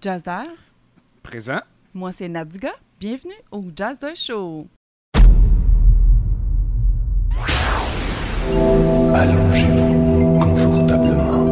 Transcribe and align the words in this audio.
Jazzer. 0.00 0.46
Présent. 1.22 1.60
Moi, 1.92 2.12
c'est 2.12 2.28
Nadiga. 2.28 2.70
Bienvenue 2.98 3.34
au 3.50 3.64
Jazz 3.76 3.98
de 3.98 4.14
Show. 4.14 4.66
Allongez-vous 9.14 10.38
confortablement. 10.38 11.44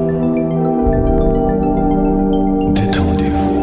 Détendez-vous. 2.72 3.58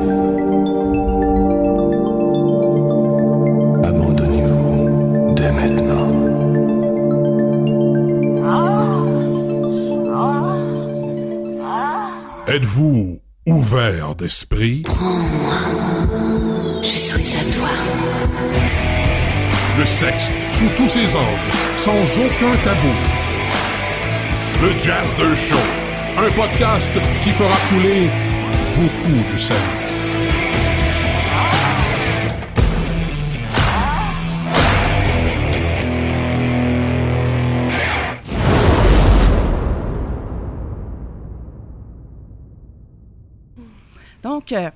Abandonnez-vous 3.84 5.34
dès 5.36 5.52
maintenant. 5.52 6.12
Êtes-vous 12.48 13.05
ouvert 13.46 14.16
d'esprit? 14.16 14.84
Je 16.82 16.88
suis 16.88 17.38
à 17.38 17.44
toi. 17.56 17.70
Le 19.78 19.86
sexe 19.86 20.32
sous 20.50 20.70
tous 20.76 20.88
ses 20.88 21.16
angles, 21.16 21.52
sans 21.76 22.20
aucun 22.20 22.56
tabou. 22.64 22.94
Le 24.62 24.78
Jazzer 24.80 25.36
Show, 25.36 25.56
un 26.18 26.32
podcast 26.32 26.94
qui 27.24 27.32
fera 27.32 27.56
couler 27.70 28.10
beaucoup 28.76 29.34
de 29.34 29.38
sang. 29.38 29.85
Donc, 44.48 44.60
euh, 44.60 44.70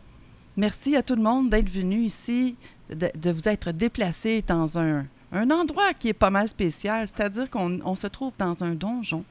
merci 0.57 0.95
à 0.95 1.03
tout 1.03 1.15
le 1.15 1.21
monde 1.21 1.49
d'être 1.49 1.69
venu 1.69 2.01
ici, 2.01 2.55
de, 2.89 3.29
vous 3.29 3.47
être 3.47 3.71
déplacé 3.71 4.43
dans 4.47 4.79
un, 4.79 5.05
endroit 5.31 5.93
qui 5.93 6.07
est 6.07 6.13
pas 6.13 6.31
mal 6.31 6.47
spécial, 6.47 7.07
c'est-à-dire 7.07 7.51
qu'on 7.51 7.79
on 7.85 7.93
se 7.93 8.07
trouve 8.07 8.33
dans 8.39 8.63
un 8.63 8.71
donjon. 8.71 9.23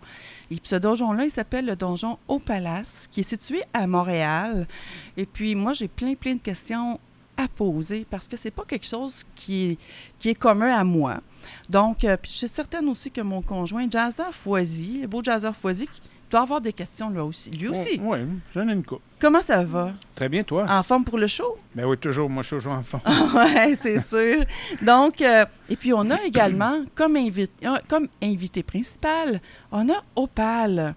Et 0.52 0.58
ce 0.62 0.76
donjon-là, 0.76 1.24
il 1.24 1.32
s'appelle 1.32 1.66
le 1.66 1.74
donjon 1.74 2.18
Au 2.28 2.38
Palace, 2.38 3.08
qui 3.10 3.20
est 3.20 3.24
situé 3.24 3.62
à 3.74 3.88
Montréal. 3.88 4.68
Et 5.16 5.26
puis 5.26 5.56
moi, 5.56 5.72
j'ai 5.72 5.88
plein, 5.88 6.14
plein 6.14 6.34
de 6.34 6.40
questions 6.40 7.00
à 7.36 7.48
poser 7.48 8.06
parce 8.08 8.28
que 8.28 8.36
c'est 8.36 8.52
pas 8.52 8.64
quelque 8.64 8.86
chose 8.86 9.26
qui 9.34 9.76
est, 10.24 10.34
commun 10.34 10.72
à 10.72 10.84
moi. 10.84 11.20
Donc, 11.68 12.04
euh, 12.04 12.16
je 12.22 12.30
suis 12.30 12.48
certaine 12.48 12.88
aussi 12.88 13.10
que 13.10 13.22
mon 13.22 13.42
conjoint, 13.42 13.90
Jazzer 13.90 14.32
Foisy, 14.32 15.00
le 15.00 15.08
beau 15.08 15.20
Jazzer 15.20 15.54
Foisy, 15.56 15.88
qui 16.28 16.32
doit 16.32 16.42
avoir 16.42 16.60
des 16.60 16.72
questions 16.74 17.08
là 17.08 17.24
aussi. 17.24 17.50
Lui 17.50 17.68
aussi. 17.68 17.98
Oui, 18.02 18.18
j'en 18.54 18.68
ai 18.68 18.72
une 18.72 18.84
coupe. 18.84 19.00
Comment 19.18 19.40
ça 19.40 19.64
va? 19.64 19.92
Très 20.14 20.28
bien, 20.28 20.42
toi? 20.42 20.66
En 20.68 20.82
forme 20.82 21.02
pour 21.04 21.16
le 21.18 21.26
show? 21.26 21.56
Ben 21.74 21.86
oui, 21.86 21.96
toujours. 21.96 22.28
Moi, 22.28 22.42
je 22.42 22.48
suis 22.48 22.56
toujours 22.56 22.74
en 22.74 22.82
fond. 22.82 23.00
oui, 23.06 23.76
c'est 23.80 23.98
sûr. 24.00 24.44
Donc, 24.82 25.20
euh, 25.22 25.46
et 25.70 25.76
puis 25.76 25.92
on 25.94 26.10
a 26.10 26.22
également, 26.22 26.84
comme, 26.94 27.14
invi- 27.16 27.48
euh, 27.64 27.76
comme 27.88 28.08
invité 28.22 28.62
principal, 28.62 29.40
on 29.72 29.88
a 29.88 30.02
Opal. 30.14 30.94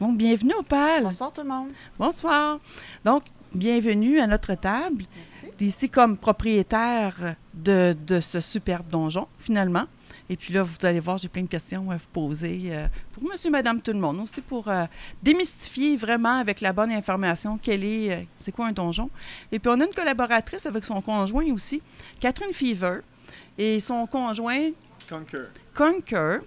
Bon, 0.00 0.12
bienvenue 0.12 0.52
Opal. 0.58 1.04
Bonsoir 1.04 1.32
tout 1.32 1.42
le 1.42 1.48
monde. 1.48 1.68
Bonsoir. 1.98 2.58
Donc, 3.04 3.22
bienvenue 3.54 4.18
à 4.20 4.26
notre 4.26 4.54
table. 4.56 5.04
Merci. 5.16 5.64
Ici 5.64 5.88
comme 5.88 6.16
propriétaire 6.18 7.36
de, 7.54 7.96
de 8.06 8.20
ce 8.20 8.40
superbe 8.40 8.88
donjon, 8.90 9.28
finalement. 9.38 9.84
Et 10.28 10.36
puis 10.36 10.52
là, 10.52 10.62
vous 10.62 10.74
allez 10.82 11.00
voir, 11.00 11.18
j'ai 11.18 11.28
plein 11.28 11.42
de 11.42 11.48
questions 11.48 11.90
à 11.90 11.96
vous 11.96 12.08
poser 12.12 12.62
euh, 12.66 12.86
pour 13.12 13.24
monsieur, 13.24 13.50
madame, 13.50 13.80
tout 13.80 13.92
le 13.92 13.98
monde. 13.98 14.20
Aussi 14.20 14.40
pour 14.40 14.68
euh, 14.68 14.84
démystifier 15.22 15.96
vraiment 15.96 16.40
avec 16.40 16.60
la 16.60 16.72
bonne 16.72 16.90
information 16.90 17.58
quel 17.62 17.84
est, 17.84 18.12
euh, 18.12 18.22
c'est 18.38 18.52
quoi 18.52 18.66
un 18.66 18.72
donjon. 18.72 19.08
Et 19.52 19.58
puis 19.58 19.70
on 19.72 19.80
a 19.80 19.84
une 19.84 19.94
collaboratrice 19.94 20.66
avec 20.66 20.84
son 20.84 21.00
conjoint 21.00 21.46
aussi, 21.52 21.80
Catherine 22.18 22.52
Fever, 22.52 23.00
et 23.56 23.78
son 23.80 24.06
conjoint 24.06 24.70
Conquer. 25.08 25.44
Conquer. 25.72 26.38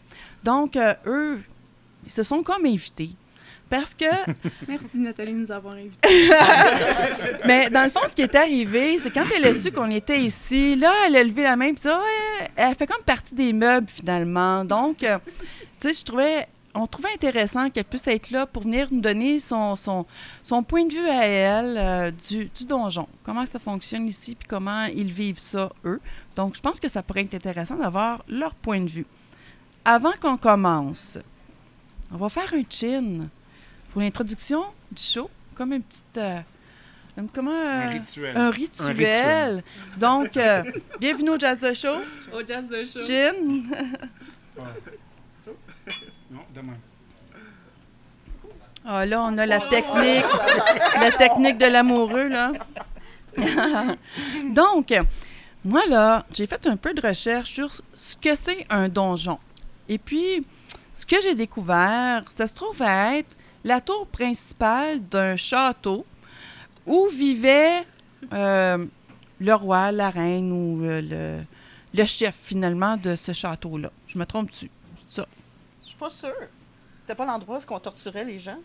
Donc, 0.44 0.78
eux, 1.06 1.42
ils 2.06 2.12
se 2.12 2.24
sont 2.24 2.44
comme 2.44 2.66
invités. 2.66 3.16
Parce 3.70 3.94
que 3.94 4.06
Merci 4.68 4.98
Nathalie 4.98 5.34
de 5.34 5.40
nous 5.40 5.52
avoir 5.52 5.76
invités. 5.76 6.00
Mais 7.46 7.70
dans 7.70 7.84
le 7.84 7.90
fond, 7.90 8.02
ce 8.08 8.16
qui 8.16 8.24
est 8.24 8.36
arrivé, 8.36 8.98
c'est 9.00 9.12
quand 9.12 9.26
elle 9.36 9.46
a 9.46 9.54
su 9.54 9.72
qu'on 9.72 9.90
était 9.92 10.20
ici, 10.20 10.76
là, 10.76 10.94
elle 11.06 11.16
a 11.16 11.24
levé 11.24 11.44
la 11.44 11.56
main, 11.56 11.74
puis 11.74 11.82
ça, 11.82 12.02
elle 12.56 12.76
fait 12.76 12.88
comme 12.88 13.04
partie 13.04 13.36
des 13.36 13.54
meubles, 13.54 13.88
finalement. 13.88 14.66
Donc, 14.66 15.04
euh, 15.04 15.20
tu 15.80 15.88
sais, 15.88 15.94
je 15.94 16.04
trouvais, 16.04 16.48
on 16.74 16.88
trouvait 16.88 17.14
intéressant 17.14 17.70
qu'elle 17.70 17.86
puisse 17.86 18.08
être 18.08 18.32
là 18.32 18.48
pour 18.48 18.64
venir 18.64 18.88
nous 18.92 19.02
donner 19.02 19.40
son, 19.40 19.76
son, 19.76 20.06
son 20.42 20.64
point 20.64 20.86
de 20.86 20.94
vue 20.94 21.08
à 21.08 21.26
elle 21.26 21.78
euh, 21.78 22.12
du, 22.12 22.46
du 22.46 22.66
donjon. 22.66 23.08
Comment 23.24 23.46
ça 23.46 23.60
fonctionne 23.60 24.08
ici, 24.08 24.36
puis 24.36 24.48
comment 24.48 24.86
ils 24.86 25.12
vivent 25.12 25.40
ça, 25.40 25.72
eux. 25.86 26.02
Donc, 26.36 26.56
je 26.56 26.62
pense 26.62 26.80
que 26.80 26.90
ça 26.90 27.04
pourrait 27.04 27.22
être 27.22 27.36
intéressant 27.36 27.76
d'avoir 27.76 28.24
leur 28.28 28.56
point 28.56 28.82
de 28.82 28.90
vue. 28.90 29.06
Avant 29.86 30.14
qu'on 30.20 30.38
commence, 30.38 31.20
on 32.12 32.18
va 32.18 32.30
faire 32.30 32.52
un 32.54 32.64
chin 32.70 33.30
pour 33.92 34.02
l'introduction 34.02 34.64
du 34.92 35.02
show, 35.02 35.30
comme 35.56 35.74
une 35.74 35.82
petite... 35.84 36.18
euh, 36.18 36.40
un- 37.18 37.28
comment, 37.34 37.52
Un 37.52 37.88
euh, 37.88 37.90
rituel. 37.90 38.38
un 38.38 38.50
rituel. 38.50 38.88
rituel. 38.96 39.64
Donc, 39.98 40.38
euh, 40.38 40.64
bienvenue 41.00 41.32
au 41.32 41.40
Jazz 41.40 41.60
de 41.60 41.74
Show. 41.74 41.98
Au 42.34 42.46
jazz 42.46 42.68
de 42.68 42.84
show. 42.86 43.02
Gin. 43.02 43.68
Non, 46.32 46.42
demain. 46.54 46.78
Ah, 48.86 49.06
là, 49.06 49.22
on 49.24 49.38
a 49.38 49.46
la 49.46 49.60
technique, 49.60 50.26
la 51.00 51.12
technique 51.12 51.58
de 51.58 51.66
l'amoureux, 51.66 52.28
là. 52.30 52.54
Donc, 54.52 54.94
moi, 55.66 55.82
là, 55.88 56.26
j'ai 56.34 56.46
fait 56.48 56.66
un 56.68 56.78
peu 56.78 56.94
de 56.94 57.06
recherche 57.06 57.52
sur 57.52 57.70
ce 57.94 58.16
que 58.16 58.34
c'est 58.36 58.66
un 58.70 58.88
donjon. 58.88 59.38
Et 59.90 59.98
puis, 59.98 60.46
ce 60.94 61.06
que 61.06 61.20
j'ai 61.22 61.36
découvert, 61.36 62.24
ça 62.36 62.48
se 62.48 62.54
trouve 62.56 62.82
à 62.82 63.18
être 63.18 63.36
la 63.64 63.82
tour 63.82 64.08
principale 64.08 65.02
d'un 65.08 65.36
château 65.36 66.06
où 66.86 67.08
vivait 67.08 67.84
euh, 68.34 68.86
le 69.40 69.54
roi, 69.54 69.92
la 69.92 70.10
reine 70.10 70.52
ou 70.52 70.84
euh, 70.84 71.02
le, 71.02 71.44
le 71.98 72.06
chef, 72.06 72.36
finalement, 72.44 72.98
de 72.98 73.16
ce 73.16 73.34
château-là. 73.34 73.92
Je 74.08 74.18
me 74.18 74.26
trompe-tu? 74.26 74.70
Ça? 75.10 75.26
Je 75.84 75.90
suis 75.90 75.98
pas 75.98 76.10
sûre. 76.10 76.34
C'était 77.00 77.16
pas 77.16 77.26
l'endroit 77.26 77.58
où 77.58 77.74
on 77.74 77.80
torturait 77.80 78.24
les 78.24 78.38
gens? 78.38 78.60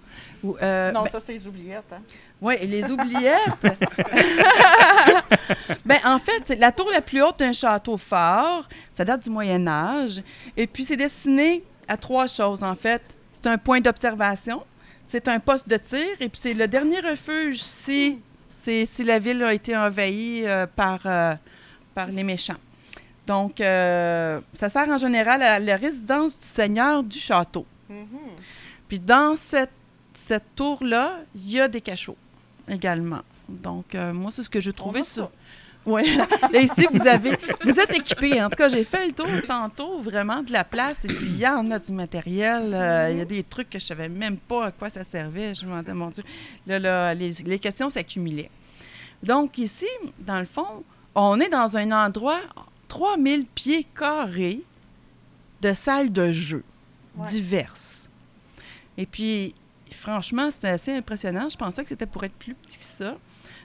Euh, 0.45 0.93
non, 0.93 1.05
ben- 1.05 1.09
ça, 1.09 1.19
c'est 1.19 1.33
les 1.33 1.47
oubliettes. 1.47 1.93
Hein? 1.93 2.03
Oui, 2.43 2.55
les 2.67 2.91
oubliettes. 2.91 3.41
ben, 5.87 5.99
en 6.05 6.19
fait, 6.19 6.51
la 6.59 6.71
tour 6.71 6.91
la 6.93 7.01
plus 7.01 7.23
haute 7.23 7.39
d'un 7.39 7.55
château 7.55 7.97
fort. 7.97 8.69
Ça 8.95 9.05
date 9.05 9.23
du 9.23 9.31
Moyen 9.31 9.67
Âge. 9.67 10.23
Et 10.57 10.67
puis, 10.67 10.85
c'est 10.85 10.97
destiné 10.97 11.65
à 11.89 11.97
trois 11.97 12.27
choses, 12.27 12.63
en 12.63 12.75
fait. 12.75 13.01
C'est 13.33 13.47
un 13.47 13.57
point 13.57 13.81
d'observation, 13.81 14.63
c'est 15.15 15.29
un 15.29 15.39
poste 15.39 15.69
de 15.69 15.77
tir, 15.77 16.09
et 16.19 16.29
puis 16.29 16.41
c'est 16.41 16.55
le 16.55 16.67
dernier 16.67 16.99
refuge 16.99 17.63
si, 17.63 18.19
c'est- 18.51 18.85
si 18.85 19.05
la 19.05 19.21
ville 19.21 19.45
a 19.45 19.55
été 19.55 19.77
envahie 19.77 20.43
euh, 20.45 20.67
par, 20.67 20.99
euh, 21.07 21.35
par 21.95 22.09
les 22.09 22.25
méchants. 22.25 22.57
Donc, 23.25 23.61
euh, 23.61 24.41
ça 24.55 24.69
sert 24.69 24.89
en 24.89 24.97
général 24.97 25.41
à 25.45 25.61
la 25.61 25.77
résidence 25.77 26.37
du 26.37 26.45
seigneur 26.45 27.05
du 27.05 27.17
château. 27.17 27.65
Mhm. 27.89 28.07
Puis 28.89 28.99
dans 28.99 29.37
cette, 29.37 29.71
cette 30.15 30.49
tour-là, 30.57 31.21
il 31.37 31.49
y 31.49 31.61
a 31.61 31.69
des 31.69 31.81
cachots 31.81 32.17
également. 32.69 33.23
Donc, 33.49 33.95
moi, 33.95 34.33
c'est 34.33 34.43
ce 34.43 34.51
que 34.51 34.59
j'ai 34.59 34.73
trouvé 34.73 35.05
sur. 35.05 35.31
Oui. 35.87 36.17
Là, 36.53 36.61
ici, 36.61 36.87
vous 36.91 37.07
avez. 37.07 37.37
Vous 37.63 37.79
êtes 37.79 37.95
équipés. 37.95 38.43
En 38.43 38.49
tout 38.49 38.57
cas, 38.57 38.69
j'ai 38.69 38.85
fait 38.85 39.07
le 39.07 39.13
tour 39.13 39.27
tantôt, 39.47 40.01
vraiment, 40.01 40.43
de 40.43 40.53
la 40.53 40.65
place. 40.65 41.05
Et 41.05 41.09
puis, 41.09 41.27
il 41.27 41.37
y 41.39 41.47
en 41.47 41.71
a 41.71 41.79
du 41.79 41.93
matériel. 41.93 42.73
euh, 42.75 43.11
Il 43.11 43.19
y 43.19 43.21
a 43.21 43.25
des 43.25 43.43
trucs 43.43 43.69
que 43.71 43.79
je 43.79 43.85
savais 43.85 44.09
même 44.09 44.39
pas 44.39 44.67
à 44.67 44.71
quoi 44.71 44.89
ça 44.89 45.05
servait. 45.05 45.55
Je 45.55 45.65
me 45.67 45.71
demandais, 45.71 45.93
mon 45.95 46.09
Dieu. 46.09 46.25
Là, 46.67 46.79
là, 46.79 47.15
les, 47.15 47.31
les 47.45 47.59
questions 47.59 47.91
s'accumulaient. 47.91 48.51
Donc, 49.23 49.59
ici, 49.59 49.87
dans 50.19 50.39
le 50.39 50.45
fond, 50.47 50.85
on 51.15 51.39
est 51.41 51.49
dans 51.51 51.77
un 51.77 51.93
endroit, 51.93 52.41
3000 52.89 53.45
pieds 53.47 53.85
carrés 53.97 54.61
de 55.61 55.73
salles 55.73 56.13
de 56.13 56.31
jeu 56.33 56.63
Ouais. 57.17 57.29
diverses. 57.29 58.11
Et 58.99 59.07
puis, 59.07 59.55
franchement, 59.93 60.51
c'était 60.51 60.69
assez 60.69 60.93
impressionnant. 60.97 61.49
Je 61.49 61.57
pensais 61.57 61.83
que 61.85 61.89
c'était 61.91 62.07
pour 62.07 62.25
être 62.25 62.35
plus 62.35 62.55
petit 62.55 62.79
que 62.79 62.85
ça. 62.85 63.17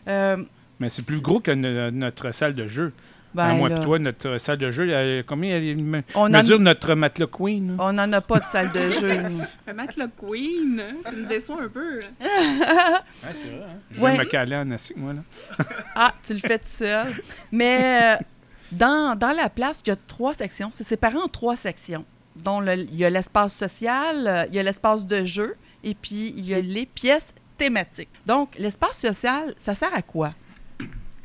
Euh, 0.08 0.44
Mais 0.80 0.90
c'est 0.90 1.06
plus 1.06 1.22
gros 1.22 1.40
que 1.40 1.52
no- 1.52 1.92
notre 1.92 2.32
salle 2.32 2.56
de 2.56 2.68
jeu. 2.68 2.94
ben, 3.34 3.44
à 3.50 3.54
moi 3.54 3.70
là, 3.70 3.78
et 3.78 3.84
toi, 3.84 4.00
notre 4.00 4.38
salle 4.40 4.58
de 4.58 4.72
jeu, 4.72 4.90
elle- 4.90 5.24
combien? 5.26 5.56
Elle 5.58 5.78
me- 5.84 6.02
On 6.16 6.22
en- 6.22 6.30
mesure 6.30 6.60
notre 6.60 6.96
matelas 6.96 7.28
queen? 7.28 7.76
là? 7.78 7.84
on 7.86 7.94
n'en 7.94 8.12
a 8.14 8.22
pas 8.22 8.40
de 8.40 8.46
salle 8.46 8.72
de 8.72 8.90
jeu. 8.90 9.22
nous. 9.30 9.42
Un 9.68 9.74
matelas 9.74 10.08
queen? 10.08 10.82
Tu 11.10 11.16
me 11.16 11.26
déçois 11.28 11.62
un 11.62 11.68
peu. 11.68 12.00
là. 12.00 12.08
Ouais, 13.24 13.30
c'est 13.36 13.50
vrai. 13.50 13.66
Hein? 13.70 13.80
Je 13.92 14.02
Ouais. 14.02 14.12
vais 14.14 14.18
me 14.20 14.24
caler 14.30 14.56
en 14.56 14.72
assis, 14.72 14.94
moi. 14.96 15.14
Là. 15.14 15.22
Ah, 15.96 16.14
tu 16.26 16.34
le 16.34 16.40
fais 16.40 16.58
tout 16.58 16.66
seul. 16.68 17.08
Mais 17.52 18.16
euh, 18.16 18.24
dans, 18.72 19.16
dans 19.18 19.32
la 19.36 19.50
place, 19.50 19.82
il 19.86 19.90
y 19.90 19.92
a 19.92 19.96
trois 20.08 20.34
sections. 20.34 20.70
C'est 20.72 20.84
séparé 20.86 21.18
en 21.18 21.28
trois 21.28 21.56
sections. 21.56 22.06
Dont 22.36 22.62
le- 22.62 22.76
il 22.78 22.96
y 22.96 23.04
a 23.06 23.10
l'espace 23.10 23.54
social, 23.54 24.28
euh, 24.28 24.46
il 24.50 24.56
y 24.56 24.60
a 24.60 24.64
l'espace 24.64 25.06
de 25.06 25.26
jeu, 25.26 25.56
et 25.84 25.94
puis 25.94 26.34
il 26.38 26.46
y 26.46 26.54
a 26.54 26.62
les 26.62 26.86
pièces 26.86 27.34
thématique. 27.58 28.08
Donc, 28.26 28.56
l'espace 28.58 28.98
social, 28.98 29.54
ça 29.58 29.76
sert 29.76 29.94
à 29.94 30.02
quoi? 30.02 30.34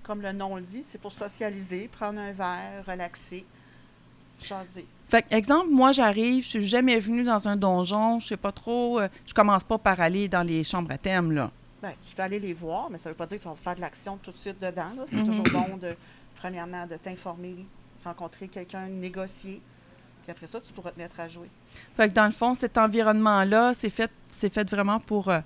Comme 0.05 0.21
le 0.21 0.33
nom 0.33 0.55
le 0.57 0.63
dit, 0.63 0.83
c'est 0.85 0.99
pour 1.01 1.13
socialiser, 1.13 1.89
prendre 1.89 2.21
un 2.21 2.31
verre, 2.33 2.85
relaxer, 2.87 3.45
jaser. 4.43 4.87
Fait 5.09 5.23
que, 5.23 5.35
exemple, 5.35 5.69
moi, 5.71 5.93
j'arrive, 5.93 6.45
je 6.45 6.49
suis 6.51 6.67
jamais 6.67 6.99
venue 6.99 7.25
dans 7.25 7.47
un 7.49 7.57
donjon, 7.57 8.21
je 8.21 8.29
sais 8.29 8.37
pas 8.37 8.53
trop, 8.53 9.01
euh, 9.01 9.09
je 9.27 9.35
commence 9.35 9.65
pas 9.65 9.79
par 9.79 10.01
aller 10.01 10.29
dans 10.29 10.43
les 10.43 10.63
chambres 10.65 10.91
à 10.93 10.99
thème, 10.99 11.33
là. 11.33 11.51
Ben, 11.83 11.93
tu 12.07 12.15
peux 12.15 12.23
aller 12.23 12.41
les 12.41 12.53
voir, 12.55 12.89
mais 12.91 12.99
ça 12.99 13.09
ne 13.09 13.15
veut 13.15 13.17
pas 13.17 13.27
dire 13.27 13.39
que 13.39 13.43
tu 13.43 13.49
vas 13.49 13.55
faire 13.55 13.75
de 13.77 13.81
l'action 13.83 14.17
tout 14.23 14.31
de 14.33 14.37
suite 14.37 14.61
dedans. 14.61 14.91
C'est 15.07 15.17
Mhm. 15.17 15.25
toujours 15.27 15.45
bon, 15.53 15.77
de, 15.77 15.95
premièrement, 16.37 16.87
de 16.87 16.97
t'informer, 16.97 17.57
rencontrer 18.05 18.49
quelqu'un, 18.49 18.87
négocier. 18.87 19.61
Puis 20.23 20.31
après 20.31 20.47
ça, 20.47 20.59
tu 20.61 20.73
pourras 20.73 20.91
te 20.93 20.99
mettre 20.99 21.21
à 21.21 21.29
jouer. 21.29 21.51
Fait 21.97 22.09
que 22.09 22.15
dans 22.15 22.25
le 22.25 22.31
fond, 22.33 22.55
cet 22.55 22.79
environnement-là, 22.79 23.73
c'est 23.75 23.91
fait, 23.91 24.11
c'est 24.31 24.51
fait 24.53 24.69
vraiment 24.71 24.99
pour 24.99 25.29
euh, 25.29 25.41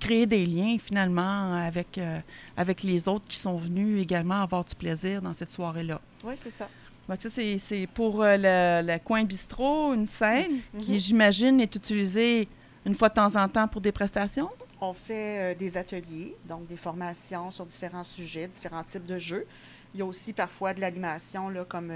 créer 0.00 0.26
des 0.26 0.44
liens, 0.46 0.76
finalement, 0.78 1.54
avec, 1.54 1.98
euh, 1.98 2.18
avec 2.56 2.82
les 2.82 3.08
autres 3.08 3.24
qui 3.28 3.38
sont 3.38 3.56
venus 3.56 4.02
également 4.02 4.42
avoir 4.42 4.64
du 4.64 4.74
plaisir 4.74 5.22
dans 5.22 5.32
cette 5.34 5.50
soirée-là. 5.50 6.00
Oui, 6.22 6.34
c'est 6.36 6.50
ça. 6.50 6.68
Donc 7.08 7.20
ça, 7.20 7.28
c'est, 7.30 7.58
c'est 7.58 7.86
pour 7.86 8.22
euh, 8.22 8.36
le, 8.38 8.92
le 8.92 8.98
coin 8.98 9.24
bistrot, 9.24 9.92
une 9.94 10.06
scène 10.06 10.60
qui, 10.80 10.92
Mhm. 10.92 10.98
j'imagine, 10.98 11.60
est 11.60 11.74
utilisée 11.74 12.48
une 12.86 12.94
fois 12.94 13.08
de 13.08 13.14
temps 13.14 13.34
en 13.36 13.48
temps 13.48 13.68
pour 13.68 13.80
des 13.80 13.92
prestations? 13.92 14.50
On 14.80 14.92
fait 14.92 15.52
euh, 15.52 15.54
des 15.54 15.76
ateliers, 15.76 16.34
donc 16.46 16.66
des 16.66 16.76
formations 16.76 17.50
sur 17.50 17.64
différents 17.66 18.04
sujets, 18.04 18.46
différents 18.48 18.82
types 18.82 19.06
de 19.06 19.18
jeux. 19.18 19.46
Il 19.94 20.00
y 20.00 20.02
a 20.02 20.06
aussi 20.06 20.32
parfois 20.32 20.74
de 20.74 20.80
l'animation, 20.80 21.50
comme 21.68 21.92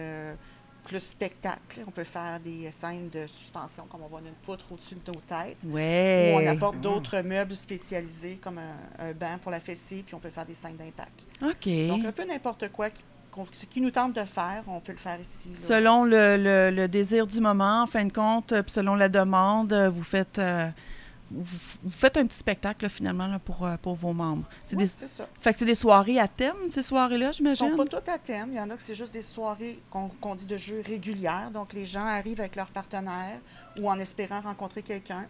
plus 0.89 1.01
spectacle. 1.01 1.81
On 1.87 1.91
peut 1.91 2.05
faire 2.05 2.41
des 2.41 2.71
scènes 2.73 3.09
de 3.09 3.27
suspension, 3.27 3.85
comme 3.91 4.01
on 4.03 4.09
voit 4.09 4.21
une 4.21 4.33
poutre 4.43 4.73
au-dessus 4.73 4.95
de 4.97 5.13
nos 5.13 5.21
têtes. 5.21 5.59
Ouais. 5.67 6.33
Ou 6.35 6.41
on 6.43 6.47
apporte 6.47 6.81
d'autres 6.81 7.21
meubles 7.21 7.55
spécialisés, 7.55 8.39
comme 8.43 8.59
un, 8.59 9.07
un 9.07 9.13
banc 9.13 9.39
pour 9.43 9.51
la 9.53 9.61
fessée, 9.61 10.03
puis 10.05 10.15
on 10.15 10.19
peut 10.19 10.31
faire 10.31 10.47
des 10.47 10.55
scènes 10.55 10.77
d'impact. 10.77 11.21
OK. 11.43 11.89
Donc, 11.89 12.05
un 12.05 12.13
peu 12.13 12.25
n'importe 12.25 12.69
quoi 12.73 12.91
qui, 12.91 13.03
ce 13.53 13.67
qui 13.67 13.81
nous 13.81 13.91
tente 13.93 14.15
de 14.17 14.25
faire, 14.25 14.65
on 14.67 14.81
peut 14.81 14.93
le 14.93 14.99
faire 14.99 15.21
ici. 15.21 15.51
là. 15.51 15.61
Selon 15.61 16.05
le, 16.05 16.37
le- 16.37 16.71
le 16.75 16.89
désir 16.89 17.27
du 17.27 17.41
moment, 17.41 17.83
en 17.83 17.87
fin 17.87 18.05
de 18.05 18.13
compte, 18.13 18.53
euh, 18.53 18.63
puis 18.63 18.73
selon 18.73 18.95
la 18.97 19.09
demande, 19.09 19.73
euh, 19.73 19.89
vous 19.89 20.03
faites, 20.03 20.39
euh, 20.41 20.69
vous, 21.31 21.59
vous 21.83 21.91
faites 21.91 22.17
un 22.17 22.27
petit 22.27 22.39
spectacle 22.39 22.85
là, 22.85 22.89
finalement 22.89 23.27
là, 23.27 23.39
pour, 23.39 23.65
euh, 23.67 23.77
pour 23.77 23.95
vos 23.95 24.13
membres. 24.13 24.45
C'est 24.65 24.77
des, 24.77 24.87
ça. 24.87 25.29
fait 25.41 25.53
que 25.53 25.59
c'est 25.59 25.65
des 25.65 25.75
soirées 25.75 26.19
à 26.19 26.29
thème, 26.29 26.57
ces 26.71 26.83
soirées-là, 26.83 27.29
ne 27.29 27.33
j'imagine? 27.33 27.71
sont 27.71 27.77
pas 27.77 27.85
toutes 27.85 28.09
à 28.09 28.19
thème. 28.19 28.49
Il 28.53 28.57
y 28.57 28.61
en 28.61 28.71
a 28.71 28.77
que 28.77 28.83
c'est 28.83 28.95
juste 28.95 29.13
des 29.13 29.23
soirées 29.23 29.79
qu'on 29.91 30.35
dit 30.35 30.47
de 30.47 30.57
jeux 30.57 30.83
régulières. 30.87 31.51
Donc, 31.53 31.73
les 31.73 31.85
gens 31.85 32.05
arrivent 32.07 32.41
avec 32.41 32.57
leur 32.57 32.69
partenaire 32.69 33.39
ou 33.79 33.89
en 33.91 33.99
espérant 33.99 34.41
rencontrer 34.41 34.83
quelqu'un 34.83 35.27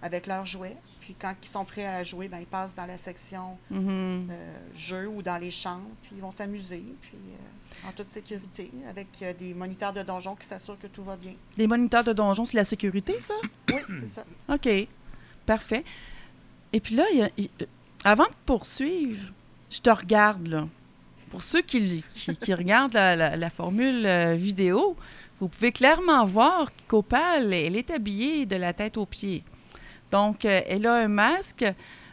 avec 0.00 0.26
leurs 0.28 0.46
jouets. 0.46 0.76
Puis, 1.00 1.16
quand 1.20 1.34
ils 1.42 1.48
sont 1.48 1.64
prêts 1.64 1.86
à 1.86 2.04
jouer, 2.04 2.28
ben, 2.28 2.38
ils 2.38 2.46
passent 2.46 2.76
dans 2.76 2.86
la 2.86 2.98
section 2.98 3.58
Mhm. 3.70 4.28
euh, 4.30 4.58
jeux 4.74 5.08
ou 5.08 5.22
dans 5.22 5.38
les 5.38 5.50
chambres. 5.50 5.88
Puis, 6.02 6.12
ils 6.16 6.20
vont 6.20 6.30
s'amuser. 6.30 6.84
Puis, 7.02 7.14
euh, 7.16 7.88
en 7.88 7.92
toute 7.92 8.08
sécurité, 8.08 8.70
avec 8.88 9.08
euh, 9.22 9.32
des 9.34 9.54
moniteurs 9.54 9.92
de 9.92 10.02
donjon 10.02 10.34
qui 10.36 10.46
s'assurent 10.46 10.78
que 10.78 10.86
tout 10.86 11.02
va 11.02 11.16
bien. 11.16 11.34
Les 11.56 11.66
moniteurs 11.66 12.04
de 12.04 12.12
donjon, 12.12 12.44
c'est 12.44 12.56
la 12.56 12.64
sécurité, 12.64 13.20
ça? 13.20 13.34
Oui, 13.72 13.80
c'est 13.98 14.06
ça. 14.06 14.24
OK. 14.48 14.68
Parfait. 15.48 15.82
Et 16.74 16.80
puis 16.80 16.94
là, 16.94 17.04
euh, 17.16 17.28
avant 18.04 18.26
de 18.26 18.34
poursuivre, 18.44 19.32
je 19.70 19.80
te 19.80 19.88
regarde, 19.88 20.46
là. 20.46 20.68
Pour 21.30 21.42
ceux 21.42 21.62
qui, 21.62 22.02
regardent 22.52 22.92
la, 22.92 23.50
formule 23.50 24.04
euh, 24.04 24.34
vidéo, 24.34 24.94
vous 25.40 25.48
pouvez 25.48 25.72
clairement 25.72 26.26
voir 26.26 26.70
qu'Opal, 26.86 27.54
elle 27.54 27.76
est 27.76 27.90
habillée 27.90 28.44
de 28.44 28.56
la 28.56 28.74
tête 28.74 28.98
aux 28.98 29.06
pieds. 29.06 29.42
Donc, 30.10 30.44
euh, 30.44 30.60
elle 30.66 30.86
a 30.86 30.96
un 30.96 31.08
masque. 31.08 31.64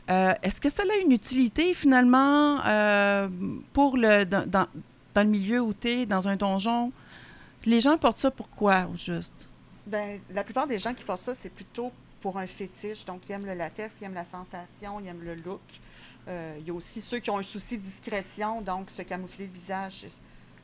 Est-ce 0.08 0.62
que 0.62 0.70
ça 0.70 0.84
a 0.84 0.98
une 1.04 1.12
utilité, 1.12 1.74
finalement, 1.74 2.62
pour 3.74 3.98
le, 3.98 4.24
dans, 4.24 4.48
dans- 4.50 4.68
le 5.18 5.24
milieu 5.24 5.60
où 5.60 5.74
tu 5.74 5.90
es, 5.90 6.06
dans 6.06 6.28
un 6.30 6.38
donjon? 6.38 6.94
Les 7.66 7.82
gens 7.82 7.98
portent 7.98 8.20
ça 8.20 8.32
pourquoi, 8.32 8.88
au 8.94 8.98
juste? 8.98 9.50
Ben, 9.88 10.22
la 10.34 10.44
plupart 10.44 10.68
des 10.68 10.80
gens 10.80 10.94
qui 10.94 11.04
portent 11.04 11.22
ça, 11.22 11.34
c'est 11.34 11.50
plutôt 11.50 11.92
pour 12.26 12.40
un 12.40 12.48
fétiche. 12.48 13.06
Donc, 13.06 13.22
ils 13.30 13.34
aiment 13.34 13.46
le 13.46 13.54
latex, 13.54 13.94
ils 14.02 14.06
aiment 14.06 14.16
la 14.16 14.24
sensation, 14.24 15.00
ils 15.00 15.06
aiment 15.08 15.22
le 15.24 15.36
look. 15.36 15.62
Euh, 16.28 16.56
il 16.60 16.66
y 16.68 16.72
a 16.72 16.74
aussi 16.74 17.00
ceux 17.00 17.20
qui 17.20 17.30
ont 17.30 17.38
un 17.38 17.44
souci 17.44 17.78
de 17.78 17.84
discrétion, 17.84 18.62
donc 18.62 18.90
se 18.90 19.04
camoufler 19.04 19.46
le 19.46 19.52
visage, 19.54 20.08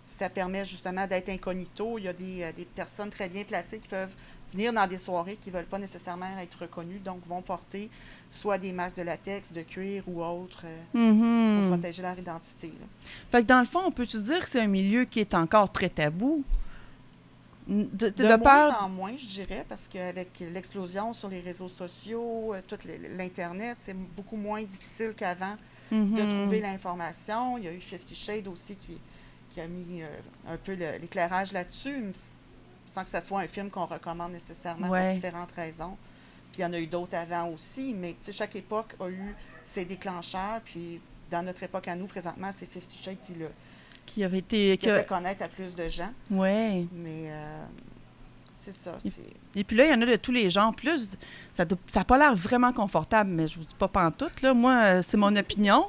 ça 0.07 0.27
permet 0.27 0.65
justement 0.65 1.05
d'être 1.05 1.29
incognito. 1.29 1.99
Il 1.99 2.05
y 2.05 2.07
a 2.07 2.13
des, 2.13 2.41
euh, 2.41 2.51
des 2.51 2.65
personnes 2.65 3.11
très 3.11 3.29
bien 3.29 3.43
placées 3.43 3.77
qui 3.77 3.87
peuvent 3.87 4.09
venir 4.51 4.73
dans 4.73 4.87
des 4.87 4.97
soirées 4.97 5.35
qui 5.39 5.51
ne 5.51 5.55
veulent 5.57 5.65
pas 5.67 5.77
nécessairement 5.77 6.25
être 6.41 6.57
reconnues, 6.61 6.97
donc 6.97 7.19
vont 7.27 7.43
porter 7.43 7.91
soit 8.31 8.57
des 8.57 8.71
masques 8.71 8.97
de 8.97 9.03
latex, 9.03 9.53
de 9.53 9.61
cuir 9.61 10.03
ou 10.07 10.23
autres 10.23 10.63
euh, 10.65 10.81
pour 10.91 10.99
Mhm. 10.99 11.67
protéger 11.67 12.01
leur 12.01 12.17
identité. 12.17 12.69
là. 12.69 12.87
Fait 13.29 13.43
que 13.43 13.47
dans 13.47 13.59
le 13.59 13.65
fond, 13.65 13.81
on 13.85 13.91
peut-tu 13.91 14.17
dire 14.19 14.39
que 14.39 14.49
c'est 14.49 14.61
un 14.61 14.67
milieu 14.67 15.05
qui 15.05 15.19
est 15.19 15.35
encore 15.35 15.71
très 15.71 15.89
tabou? 15.89 16.43
De, 17.67 17.83
de, 17.83 18.09
De, 18.09 18.23
de 18.27 18.35
moins 18.37 18.75
en 18.79 18.89
moins, 18.89 19.15
je 19.15 19.25
dirais, 19.25 19.65
parce 19.69 19.87
qu'avec 19.87 20.39
l'explosion 20.39 21.13
sur 21.13 21.29
les 21.29 21.39
réseaux 21.41 21.67
sociaux, 21.67 22.53
euh, 22.53 22.61
tout 22.67 22.77
le- 22.85 23.15
l'Internet, 23.17 23.77
c'est 23.79 23.93
beaucoup 23.93 24.35
moins 24.35 24.63
difficile 24.63 25.13
qu'avant 25.15 25.55
de 25.91 25.95
Mhm. 25.97 26.41
trouver 26.43 26.59
l'information. 26.61 27.57
Il 27.57 27.65
y 27.65 27.67
a 27.67 27.73
eu 27.73 27.79
Fifty 27.81 28.15
Shades 28.15 28.47
aussi 28.47 28.75
qui, 28.75 28.97
qui 29.51 29.61
a 29.61 29.67
mis 29.67 30.01
euh, 30.01 30.07
un 30.47 30.57
peu 30.57 30.73
le- 30.73 30.97
l'éclairage 30.99 31.53
là-dessus, 31.53 32.11
sans 32.85 33.03
que 33.03 33.09
ce 33.09 33.21
soit 33.21 33.41
un 33.41 33.47
film 33.47 33.69
qu'on 33.69 33.85
recommande 33.85 34.31
nécessairement 34.31 34.89
Ouais. 34.89 35.05
pour 35.05 35.15
différentes 35.15 35.51
raisons. 35.51 35.97
Puis 36.51 36.59
il 36.59 36.63
y 36.63 36.65
en 36.65 36.73
a 36.73 36.79
eu 36.79 36.87
d'autres 36.87 37.15
avant 37.15 37.47
aussi, 37.49 37.93
mais 37.93 38.11
tu 38.13 38.17
sais, 38.25 38.31
chaque 38.33 38.55
époque 38.55 38.95
a 38.99 39.07
eu 39.09 39.35
ses 39.65 39.85
déclencheurs. 39.85 40.61
Puis 40.65 40.99
dans 41.29 41.43
notre 41.43 41.63
époque 41.63 41.87
à 41.87 41.95
nous, 41.95 42.07
présentement, 42.07 42.49
c'est 42.51 42.65
Fifty 42.69 42.97
Shades 43.01 43.19
qui 43.21 43.33
l'a 43.35 43.47
Qui 44.13 44.23
avait 44.23 44.39
été. 44.39 44.77
qui 44.77 44.89
a 44.89 44.99
fait 44.99 45.05
connaître 45.07 45.43
à 45.43 45.47
plus 45.47 45.73
de 45.75 45.87
gens. 45.87 46.11
Ouais. 46.29 46.85
Mais 46.91 47.29
euh, 47.31 47.63
c'est 48.53 48.73
ça. 48.73 48.97
Et 49.55 49.63
puis 49.63 49.75
là, 49.77 49.85
il 49.85 49.91
y 49.91 49.93
en 49.93 50.01
a 50.01 50.05
de 50.05 50.15
tous 50.17 50.31
les 50.31 50.49
genres. 50.49 50.73
Je- 50.83 50.97
ça 51.53 51.65
n'a 51.65 52.03
pas 52.03 52.17
l'air 52.17 52.35
vraiment 52.35 52.73
confortable, 52.73 53.29
mais 53.31 53.47
je 53.47 53.57
vous 53.57 53.65
dis 53.65 53.75
pas 53.75 53.87
pantoute. 53.87 54.41
Là. 54.41 54.53
Moi, 54.53 54.73
euh, 54.73 55.01
c'est 55.01 55.17
mon 55.17 55.35
opinion, 55.35 55.87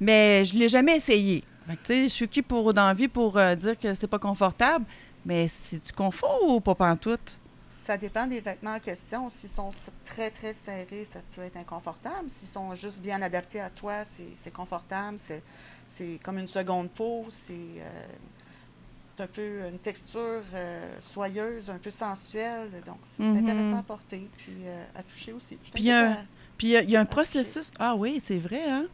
mais 0.00 0.44
je 0.44 0.54
l'ai 0.54 0.68
jamais 0.68 0.96
essayé. 0.96 1.42
Je 1.88 2.08
suis 2.08 2.28
qui 2.28 2.42
pour 2.42 2.72
d'envie 2.74 3.08
pour 3.08 3.36
euh, 3.38 3.54
dire 3.54 3.78
que 3.78 3.94
c'est 3.94 4.06
pas 4.06 4.18
confortable, 4.18 4.84
mais 5.24 5.48
c'est 5.48 5.84
du 5.84 5.92
confort 5.92 6.40
ou 6.46 6.60
pas 6.60 6.74
pantoute? 6.74 7.38
Ça 7.86 7.96
dépend 7.98 8.26
des 8.26 8.40
vêtements 8.40 8.74
en 8.76 8.80
question. 8.80 9.28
S'ils 9.28 9.50
sont 9.50 9.68
très, 10.06 10.30
très 10.30 10.54
serrés, 10.54 11.06
ça 11.10 11.18
peut 11.34 11.42
être 11.42 11.56
inconfortable. 11.58 12.28
S'ils 12.28 12.48
sont 12.48 12.74
juste 12.74 13.02
bien 13.02 13.20
adaptés 13.20 13.60
à 13.60 13.68
toi, 13.68 14.04
c'est 14.04 14.28
c'est 14.36 14.52
confortable. 14.52 15.18
C'est- 15.18 15.42
C'est 15.88 16.18
comme 16.22 16.38
une 16.38 16.48
seconde 16.48 16.90
peau. 16.90 17.26
C'est 17.30 17.52
euh, 17.52 19.22
un 19.22 19.26
peu 19.28 19.60
une 19.70 19.78
texture 19.78 20.42
euh, 20.54 20.96
soyeuse, 21.02 21.70
un 21.70 21.78
peu 21.78 21.90
sensuelle. 21.90 22.70
Donc, 22.86 22.98
c'est 23.12 23.22
Mhm. 23.22 23.36
intéressant 23.48 23.78
à 23.78 23.82
porter, 23.82 24.28
puis 24.38 24.54
euh, 24.64 24.84
à 24.96 25.02
toucher 25.02 25.32
aussi. 25.32 25.56
Je 25.64 25.70
Puis 25.70 25.82
il 25.82 25.86
y 25.86 25.92
a 25.92 25.98
un- 26.00 26.12
à- 26.12 26.16
Puis 26.58 26.68
il 26.68 26.70
y 26.70 26.76
a- 26.76 26.82
il 26.82 26.90
y, 26.90 26.96
a 26.96 27.00
un 27.00 27.04
processus. 27.04 27.70
Ah 27.80 27.94
oui, 27.96 28.20
c'est 28.22 28.38
vrai, 28.38 28.62
hein? 28.68 28.86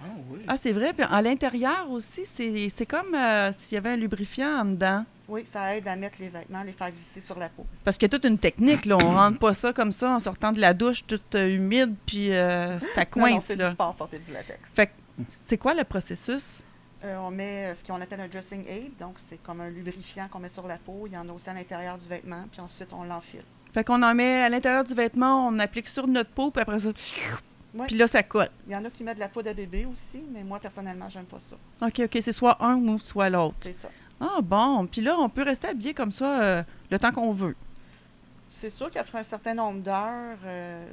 Ah 0.00 0.04
oui. 0.30 0.40
Ah, 0.48 0.56
c'est 0.56 0.72
vrai. 0.72 0.92
Puis 0.92 1.06
à 1.08 1.22
l'intérieur 1.22 1.88
aussi, 1.90 2.22
c'est 2.26 2.68
c'est 2.68 2.86
comme 2.86 3.14
euh, 3.14 3.52
s'il 3.58 3.74
y 3.76 3.78
avait 3.78 3.90
un 3.90 3.96
lubrifiant 3.96 4.60
en 4.60 4.64
dedans. 4.64 5.04
Oui, 5.28 5.42
ça 5.46 5.74
aide 5.76 5.88
à 5.88 5.96
mettre 5.96 6.20
les 6.20 6.28
vêtements, 6.28 6.62
les 6.64 6.72
faire 6.72 6.90
glisser 6.90 7.20
sur 7.20 7.38
la 7.38 7.48
peau. 7.48 7.64
Parce 7.84 7.96
qu'il 7.96 8.06
y 8.06 8.10
a 8.14 8.18
toute 8.18 8.24
une 8.28 8.36
technique, 8.38 8.84
là. 8.84 8.96
On 8.96 9.12
rentre 9.12 9.38
pas 9.38 9.54
ça 9.54 9.72
comme 9.72 9.92
ça 9.92 10.10
en 10.10 10.20
sortant 10.20 10.52
de 10.52 10.60
la 10.60 10.74
douche 10.74 11.06
toute 11.06 11.34
humide, 11.34 11.94
puis 12.04 12.30
euh, 12.32 12.78
ça 12.94 13.04
Non, 13.16 13.22
non, 13.26 13.32
coince, 13.32 13.44
c'est 13.46 13.54
du 13.56 13.62
là. 13.62 13.70
sport 13.70 13.94
porter 13.94 14.18
du 14.18 14.32
latex. 14.32 14.70
Fait 14.74 14.88
que 14.88 14.92
c'est 15.40 15.58
quoi 15.58 15.74
le 15.74 15.84
processus? 15.84 16.62
Euh, 17.04 17.16
on 17.18 17.30
met 17.30 17.66
euh, 17.66 17.74
ce 17.74 17.84
qu'on 17.84 18.00
appelle 18.00 18.20
un 18.20 18.28
dressing 18.28 18.64
aid, 18.66 18.96
donc 18.98 19.16
c'est 19.18 19.36
comme 19.42 19.60
un 19.60 19.68
lubrifiant 19.68 20.26
qu'on 20.28 20.38
met 20.38 20.48
sur 20.48 20.66
la 20.66 20.78
peau. 20.78 21.02
Il 21.06 21.12
y 21.12 21.18
en 21.18 21.28
a 21.28 21.32
aussi 21.32 21.50
à 21.50 21.54
l'intérieur 21.54 21.98
du 21.98 22.08
vêtement, 22.08 22.44
puis 22.50 22.60
ensuite 22.60 22.88
on 22.92 23.04
l'enfile. 23.04 23.44
Fait 23.74 23.84
qu'on 23.84 24.02
en 24.02 24.14
met 24.14 24.42
à 24.42 24.48
l'intérieur 24.48 24.84
du 24.84 24.94
vêtement, 24.94 25.46
on 25.48 25.58
applique 25.58 25.88
sur 25.88 26.06
notre 26.06 26.30
peau, 26.30 26.50
puis 26.50 26.62
après 26.62 26.78
ça, 26.78 26.88
Ouais. 27.74 27.86
puis 27.88 27.96
là, 27.96 28.06
ça 28.06 28.22
colle. 28.22 28.50
Il 28.68 28.72
y 28.72 28.76
en 28.76 28.84
a 28.84 28.90
qui 28.90 29.02
mettent 29.02 29.16
de 29.16 29.20
la 29.20 29.28
poudre 29.28 29.50
à 29.50 29.52
bébé 29.52 29.84
aussi, 29.84 30.22
mais 30.32 30.44
moi 30.44 30.60
personnellement, 30.60 31.08
j'aime 31.08 31.24
pas 31.24 31.40
ça. 31.40 31.56
OK, 31.84 32.02
OK, 32.04 32.18
c'est 32.22 32.30
soit 32.32 32.56
un 32.64 32.76
ou 32.76 32.98
soit 32.98 33.28
l'autre. 33.28 33.56
C'est 33.60 33.72
ça. 33.72 33.88
Ah 34.20 34.38
bon, 34.40 34.86
puis 34.86 35.00
là, 35.00 35.16
on 35.18 35.28
peut 35.28 35.42
rester 35.42 35.66
habillé 35.68 35.92
comme 35.92 36.12
ça 36.12 36.40
euh, 36.40 36.62
le 36.90 36.98
temps 37.00 37.10
qu'on 37.10 37.32
veut. 37.32 37.56
C'est 38.56 38.70
sûr 38.70 38.88
qu'après 38.90 39.18
un 39.18 39.24
certain 39.24 39.52
nombre 39.54 39.80
d'heures, 39.80 40.38
euh, 40.46 40.86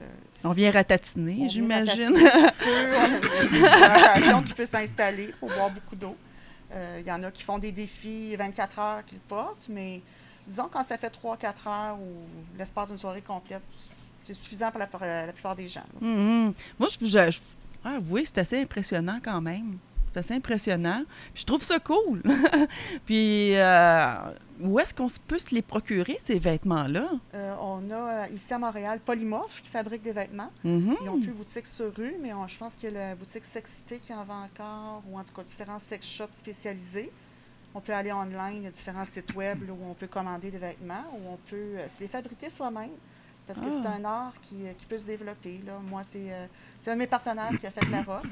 On 0.44 0.52
vient 0.52 0.72
ratatiner, 0.72 1.48
j'imagine. 1.48 2.16
un 2.18 2.48
petit 2.50 2.58
peu, 2.58 2.96
on 2.98 3.02
a 3.02 3.44
une 3.44 3.50
déshydratation 3.52 4.42
qui 4.44 4.54
peut 4.54 4.66
s'installer, 4.66 5.26
il 5.26 5.34
faut 5.34 5.48
boire 5.48 5.70
beaucoup 5.70 5.96
d'eau. 5.96 6.18
Euh, 6.74 6.98
Il 7.02 7.08
y 7.08 7.12
en 7.12 7.22
a 7.24 7.30
qui 7.32 7.44
font 7.44 7.60
des 7.60 7.72
défis 7.72 8.36
24 8.36 8.80
heures 8.80 9.06
qu'ils 9.06 9.20
portent, 9.20 9.68
mais 9.70 10.02
disons 10.48 10.70
quand 10.72 10.84
ça 10.84 10.98
fait 10.98 11.10
3-4 11.14 11.68
heures 11.68 12.00
ou 12.00 12.26
l'espace 12.58 12.88
d'une 12.90 12.98
soirée 12.98 13.22
complète, 13.22 13.62
c'est 14.26 14.34
suffisant 14.34 14.72
pour 14.72 14.80
la, 14.80 14.88
pour 14.88 15.00
plupart 15.34 15.56
des 15.56 15.68
gens. 15.68 15.84
Mhm. 16.00 16.54
Moi, 16.80 16.90
je, 16.90 17.06
je, 17.06 17.32
je- 17.32 17.40
ah, 17.86 17.98
oui, 18.10 18.24
c'est 18.26 18.40
assez 18.40 18.60
impressionnant 18.62 19.20
quand 19.24 19.40
même. 19.42 19.78
C'est 20.14 20.20
assez 20.20 20.34
impressionnant. 20.34 21.04
Je 21.36 21.44
trouve 21.46 21.62
ça 21.62 21.80
cool. 21.80 22.22
Puis 23.06 23.56
euh, 23.56 24.14
où 24.60 24.80
est-ce 24.80 24.94
qu'on 24.94 25.08
peut 25.28 25.40
se 25.40 25.54
les 25.56 25.62
procurer, 25.62 26.18
ces 26.24 26.38
vêtements-là? 26.40 27.10
Euh, 27.34 27.56
on 27.62 27.90
a 27.92 27.96
euh, 27.96 28.26
ici 28.34 28.54
à 28.54 28.60
Montréal 28.60 29.00
Polymorphe 29.04 29.62
qui 29.62 29.70
fabrique 29.70 30.02
des 30.04 30.12
vêtements. 30.12 30.52
Mhm. 30.64 30.96
Ils 31.04 31.10
ont 31.10 31.20
plus 31.20 31.32
boutique 31.32 31.66
sur 31.66 31.94
rue, 31.96 32.16
mais 32.22 32.34
on- 32.34 32.48
je 32.48 32.58
pense 32.58 32.76
qu'il 32.76 32.92
y 32.92 32.98
a 32.98 33.10
la 33.10 33.16
boutique 33.16 33.46
Sexité 33.46 34.00
qui 34.00 34.14
en 34.14 34.24
vend 34.24 34.44
encore, 34.44 35.02
ou 35.10 35.18
en 35.18 35.24
tout 35.24 35.34
cas 35.34 35.44
différents 35.44 35.80
sex 35.80 36.06
shops 36.06 36.34
spécialisés. 36.34 37.12
On 37.74 37.80
peut 37.80 37.94
aller 37.94 38.12
online, 38.12 38.58
il 38.58 38.64
y 38.64 38.68
a 38.68 38.72
différents 38.72 39.06
sites 39.06 39.34
web 39.34 39.66
là, 39.66 39.72
où 39.74 39.90
on 39.90 39.94
peut 39.94 40.08
commander 40.08 40.52
des 40.52 40.58
vêtements, 40.58 41.06
où 41.14 41.32
on 41.34 41.38
peut 41.50 41.78
se 41.90 42.02
les 42.02 42.10
fabriquer 42.10 42.50
soi-même. 42.50 42.90
Parce 43.48 43.60
que 43.60 43.72
c'est 43.72 43.88
Ah. 43.88 43.96
un 44.00 44.06
art 44.06 44.34
qui, 44.42 44.56
qui 44.78 44.86
peut 44.86 45.00
se 45.00 45.08
développer. 45.08 45.62
Là. 45.66 45.74
Moi, 45.90 46.04
c'est 46.04 46.32
euh, 46.32 46.46
c'est 46.82 46.92
un 46.92 46.94
de 46.96 47.00
mes 47.00 47.08
partenaires 47.08 47.52
qui 47.60 47.66
a 47.66 47.72
fait 47.72 47.86
la 47.90 48.02
robe. 48.04 48.28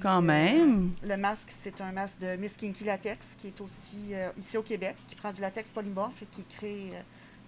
Quand 0.00 0.18
euh, 0.18 0.26
même. 0.26 0.92
le 1.02 1.16
masque, 1.16 1.50
c'est 1.50 1.80
un 1.80 1.92
masque 1.92 2.20
de 2.20 2.36
Miss 2.36 2.56
Kinky 2.56 2.84
Latex 2.84 3.36
qui 3.36 3.48
est 3.48 3.60
aussi 3.60 4.14
euh, 4.14 4.30
ici 4.36 4.56
au 4.56 4.62
Québec, 4.62 4.96
qui 5.08 5.14
prend 5.14 5.32
du 5.32 5.40
latex 5.40 5.70
polymorphe 5.70 6.22
et 6.22 6.26
qui 6.26 6.44
crée 6.44 6.90
euh, 6.92 7.00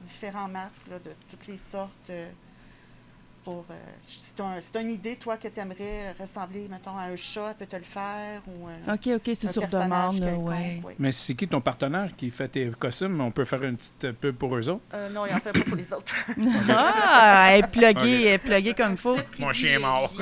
différents 0.03 0.49
masques 0.49 0.87
là, 0.91 0.99
de 0.99 1.13
toutes 1.29 1.47
les 1.47 1.57
sortes. 1.57 2.11
Pour, 3.45 3.65
euh, 3.71 3.75
c'est 4.07 4.41
un- 4.41 4.61
c'est 4.63 4.81
une 4.81 4.91
idée, 4.91 5.17
toi, 5.17 5.37
que 5.37 5.49
tu 5.49 5.61
aimerais 5.61 6.13
ressembler, 6.19 6.67
mettons, 6.71 6.97
à 6.97 7.03
un 7.05 7.17
chat, 7.17 7.51
elle 7.51 7.55
peut 7.57 7.67
te 7.67 7.77
le 7.77 7.83
faire 7.83 8.41
ou 8.47 8.69
euh, 8.69 8.95
OK, 8.95 9.09
OK, 9.17 9.35
c'est 9.39 9.49
un 9.49 9.53
sur 9.53 9.63
personnage 9.63 10.21
demande, 10.21 10.49
ouais. 10.49 10.81
oui. 10.85 10.95
Mais 10.99 11.13
c'est 11.13 11.35
qui 11.35 11.47
ton 11.47 11.61
partenaire 11.61 12.11
qui 12.17 12.31
fait 12.31 12.49
tes 12.49 12.71
costumes? 12.71 13.21
On 13.21 13.31
peut 13.31 13.45
faire 13.45 13.63
une 13.63 13.77
petite 13.77 14.13
pub 14.13 14.37
pour 14.37 14.57
eux 14.57 14.69
autres? 14.69 14.83
Euh, 14.95 15.09
non, 15.11 15.27
il 15.27 15.35
en 15.35 15.39
fait 15.41 15.53
pas 15.53 15.65
pour 15.65 15.77
les 15.77 15.93
autres. 15.93 16.15
Ah, 16.69 17.49
elle 17.51 17.65
est 17.65 17.69
pluguée, 17.69 17.91
Ok. 17.91 18.03
elle 18.03 18.27
est 18.27 18.39
pluguée 18.39 18.75
comme 18.75 18.93
il 18.93 18.99
faut. 18.99 19.17
Mon 19.39 19.53
chien 19.53 19.75
est 19.75 19.79
mort. 19.79 20.13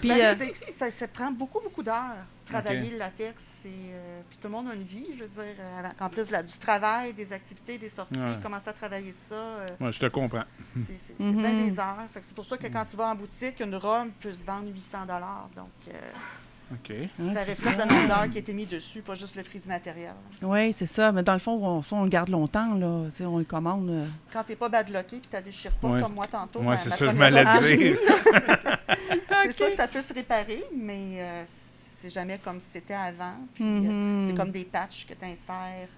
Puis, 0.00 0.08
Ben, 0.08 0.36
euh, 0.40 0.90
ça 0.90 1.08
prend 1.08 1.30
beaucoup, 1.30 1.60
beaucoup 1.62 1.82
d'heures. 1.82 2.24
Travailler 2.46 2.90
le 2.90 2.98
latex, 2.98 3.42
c'est, 3.62 3.68
euh, 3.68 4.20
puis 4.28 4.38
tout 4.40 4.46
le 4.48 4.52
monde 4.52 4.68
a 4.68 4.74
une 4.74 4.82
vie, 4.84 5.04
je 5.16 5.24
veux 5.24 5.28
dire, 5.28 5.42
euh, 5.58 5.82
en 6.00 6.08
plus 6.08 6.30
là, 6.30 6.42
du 6.42 6.56
travail, 6.58 7.12
des 7.12 7.32
activités, 7.32 7.76
des 7.76 7.88
sorties, 7.88 8.18
Ouais. 8.18 8.38
commencer 8.42 8.68
à 8.68 8.72
travailler 8.72 9.12
ça. 9.12 9.34
euh, 9.34 9.68
Moi, 9.80 9.90
je 9.90 9.98
te 9.98 10.06
comprends. 10.06 10.44
C'est 10.76 10.92
c'est- 10.98 11.14
c'est 11.18 11.24
Mhm. 11.24 11.42
bien 11.42 11.52
des 11.54 11.78
heures. 11.78 11.96
Fait 12.12 12.20
que 12.20 12.26
c'est 12.26 12.34
pour 12.34 12.44
ça 12.44 12.56
que 12.56 12.66
quand 12.68 12.84
tu 12.88 12.96
vas 12.96 13.08
en 13.08 13.14
boutique, 13.16 13.58
une 13.60 13.74
robe 13.76 14.08
peut 14.20 14.32
se 14.32 14.44
vendre 14.46 14.68
800 14.72 15.06
Donc, 15.56 15.68
euh, 15.88 15.92
OK. 16.72 16.90
Ah, 16.90 17.34
ça 17.44 17.50
reflète 17.50 17.78
le 17.78 17.84
nombre 17.94 18.08
d'heures 18.08 18.28
qui 18.30 18.38
a 18.38 18.40
été 18.40 18.52
mis 18.52 18.66
dessus, 18.66 19.00
pas 19.00 19.14
juste 19.14 19.36
le 19.36 19.42
prix 19.44 19.58
du 19.60 19.68
matériel. 19.68 20.14
Oui, 20.42 20.72
c'est 20.72 20.86
ça. 20.86 21.12
Mais 21.12 21.22
dans 21.22 21.32
le 21.34 21.38
fond, 21.38 21.60
on, 21.64 21.96
on 21.96 22.02
le 22.04 22.08
garde 22.10 22.28
longtemps, 22.28 22.74
là. 22.74 23.04
Tu 23.10 23.18
sais, 23.18 23.24
on 23.26 23.38
le 23.38 23.44
commande. 23.44 23.88
euh. 23.90 24.04
Quand 24.32 24.42
tu 24.44 24.50
n'es 24.52 24.56
pas 24.56 24.68
badlocké 24.68 25.18
puis 25.20 25.28
tu 25.32 25.42
déchires 25.42 25.74
pas 25.76 25.88
Ouais. 25.88 26.00
comme 26.02 26.14
moi 26.14 26.26
tantôt, 26.26 26.60
Ouais, 26.60 26.66
ma- 26.66 26.76
c'est 26.76 26.90
ça, 26.90 27.06
robe, 27.06 27.16
dire. 27.16 27.96
C'est 29.44 29.52
sûr 29.52 29.70
que 29.70 29.76
ça 29.76 29.86
peut 29.86 30.02
se 30.02 30.12
réparer, 30.12 30.64
mais 30.74 31.18
euh, 31.18 31.44
c'est 32.06 32.14
jamais 32.14 32.38
comme 32.38 32.60
c'était 32.60 32.94
avant. 32.94 33.34
Puis 33.54 33.64
euh, 33.64 33.80
Mhm. 33.80 34.28
c'est 34.28 34.36
comme 34.36 34.50
des 34.52 34.64
patchs 34.64 35.06
que 35.06 35.14
tu 35.14 35.24
insères 35.24 35.88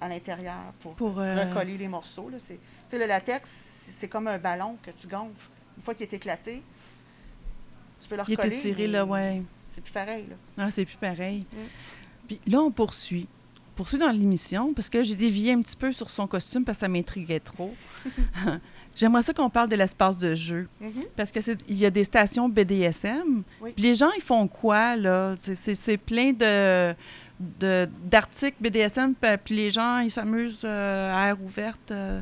à 0.00 0.08
l'intérieur 0.08 0.72
pour, 0.80 0.94
Pour, 0.94 1.18
euh, 1.18 1.44
recoller 1.44 1.76
les 1.76 1.88
morceaux. 1.88 2.28
là. 2.30 2.38
C'est- 2.38 2.58
le 2.92 3.06
latex, 3.06 3.50
c'est 3.98 4.06
comme 4.08 4.28
un 4.28 4.38
ballon 4.38 4.76
que 4.82 4.90
tu 4.92 5.06
gonfles. 5.08 5.48
Une 5.76 5.82
fois 5.82 5.94
qu'il 5.94 6.04
est 6.04 6.12
éclaté, 6.12 6.62
tu 8.00 8.08
peux 8.08 8.16
le 8.16 8.22
Il 8.28 8.34
recoller. 8.36 8.48
était 8.56 8.60
tiré, 8.60 8.82
mais 8.82 8.88
là, 8.92 9.04
ouais. 9.04 9.42
C'est 9.64 9.80
plus 9.80 9.92
pareil. 9.92 10.26
Là. 10.28 10.36
Ah, 10.58 10.70
c'est 10.70 10.84
plus 10.84 10.96
pareil. 10.98 11.46
Mm. 11.52 11.56
Puis 12.28 12.40
là, 12.46 12.60
on 12.60 12.70
poursuit. 12.70 13.26
On 13.72 13.74
poursuit 13.76 13.98
dans 13.98 14.10
l'émission 14.10 14.74
parce 14.74 14.90
que 14.90 15.02
j'ai 15.02 15.16
dévié 15.16 15.52
un 15.54 15.62
petit 15.62 15.76
peu 15.76 15.92
sur 15.92 16.10
son 16.10 16.26
costume 16.26 16.64
parce 16.64 16.76
que 16.78 16.80
ça 16.82 16.88
m'intriguait 16.88 17.40
trop. 17.40 17.74
J'aimerais 18.94 19.22
ça 19.22 19.32
qu'on 19.32 19.48
parle 19.50 19.68
de 19.68 19.76
l'espace 19.76 20.18
de 20.18 20.34
jeu. 20.34 20.68
Mhm. 20.80 20.90
Parce 21.16 21.32
que 21.32 21.40
c'est 21.40 21.58
il 21.68 21.76
y 21.76 21.86
a 21.86 21.90
des 21.90 22.04
stations 22.04 22.48
BDSM. 22.48 23.42
Oui. 23.60 23.72
Puis 23.74 23.82
les 23.82 23.94
gens, 23.94 24.10
ils 24.16 24.22
font 24.22 24.46
quoi, 24.48 24.96
là? 24.96 25.34
C'est- 25.38 25.74
plein 25.96 26.32
de 26.32 26.94
d'articles 28.04 28.56
BDSM, 28.60 29.14
puis 29.14 29.30
puis 29.44 29.56
les 29.56 29.70
gens, 29.70 29.98
ils 29.98 30.10
s'amusent 30.10 30.62
euh, 30.64 31.12
à 31.14 31.28
air 31.28 31.42
ouverte. 31.42 31.90
euh. 31.90 32.20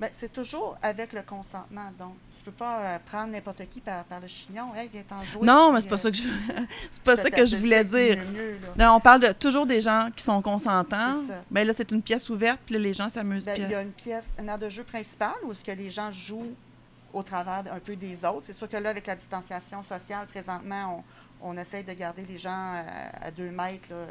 Ben, 0.00 0.10
c'est 0.12 0.32
toujours 0.32 0.76
avec 0.80 1.12
le 1.12 1.22
consentement. 1.22 1.90
Donc, 1.98 2.14
tu 2.36 2.44
peux 2.44 2.52
pas 2.52 2.78
euh, 2.78 2.98
prendre 3.04 3.32
n'importe 3.32 3.68
qui 3.68 3.80
par, 3.80 4.04
par 4.04 4.20
le 4.20 4.28
chignon. 4.28 4.72
Hey, 4.76 4.88
viens 4.92 5.02
t'en 5.02 5.24
jouer. 5.24 5.44
Non, 5.44 5.72
mais 5.72 5.80
c'est 5.80 5.88
pas 5.88 5.96
euh, 5.96 5.98
ça 5.98 6.10
que 6.10 6.16
je 6.16 6.22
c'est 6.90 7.02
pas 7.02 7.16
ça 7.16 7.30
que 7.30 7.44
je 7.44 7.56
voulais 7.56 7.84
dire. 7.84 8.18
mieux. 8.32 8.58
Non, 8.76 8.92
on 8.92 9.00
parle 9.00 9.22
de 9.22 9.32
toujours 9.32 9.66
des 9.66 9.80
gens 9.80 10.10
qui 10.14 10.22
sont 10.22 10.40
consentants. 10.40 11.14
Ça. 11.26 11.42
Ben 11.50 11.66
là, 11.66 11.72
c'est 11.72 11.90
une 11.90 12.02
pièce 12.02 12.30
ouverte, 12.30 12.60
puis 12.64 12.74
là, 12.74 12.80
les 12.80 12.92
gens 12.92 13.08
s'amusent. 13.08 13.44
Ben, 13.44 13.60
il 13.60 13.68
y 13.68 13.74
a 13.74 13.82
une 13.82 13.90
pièce, 13.90 14.32
une 14.38 14.48
aire 14.48 14.58
de 14.58 14.68
jeu 14.68 14.84
principale 14.84 15.34
où 15.44 15.50
est-ce 15.50 15.64
que 15.64 15.72
les 15.72 15.90
gens 15.90 16.12
jouent 16.12 16.54
au 17.12 17.22
travers 17.24 17.64
un 17.72 17.80
peu 17.80 17.96
des 17.96 18.24
autres. 18.24 18.42
C'est 18.42 18.52
sûr 18.52 18.68
que 18.68 18.76
là, 18.76 18.90
avec 18.90 19.06
la 19.06 19.16
distanciation 19.16 19.82
sociale, 19.82 20.26
présentement, 20.26 21.04
on, 21.40 21.50
on 21.50 21.56
essaye 21.56 21.82
de 21.82 21.92
garder 21.92 22.24
les 22.24 22.38
gens 22.38 22.74
euh, 22.74 23.08
à 23.20 23.30
deux 23.30 23.50
mètres 23.50 23.90
là, 23.90 24.06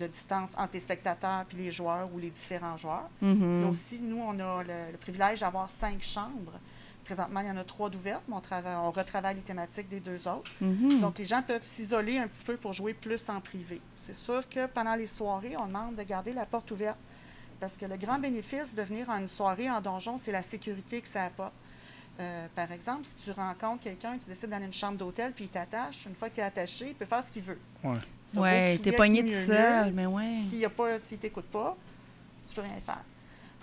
de 0.00 0.06
distance 0.06 0.50
entre 0.56 0.74
les 0.74 0.80
spectateurs 0.80 1.44
puis 1.46 1.58
les 1.58 1.70
joueurs 1.70 2.08
ou 2.12 2.18
les 2.18 2.30
différents 2.30 2.76
joueurs. 2.76 3.08
Et 3.62 3.64
aussi, 3.64 4.00
nous, 4.00 4.20
on 4.20 4.38
a 4.40 4.62
le, 4.62 4.92
le 4.92 4.98
privilège 4.98 5.40
d'avoir 5.40 5.68
cinq 5.68 6.02
chambres. 6.02 6.58
Présentement, 7.04 7.40
il 7.40 7.48
y 7.48 7.50
en 7.50 7.56
a 7.56 7.64
trois 7.64 7.90
d'ouvertes, 7.90 8.22
mais 8.28 8.36
on, 8.36 8.40
travaille, 8.40 8.76
on 8.76 8.90
retravaille 8.90 9.34
les 9.34 9.40
thématiques 9.40 9.88
des 9.88 10.00
deux 10.00 10.28
autres. 10.28 10.50
Mhm. 10.60 11.00
Donc, 11.00 11.18
les 11.18 11.24
gens 11.24 11.42
peuvent 11.42 11.64
s'isoler 11.64 12.18
un 12.18 12.28
petit 12.28 12.44
peu 12.44 12.56
pour 12.56 12.72
jouer 12.72 12.94
plus 12.94 13.28
en 13.28 13.40
privé. 13.40 13.80
C'est 13.96 14.14
sûr 14.14 14.48
que 14.48 14.66
pendant 14.66 14.94
les 14.94 15.08
soirées, 15.08 15.56
on 15.56 15.66
demande 15.66 15.96
de 15.96 16.02
garder 16.02 16.32
la 16.32 16.46
porte 16.46 16.70
ouverte. 16.70 16.98
Parce 17.58 17.76
que 17.76 17.84
le 17.84 17.96
grand 17.96 18.18
bénéfice 18.18 18.74
de 18.74 18.82
venir 18.82 19.10
à 19.10 19.18
une 19.20 19.28
soirée 19.28 19.70
en 19.70 19.80
donjon, 19.80 20.18
c'est 20.18 20.32
la 20.32 20.42
sécurité 20.42 21.00
que 21.00 21.08
ça 21.08 21.24
apporte. 21.24 21.52
Euh, 22.20 22.46
par 22.54 22.70
exemple, 22.70 23.04
si 23.04 23.14
tu 23.16 23.30
rencontres 23.32 23.82
quelqu'un, 23.82 24.16
tu 24.18 24.28
décides 24.28 24.50
d'aller 24.50 24.64
à 24.64 24.66
une 24.66 24.72
chambre 24.72 24.96
d'hôtel, 24.96 25.32
puis 25.32 25.44
il 25.44 25.50
t'attache, 25.50 26.06
une 26.06 26.14
fois 26.14 26.30
qu'il 26.30 26.42
est 26.42 26.46
attaché, 26.46 26.88
il 26.88 26.94
peut 26.94 27.06
faire 27.06 27.24
ce 27.24 27.30
qu'il 27.30 27.42
veut. 27.42 27.58
Ouais. 27.82 27.98
Crier 28.34 28.78
t'es 28.78 28.92
pogné 28.92 29.24
tout 29.24 29.46
seul, 29.46 29.92
mais 29.92 30.06
ouais. 30.06 30.42
S'il 30.48 30.60
ne 30.60 31.16
t'écoute 31.16 31.46
pas, 31.46 31.76
tu 32.46 32.54
peux 32.54 32.62
rien 32.62 32.80
faire. 32.84 33.02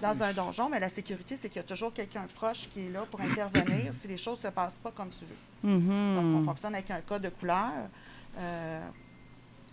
Dans 0.02 0.22
un 0.22 0.32
donjon, 0.32 0.70
mais 0.70 0.80
la 0.80 0.90
sécurité, 0.90 1.36
c'est 1.36 1.50
qu'il 1.50 1.58
y 1.58 1.66
a 1.66 1.68
toujours 1.68 1.92
quelqu'un 1.92 2.28
proche 2.36 2.70
qui 2.72 2.86
est 2.86 2.92
là 2.92 3.04
pour 3.10 3.20
intervenir 3.20 3.94
si 3.94 4.08
les 4.08 4.18
choses 4.18 4.38
ne 4.40 4.44
se 4.44 4.48
passent 4.50 4.78
pas 4.78 4.92
comme 4.92 5.10
tu 5.10 5.26
veux. 5.26 5.70
Mhm. 5.70 6.16
Donc, 6.16 6.42
on 6.42 6.46
fonctionne 6.46 6.76
avec 6.76 6.92
un 6.92 7.02
code 7.02 7.24
de 7.24 7.30
couleur. 7.30 7.72
Euh, 8.38 8.88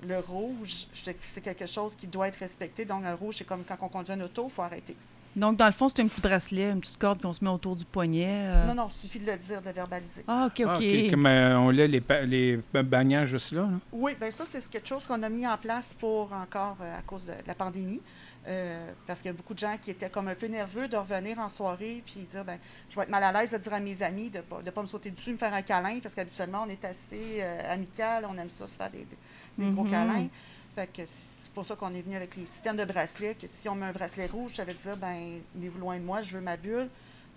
le 0.03 0.19
rouge, 0.21 0.87
c'est 0.95 1.41
quelque 1.43 1.67
chose 1.67 1.95
qui 1.95 2.07
doit 2.07 2.29
être 2.29 2.39
respecté. 2.39 2.87
Donc, 2.87 3.05
un 3.05 3.15
rouge, 3.15 3.37
c'est 3.39 3.45
comme 3.45 3.65
quand 3.65 3.77
on 3.83 3.89
conduit 3.89 4.13
un 4.13 4.21
auto, 4.23 4.47
il 4.49 4.51
faut 4.51 4.63
arrêter. 4.63 4.97
Donc, 5.37 5.57
dans 5.57 5.67
le 5.67 5.73
fond, 5.73 5.89
c'est 5.89 6.01
un 6.01 6.07
petit 6.07 6.21
bracelet, 6.21 6.71
une 6.71 6.81
petite 6.81 6.99
corde 6.99 7.21
qu'on 7.21 7.33
se 7.33 7.43
met 7.43 7.51
autour 7.51 7.75
du 7.77 7.85
poignet. 7.85 8.47
euh. 8.49 8.67
Non, 8.67 8.75
non, 8.75 8.89
il 8.89 9.01
suffit 9.07 9.19
de 9.19 9.31
le 9.31 9.37
dire, 9.37 9.61
de 9.61 9.67
le 9.67 9.73
verbaliser. 9.73 10.25
Ah, 10.29 10.47
OK, 10.47 10.61
OK. 10.65 10.83
Ah. 10.85 11.11
Comme 11.11 11.27
euh, 11.27 11.59
on 11.59 11.71
l'a 11.71 11.87
les, 11.87 12.01
pa- 12.01 12.23
les 12.23 12.61
bagnages 12.73 13.33
aussi 13.35 13.55
là. 13.55 13.63
là. 13.63 13.79
Oui, 13.93 14.13
bien 14.21 14.31
ça, 14.31 14.45
c'est 14.51 14.69
quelque 14.69 14.89
chose 14.89 15.07
qu'on 15.07 15.23
a 15.23 15.29
mis 15.29 15.47
en 15.47 15.57
place 15.57 15.93
pour 15.95 16.33
encore 16.33 16.77
euh, 16.81 16.99
à 16.99 17.03
cause 17.03 17.27
de 17.27 17.33
la 17.47 17.55
pandémie. 17.55 18.01
Euh, 18.47 18.91
parce 19.07 19.23
qu'il 19.23 19.31
y 19.31 19.35
a 19.35 19.37
beaucoup 19.37 19.55
de 19.55 19.59
gens 19.59 19.75
qui 19.81 19.91
étaient 19.91 20.11
comme 20.11 20.29
un 20.29 20.35
peu 20.35 20.47
nerveux 20.49 20.87
de 20.87 20.99
revenir 20.99 21.39
en 21.39 21.49
soirée 21.49 22.03
puis 22.05 22.21
dire 22.29 22.45
ben 22.45 22.59
je 22.91 22.97
vais 22.97 23.05
être 23.05 23.09
mal 23.09 23.23
à 23.25 23.33
l'aise 23.33 23.53
de 23.53 23.57
dire 23.57 23.73
à 23.73 23.81
mes 23.81 24.03
amis 24.03 24.29
de 24.29 24.37
ne 24.37 24.43
pas, 24.43 24.61
de 24.61 24.71
pas 24.71 24.83
me 24.83 24.87
sauter 24.87 25.11
dessus, 25.11 25.33
me 25.33 25.39
faire 25.39 25.55
un 25.55 25.63
câlin, 25.63 25.99
parce 26.03 26.15
qu'habituellement, 26.15 26.65
on 26.67 26.69
est 26.69 26.85
assez 26.85 27.39
euh, 27.41 27.73
amical, 27.73 28.27
on 28.31 28.37
aime 28.37 28.51
ça, 28.51 28.67
se 28.67 28.75
faire 28.77 28.91
des, 28.91 28.99
des- 28.99 29.65
des 29.65 29.71
gros 29.73 29.85
Mhm. 29.85 29.91
câlins. 29.91 30.29
Fait 30.75 30.87
que 30.89 31.03
c'est 31.07 31.44
pour 31.55 31.67
ça 31.67 31.77
qu'on 31.77 31.95
est 31.95 32.03
venu 32.03 32.17
avec 32.17 32.37
les 32.37 32.47
systèmes 32.47 32.77
de 32.77 32.85
bracelets, 32.85 33.35
que 33.41 33.47
si 33.47 33.69
on 33.69 33.75
met 33.75 33.87
un 33.87 33.93
bracelet 33.93 34.27
rouge, 34.27 34.55
ça 34.57 34.65
veut 34.65 34.75
dire 34.75 34.97
ben 34.97 35.41
venez-vous 35.55 35.79
loin 35.79 35.97
de 35.99 36.03
moi, 36.05 36.21
je 36.23 36.35
veux 36.37 36.43
ma 36.43 36.57
bulle. 36.57 36.89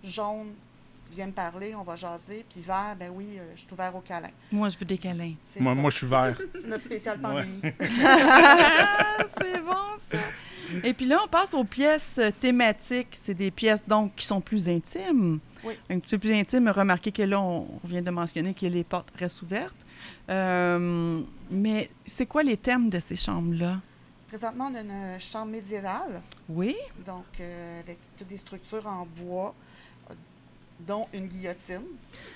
Jaune, 0.03 0.47
viens 1.11 1.27
me 1.27 1.31
parler, 1.31 1.73
on 1.75 1.83
va 1.83 1.95
jaser. 1.95 2.45
Puis 2.49 2.61
vert, 2.61 2.95
ben 2.99 3.11
oui, 3.13 3.37
euh, 3.37 3.43
je 3.55 3.61
suis 3.61 3.69
ouvert 3.73 3.95
au 3.95 4.01
câlin. 4.01 4.29
Moi, 4.51 4.69
je 4.69 4.77
veux 4.77 4.85
des 4.85 4.97
câlins. 4.97 5.33
C'est 5.39 5.59
Moi, 5.61 5.73
ça. 5.75 5.81
moi, 5.81 5.89
je 5.91 5.97
suis 5.97 6.07
vert. 6.07 6.35
C'est 6.59 6.67
notre 6.67 6.83
spécial 6.83 7.19
pandémie. 7.19 7.61
Ah, 7.81 9.17
c'est 9.41 9.59
bon, 9.61 9.71
ça. 10.11 10.17
Et 10.83 10.93
puis 10.93 11.05
là, 11.05 11.19
on 11.23 11.27
passe 11.27 11.53
aux 11.53 11.63
pièces 11.63 12.15
euh, 12.19 12.29
thématiques. 12.31 13.09
C'est 13.13 13.33
des 13.33 13.51
pièces, 13.51 13.85
donc, 13.87 14.15
qui 14.15 14.25
sont 14.25 14.41
plus 14.41 14.67
intimes. 14.69 15.39
Oui. 15.63 15.73
Un 15.89 15.99
petit 15.99 16.11
peu 16.11 16.19
plus 16.19 16.33
intimes. 16.33 16.67
Remarquez 16.69 17.11
que 17.11 17.21
là, 17.23 17.39
on, 17.41 17.67
on 17.83 17.87
vient 17.87 18.01
de 18.01 18.09
mentionner 18.11 18.53
que 18.53 18.65
les 18.65 18.83
portes 18.83 19.09
restent 19.17 19.41
ouvertes. 19.41 19.75
Euh, 20.29 21.21
mais 21.49 21.89
c'est 22.05 22.25
quoi 22.25 22.43
les 22.43 22.57
thèmes 22.57 22.89
de 22.89 22.99
ces 22.99 23.15
chambres-là? 23.15 23.79
Présentement, 24.27 24.69
on 24.71 24.75
a 24.75 24.81
une 24.81 25.19
chambre 25.19 25.51
médiévale, 25.51 26.21
Oui? 26.49 26.75
donc 27.05 27.25
euh, 27.39 27.79
avec 27.79 27.97
toutes 28.17 28.27
des 28.27 28.37
structures 28.37 28.85
en 28.85 29.05
bois, 29.05 29.55
dont 30.81 31.07
une 31.13 31.27
guillotine. 31.27 31.81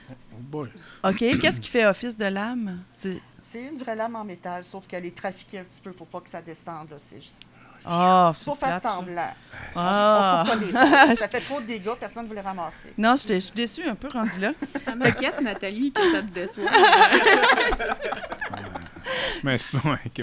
Oh 0.09 0.13
boy. 0.39 0.69
OK. 1.03 1.17
Qu'est-ce 1.17 1.59
qui 1.59 1.69
fait 1.69 1.85
office 1.85 2.15
de 2.17 2.25
lame? 2.25 2.81
C'est... 2.93 3.19
C'est 3.43 3.63
une 3.63 3.77
vraie 3.77 3.95
lame 3.95 4.15
en 4.15 4.23
métal, 4.23 4.63
sauf 4.63 4.87
qu'elle 4.87 5.05
est 5.05 5.15
trafiquée 5.15 5.59
un 5.59 5.63
petit 5.63 5.81
peu 5.81 5.91
pour 5.91 6.07
pas 6.07 6.21
que 6.21 6.29
ça 6.29 6.41
descende. 6.41 6.89
là. 6.91 6.95
C'est 6.97 7.19
juste 7.19 7.41
Ah, 7.85 8.31
c'est 8.37 8.45
pour 8.45 8.57
faire 8.57 8.79
plate, 8.79 8.83
semblant. 8.93 9.33
Ah. 9.75 10.45
On 10.47 10.49
coupe 10.49 10.59
pas 10.61 10.65
les 10.65 11.07
feux. 11.09 11.15
ça 11.17 11.27
fait 11.27 11.41
trop 11.41 11.59
de 11.59 11.65
dégâts, 11.65 11.91
personne 11.99 12.27
ne 12.29 12.33
les 12.33 12.39
ramasser. 12.41 12.93
Non, 12.97 13.15
je 13.17 13.39
suis 13.39 13.51
déçue 13.53 13.83
un 13.83 13.95
peu 13.95 14.07
rendu 14.07 14.39
là. 14.39 14.53
Ça 14.85 14.95
m'inquiète, 14.95 15.41
Nathalie, 15.41 15.91
que 15.91 16.11
ça 16.13 16.21
te 16.21 16.27
déçoive. 16.27 16.69
Mais 19.43 19.57
c'est 19.57 19.77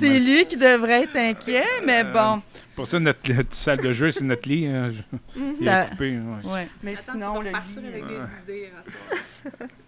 ouais, 0.09 0.19
lui 0.21 0.47
qui 0.47 0.57
devrait 0.57 1.03
être 1.05 1.17
inquiet, 1.17 1.65
mais 1.85 2.03
Euh, 2.05 2.13
bon. 2.13 2.43
Pour 2.77 2.87
ça, 2.87 2.99
notre, 3.01 3.33
notre 3.33 3.55
salle 3.55 3.81
de 3.81 3.93
jeu, 3.93 4.11
c'est 4.11 4.25
notre 4.25 4.49
lit. 4.49 4.67
hein, 4.67 4.91
je- 4.91 5.41
Il 5.61 5.65
Ça- 5.65 5.85
est 5.85 5.89
coupé. 5.91 6.17
ouais. 6.19 6.53
Ouais. 6.53 6.69
Mais 6.83 6.93
Attends, 6.93 7.13
sinon, 7.13 7.41
le 7.41 7.51
partir 7.51 7.83
lit, 7.83 7.89
avec 7.89 8.03
euh, 8.05 8.09
des 8.47 8.53
idées 8.55 8.71
à 8.79 8.83
soir. 8.85 9.69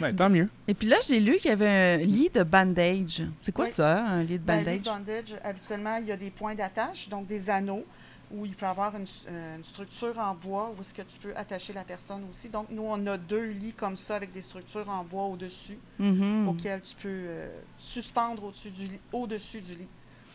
Ben, 0.00 0.16
tant 0.16 0.30
mieux. 0.30 0.48
Et 0.66 0.72
puis 0.72 0.88
là, 0.88 0.96
j'ai 1.06 1.20
lu 1.20 1.36
qu'il 1.36 1.50
y 1.50 1.52
avait 1.52 1.68
un 1.68 1.96
lit 1.98 2.30
de 2.32 2.42
bandage. 2.42 3.22
C'est 3.42 3.52
quoi 3.52 3.66
Oui. 3.66 3.70
ça, 3.70 4.02
un 4.02 4.22
lit 4.22 4.38
de 4.38 4.44
Ben, 4.44 4.60
bandage? 4.64 4.74
les 4.74 4.78
bondage, 4.80 5.36
habituellement, 5.44 5.96
il 5.98 6.06
y 6.06 6.12
a 6.12 6.16
des 6.16 6.30
points 6.30 6.54
d'attache, 6.54 7.08
donc 7.10 7.26
des 7.26 7.50
anneaux, 7.50 7.84
où 8.32 8.46
il 8.46 8.52
peut 8.54 8.66
y 8.66 8.68
avoir 8.68 8.94
une, 8.96 9.06
euh, 9.28 9.56
une 9.56 9.64
structure 9.64 10.18
en 10.18 10.34
bois 10.34 10.72
où 10.76 10.80
est-ce 10.80 10.94
que 10.94 11.02
tu 11.02 11.18
peux 11.20 11.36
attacher 11.36 11.72
la 11.72 11.84
personne 11.84 12.22
aussi. 12.30 12.48
Donc, 12.48 12.66
nous, 12.70 12.82
on 12.84 13.06
a 13.06 13.16
deux 13.18 13.50
lits 13.50 13.72
comme 13.72 13.96
ça 13.96 14.16
avec 14.16 14.32
des 14.32 14.42
structures 14.42 14.88
en 14.88 15.02
bois 15.04 15.24
au-dessus, 15.24 15.78
Mhm. 15.98 16.48
auxquelles 16.48 16.82
tu 16.82 16.94
peux 16.94 17.08
euh, 17.08 17.48
suspendre 17.76 18.44
au-dessus 18.44 18.70
du, 18.70 18.82
lit- 18.86 19.00
au-dessus 19.12 19.60
du 19.60 19.72
lit. 19.74 19.88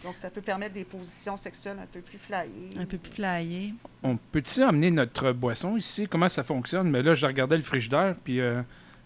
Donc, 0.04 0.18
ça 0.18 0.30
peut 0.30 0.42
permettre 0.42 0.74
des 0.74 0.84
positions 0.84 1.38
sexuelles 1.38 1.78
un 1.82 1.86
peu 1.88 2.02
plus 2.02 2.18
flyées. 2.18 2.70
Un 2.78 2.86
peu 2.86 2.98
plus 2.98 3.12
flyé. 3.14 3.74
On 4.04 4.18
peut-tu 4.18 4.64
emmener 4.64 4.92
notre 4.92 5.32
boisson 5.32 5.78
ici? 5.78 6.08
Comment 6.08 6.30
ça 6.30 6.44
fonctionne? 6.44 6.90
Mais 6.92 7.02
là, 7.02 7.16
je 7.16 7.26
regardais 7.26 7.56
le 7.56 7.64
frigidaire, 7.64 8.14
puis 8.24 8.40
euh, 8.42 8.62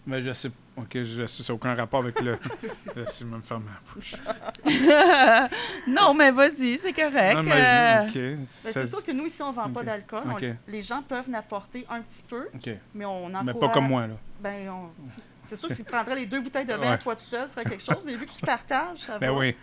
mais 0.06 0.22
je 0.22 0.32
sais 0.32 0.50
OK, 0.76 1.02
je 1.02 1.26
sais, 1.26 1.42
ça 1.42 1.52
n'a 1.52 1.56
aucun 1.56 1.74
rapport 1.74 2.00
avec 2.02 2.20
le... 2.22 2.38
Laissez 2.96 3.24
moi 3.24 3.36
me 3.38 3.42
fermer 3.42 3.66
la 3.66 3.92
bouche. 3.94 4.14
non, 5.86 6.14
mais 6.14 6.30
vas-y, 6.30 6.78
c'est 6.78 6.92
correct. 6.92 7.34
Non, 7.34 7.42
mais, 7.42 7.52
euh. 7.56 8.06
Ben, 8.14 8.46
ça- 8.46 8.72
c'est 8.72 8.86
sûr 8.86 9.04
que 9.04 9.12
nous, 9.12 9.26
ici, 9.26 9.42
on 9.42 9.50
ne 9.50 9.54
vend 9.54 9.68
pas 9.68 9.82
d'alcool. 9.82 10.22
Les 10.68 10.82
gens 10.82 11.02
peuvent 11.02 11.28
n'apporter 11.28 11.84
un 11.90 12.00
petit 12.00 12.22
peu, 12.22 12.48
mais 12.94 13.04
on 13.04 13.26
encourage... 13.26 13.44
Mais 13.44 13.54
pas 13.54 13.68
comme 13.70 13.88
moi, 13.88 14.06
là. 14.06 14.14
Ben, 14.40 14.70
on- 14.70 14.90
c'est 15.44 15.56
sûr 15.56 15.68
que 15.68 15.74
tu 15.74 15.84
prendrais 15.84 16.14
les 16.16 16.26
deux 16.26 16.40
bouteilles 16.40 16.64
de 16.66 16.74
vin 16.74 16.92
Ouais. 16.92 16.98
toi 16.98 17.14
tout 17.16 17.24
seul, 17.24 17.46
ce 17.48 17.54
serait 17.54 17.64
quelque 17.64 17.82
chose, 17.82 18.02
mais 18.06 18.14
vu 18.16 18.24
que 18.24 18.32
tu 18.32 18.40
partages, 18.46 18.98
ça 18.98 19.18
Ben 19.18 19.32
va. 19.32 19.36
oui. 19.38 19.56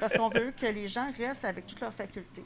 Parce 0.00 0.12
qu'on 0.14 0.28
veut 0.28 0.52
que 0.60 0.66
les 0.66 0.88
gens 0.88 1.06
restent 1.16 1.44
avec 1.44 1.66
toutes 1.66 1.80
leurs 1.80 1.94
facultés. 1.94 2.44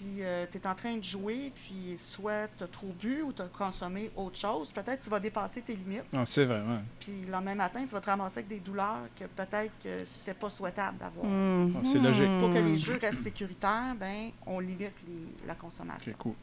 Si 0.00 0.06
tu 0.50 0.56
es 0.58 0.66
en 0.66 0.74
train 0.74 0.96
de 0.96 1.04
jouer, 1.04 1.52
puis 1.54 1.98
soit 1.98 2.48
tu 2.56 2.64
as 2.64 2.68
trop 2.68 2.86
bu 2.98 3.20
ou 3.20 3.34
tu 3.34 3.42
as 3.42 3.46
consommé 3.48 4.10
autre 4.16 4.38
chose, 4.38 4.72
peut-être 4.72 5.02
tu 5.04 5.10
vas 5.10 5.20
dépasser 5.20 5.60
tes 5.60 5.74
limites. 5.76 6.10
Non, 6.10 6.24
c'est 6.24 6.46
vrai, 6.46 6.60
ouais. 6.60 6.80
Puis 6.98 7.12
le 7.26 7.30
lendemain 7.30 7.54
matin, 7.54 7.80
tu 7.84 7.90
vas 7.92 8.00
te 8.00 8.06
ramasser 8.08 8.38
avec 8.38 8.48
des 8.48 8.60
douleurs 8.60 9.02
que 9.18 9.24
peut-être 9.26 9.72
que 9.84 10.06
c'était 10.06 10.32
pas 10.32 10.48
souhaitable 10.48 10.96
d'avoir. 10.96 11.26
mhm. 11.26 11.74
Ah, 11.76 11.80
c'est 11.84 11.98
logique. 11.98 12.30
Pour 12.38 12.50
que 12.50 12.58
les 12.58 12.78
jeux 12.78 12.98
restent 12.98 13.24
sécuritaires, 13.24 13.94
ben, 13.98 14.30
on 14.46 14.58
limite 14.58 14.94
les- 15.06 15.46
la 15.46 15.54
consommation. 15.54 16.12
OK, 16.12 16.16
cool. 16.18 16.34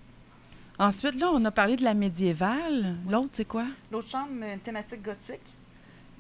Ensuite, 0.77 1.15
là, 1.15 1.31
on 1.33 1.43
a 1.43 1.49
parlé 1.49 1.75
de 1.77 1.83
la 1.83 1.95
médiévale. 1.95 2.97
L'autre, 3.09 3.29
c'est 3.31 3.45
quoi? 3.45 3.65
L'autre 3.91 4.07
chambre, 4.07 4.29
euh, 4.43 4.53
une 4.53 4.59
thématique 4.59 5.01
gothique, 5.01 5.41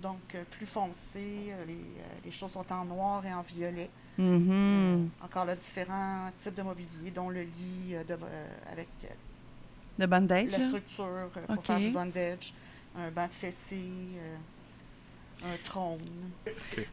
donc 0.01 0.17
euh, 0.33 0.43
plus 0.49 0.65
foncée, 0.65 1.51
euh, 1.51 1.65
les, 1.67 1.73
euh, 1.75 2.03
les 2.25 2.31
choses 2.31 2.51
sont 2.53 2.65
en 2.73 2.83
noir 2.83 3.23
et 3.27 3.31
en 3.33 3.43
violet. 3.43 3.91
Mhm. 4.17 5.09
Encore 5.23 5.45
là, 5.45 5.55
différents 5.55 6.29
types 6.37 6.55
de 6.55 6.61
mobilier, 6.63 7.11
dont 7.13 7.29
le 7.29 7.41
lit 7.41 7.93
euh, 7.95 8.03
de- 8.03 8.13
euh, 8.13 8.47
avec 8.71 8.87
euh, 9.03 9.07
De 9.99 10.05
bandage, 10.05 10.49
la 10.51 10.57
là? 10.57 10.67
structure 10.67 11.05
euh, 11.05 11.53
pour 11.53 11.63
faire 11.65 11.79
du 11.79 11.89
bondage, 11.91 12.53
un 12.97 13.11
banc 13.11 13.27
de 13.27 13.33
fessiers, 13.33 14.17
euh, 14.17 14.35
un 15.53 15.57
trône. 15.63 15.99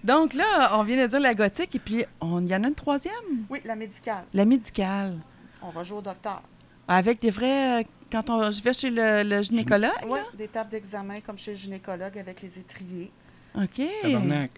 Donc 0.03 0.35
là, 0.35 0.77
on 0.79 0.83
vient 0.83 1.01
de 1.03 1.07
dire 1.07 1.21
la 1.21 1.35
gothique, 1.35 1.75
et 1.75 1.79
puis 1.79 2.05
on- 2.21 2.43
il 2.43 2.49
y 2.49 2.55
en 2.55 2.63
a 2.65 2.69
une 2.69 2.75
troisième, 2.75 3.15
Oui, 3.49 3.61
la 3.65 3.75
médicale. 3.77 4.25
la 4.35 4.45
médicale. 4.45 5.19
On 5.63 5.71
va 5.71 5.83
jouer 5.83 5.99
au 5.99 6.03
docteur. 6.03 6.43
Avec 6.87 7.21
des 7.21 7.31
vrais... 7.31 7.87
Quand 8.13 8.29
on, 8.31 8.51
je 8.51 8.63
vais 8.63 8.73
chez 8.75 8.91
le, 8.91 9.23
le 9.25 9.43
gynécologue, 9.43 9.91
Oui, 10.07 10.21
des 10.35 10.47
tables 10.47 10.69
d'examen 10.71 11.21
comme 11.21 11.39
chez 11.39 11.53
le 11.53 11.57
gynécologue 11.57 12.17
avec 12.19 12.43
les 12.43 12.59
étriers. 12.59 13.11
OK. 13.57 13.81
Tabarnak. 14.03 14.51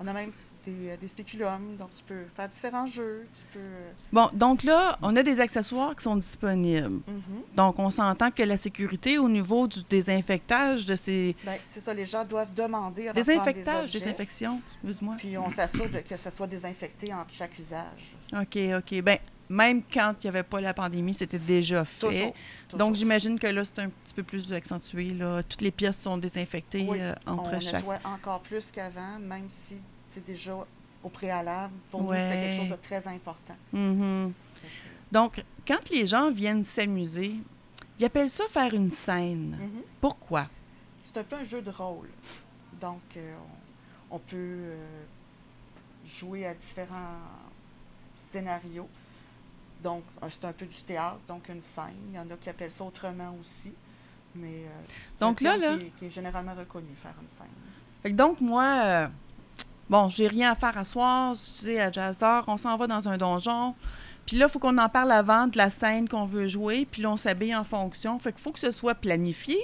On 0.00 0.06
a 0.06 0.12
même 0.12 0.30
des, 0.66 0.90
euh, 0.90 0.96
des 0.96 1.08
spéculums, 1.08 1.76
donc 1.78 1.88
tu 1.94 2.02
peux 2.04 2.24
faire 2.34 2.48
différents 2.48 2.86
jeux. 2.86 3.26
Tu 3.34 3.42
peux. 3.52 3.58
euh, 3.60 3.90
Bon, 4.12 4.30
donc 4.32 4.62
là, 4.62 4.98
on 5.02 5.14
a 5.16 5.22
des 5.22 5.40
accessoires 5.40 5.94
qui 5.96 6.02
sont 6.04 6.16
disponibles. 6.16 6.88
mhm. 6.88 7.22
Donc, 7.56 7.78
on 7.78 7.90
s'entend 7.90 8.30
que 8.30 8.42
la 8.42 8.56
sécurité 8.56 9.18
au 9.18 9.28
niveau 9.28 9.66
du 9.66 9.82
désinfectage 9.88 10.86
de 10.86 10.96
ces... 10.96 11.36
Ben, 11.44 11.58
c'est 11.64 11.80
ça, 11.80 11.92
les 11.94 12.06
gens 12.06 12.24
doivent 12.24 12.54
demander 12.54 13.08
avant 13.08 13.14
des 13.14 13.24
Désinfectage, 13.24 13.84
objets. 13.84 13.98
désinfection, 13.98 14.60
excuse-moi. 14.82 15.14
Puis 15.18 15.36
on 15.38 15.50
s'assure 15.50 15.88
que 16.08 16.16
ça 16.16 16.30
soit 16.30 16.46
désinfecté 16.46 17.12
entre 17.12 17.30
chaque 17.32 17.58
usage. 17.58 18.14
OK, 18.32 18.58
OK. 18.78 19.02
Ben, 19.02 19.18
même 19.48 19.82
quand 19.92 20.14
il 20.20 20.26
n'y 20.26 20.28
avait 20.30 20.42
pas 20.42 20.60
la 20.60 20.72
pandémie, 20.72 21.12
c'était 21.14 21.38
déjà 21.38 21.84
fait. 21.84 22.06
Toujours. 22.06 22.34
toujours. 22.68 22.78
Donc, 22.78 22.96
j'imagine 22.96 23.38
que 23.38 23.46
là, 23.46 23.62
c'est 23.64 23.78
un 23.80 23.90
petit 23.90 24.14
peu 24.14 24.22
plus 24.22 24.50
accentué. 24.52 25.10
Là. 25.10 25.42
Toutes 25.42 25.60
les 25.60 25.70
pièces 25.70 26.00
sont 26.00 26.16
désinfectées 26.16 26.86
Oui, 26.88 26.98
euh, 27.00 27.12
entre 27.26 27.50
on 27.54 27.60
chaque. 27.60 27.74
nettoie 27.74 27.98
encore 28.04 28.40
plus 28.40 28.70
qu'avant, 28.70 29.18
même 29.20 29.44
si 29.48 29.76
déjà 30.20 30.54
au 31.02 31.08
préalable. 31.08 31.72
Pour 31.90 32.04
Ouais. 32.06 32.16
nous, 32.16 32.22
c'était 32.30 32.40
quelque 32.42 32.56
chose 32.56 32.70
de 32.70 32.76
très 32.82 33.06
important. 33.08 33.56
Mhm. 33.72 34.32
Que, 34.32 34.66
Donc, 35.14 35.44
quand 35.66 35.88
les 35.90 36.06
gens 36.06 36.30
viennent 36.30 36.64
s'amuser, 36.64 37.36
ils 37.98 38.04
appellent 38.04 38.30
ça 38.30 38.44
faire 38.48 38.72
une 38.74 38.90
scène. 38.90 39.56
mhm. 39.60 39.82
Pourquoi? 40.00 40.46
C'est 41.04 41.16
un 41.18 41.24
peu 41.24 41.36
un 41.36 41.44
jeu 41.44 41.60
de 41.62 41.70
rôle. 41.70 42.08
Donc, 42.80 43.02
euh, 43.16 43.34
on, 44.10 44.16
on 44.16 44.18
peut 44.18 44.36
euh, 44.36 45.02
jouer 46.06 46.46
à 46.46 46.54
différents 46.54 47.20
scénarios. 48.16 48.88
Donc, 49.82 50.02
euh, 50.22 50.26
c'est 50.30 50.44
un 50.46 50.52
peu 50.52 50.66
du 50.66 50.82
théâtre, 50.82 51.18
donc 51.28 51.48
une 51.48 51.60
scène. 51.60 51.94
Il 52.10 52.16
y 52.16 52.18
en 52.18 52.28
a 52.30 52.36
qui 52.36 52.48
appellent 52.48 52.70
ça 52.70 52.84
autrement 52.84 53.34
aussi. 53.40 53.72
Mais 54.34 54.64
euh, 54.64 54.68
Donc 55.20 55.42
un 55.42 55.44
là, 55.44 55.56
là- 55.56 55.78
Qui, 55.78 55.84
est, 55.86 55.90
qui 55.90 56.06
est 56.06 56.10
généralement 56.10 56.54
reconnu, 56.54 56.88
faire 56.96 57.14
une 57.20 57.28
scène. 57.28 58.14
Donc, 58.16 58.40
moi, 58.40 59.10
bon, 59.90 60.08
j'ai 60.08 60.28
rien 60.28 60.52
à 60.52 60.54
faire 60.54 60.76
à 60.76 60.84
soir. 60.84 61.34
Je 61.34 61.64
dis 61.66 61.78
à 61.78 61.90
Jazz 61.90 62.18
d'Or, 62.18 62.44
on 62.48 62.56
s'en 62.56 62.76
va 62.76 62.86
dans 62.86 63.08
un 63.08 63.16
donjon. 63.18 63.74
Puis 64.26 64.36
là, 64.38 64.46
il 64.46 64.50
faut 64.50 64.58
qu'on 64.58 64.78
en 64.78 64.88
parle 64.88 65.12
avant 65.12 65.46
de 65.46 65.58
la 65.58 65.68
scène 65.70 66.08
qu'on 66.08 66.24
veut 66.24 66.48
jouer. 66.48 66.86
Puis 66.90 67.02
là, 67.02 67.10
on 67.10 67.16
s'habille 67.16 67.54
en 67.54 67.64
fonction. 67.64 68.18
Fait 68.18 68.32
qu'il 68.32 68.40
faut 68.40 68.52
que 68.52 68.58
ce 68.60 68.70
soit 68.70 68.94
planifié. 68.94 69.58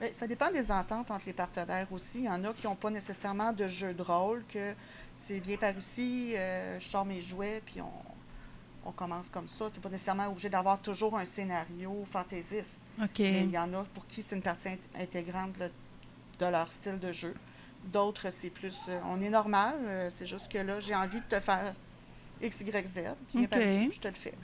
Ben, 0.00 0.12
ça 0.12 0.26
dépend 0.26 0.50
des 0.50 0.72
ententes 0.72 1.10
entre 1.12 1.26
les 1.26 1.32
partenaires 1.32 1.86
aussi. 1.92 2.20
Il 2.20 2.24
y 2.24 2.28
en 2.28 2.42
a 2.42 2.52
qui 2.52 2.66
n'ont 2.66 2.74
pas 2.74 2.90
nécessairement 2.90 3.52
de 3.52 3.68
jeu 3.68 3.94
de 3.94 4.02
rôle, 4.02 4.42
que 4.52 4.74
c'est 5.14 5.38
viens 5.38 5.56
par 5.56 5.76
ici, 5.76 6.32
euh, 6.36 6.80
je 6.80 6.88
sors 6.88 7.04
mes 7.04 7.22
jouets, 7.22 7.62
puis 7.64 7.80
on, 7.80 8.88
on 8.88 8.90
commence 8.90 9.30
comme 9.30 9.46
ça. 9.46 9.66
Tu 9.70 9.78
n'es 9.78 9.82
pas 9.82 9.90
nécessairement 9.90 10.26
obligé 10.26 10.48
d'avoir 10.48 10.80
toujours 10.80 11.16
un 11.16 11.24
scénario 11.24 12.04
fantaisiste. 12.04 12.80
OK. 13.00 13.20
Mais 13.20 13.44
il 13.44 13.52
y 13.52 13.58
en 13.58 13.72
a 13.74 13.84
pour 13.94 14.04
qui 14.08 14.24
c'est 14.24 14.34
une 14.34 14.42
partie 14.42 14.70
int- 14.70 15.00
intégrante 15.00 15.56
là, 15.58 15.68
de 16.40 16.46
leur 16.46 16.72
style 16.72 16.98
de 16.98 17.12
jeu. 17.12 17.34
D'autres, 17.84 18.28
c'est 18.30 18.50
plus. 18.50 18.76
euh, 18.88 18.98
on 19.10 19.20
est 19.20 19.30
normal, 19.30 19.74
euh, 19.84 20.08
c'est 20.10 20.26
juste 20.26 20.50
que 20.50 20.58
là, 20.58 20.80
j'ai 20.80 20.94
envie 20.94 21.20
de 21.20 21.26
te 21.28 21.40
faire 21.40 21.74
X, 22.40 22.60
Y, 22.60 22.86
Z. 22.86 22.94
Puis 23.28 23.38
viens 23.38 23.46
par 23.48 23.58
Ok. 23.60 23.64
ici, 23.66 23.86
puis 23.88 23.96
je 23.96 24.00
te 24.00 24.08
le 24.08 24.14
fais. 24.14 24.34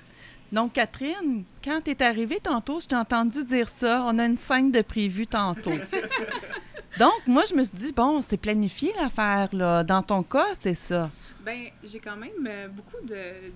Donc, 0.50 0.72
Catherine, 0.72 1.44
quand 1.62 1.80
tu 1.84 1.90
es 1.90 2.02
arrivée 2.02 2.40
tantôt, 2.42 2.80
je 2.80 2.86
t'ai 2.88 2.96
entendu 2.96 3.44
dire 3.44 3.68
ça. 3.68 4.02
On 4.06 4.18
a 4.18 4.24
une 4.24 4.38
scène 4.38 4.72
de 4.72 4.80
prévu 4.82 5.26
tantôt. 5.26 5.72
Donc, 6.98 7.26
moi, 7.26 7.44
je 7.48 7.54
me 7.54 7.62
suis 7.62 7.76
dit, 7.76 7.92
bon, 7.92 8.20
c'est 8.22 8.38
planifié 8.38 8.92
l'affaire, 8.96 9.48
là. 9.52 9.84
Dans 9.84 10.02
ton 10.02 10.22
cas, 10.22 10.46
c'est 10.54 10.74
ça. 10.74 11.10
Ben, 11.48 11.70
j'ai 11.82 11.98
quand 11.98 12.18
même 12.18 12.46
euh, 12.46 12.68
beaucoup 12.68 12.98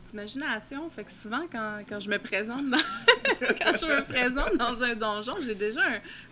d'imagination. 0.06 0.88
Fait 0.88 1.04
que 1.04 1.12
souvent, 1.12 1.42
quand, 1.52 1.80
quand 1.86 2.00
je 2.00 2.08
me 2.08 2.16
présente 2.16 2.70
dans, 2.70 2.78
quand 3.58 3.76
je 3.76 3.84
me 3.84 4.02
présente 4.02 4.56
dans 4.56 4.82
un 4.82 4.94
donjon, 4.94 5.34
j'ai 5.42 5.54
déjà 5.54 5.82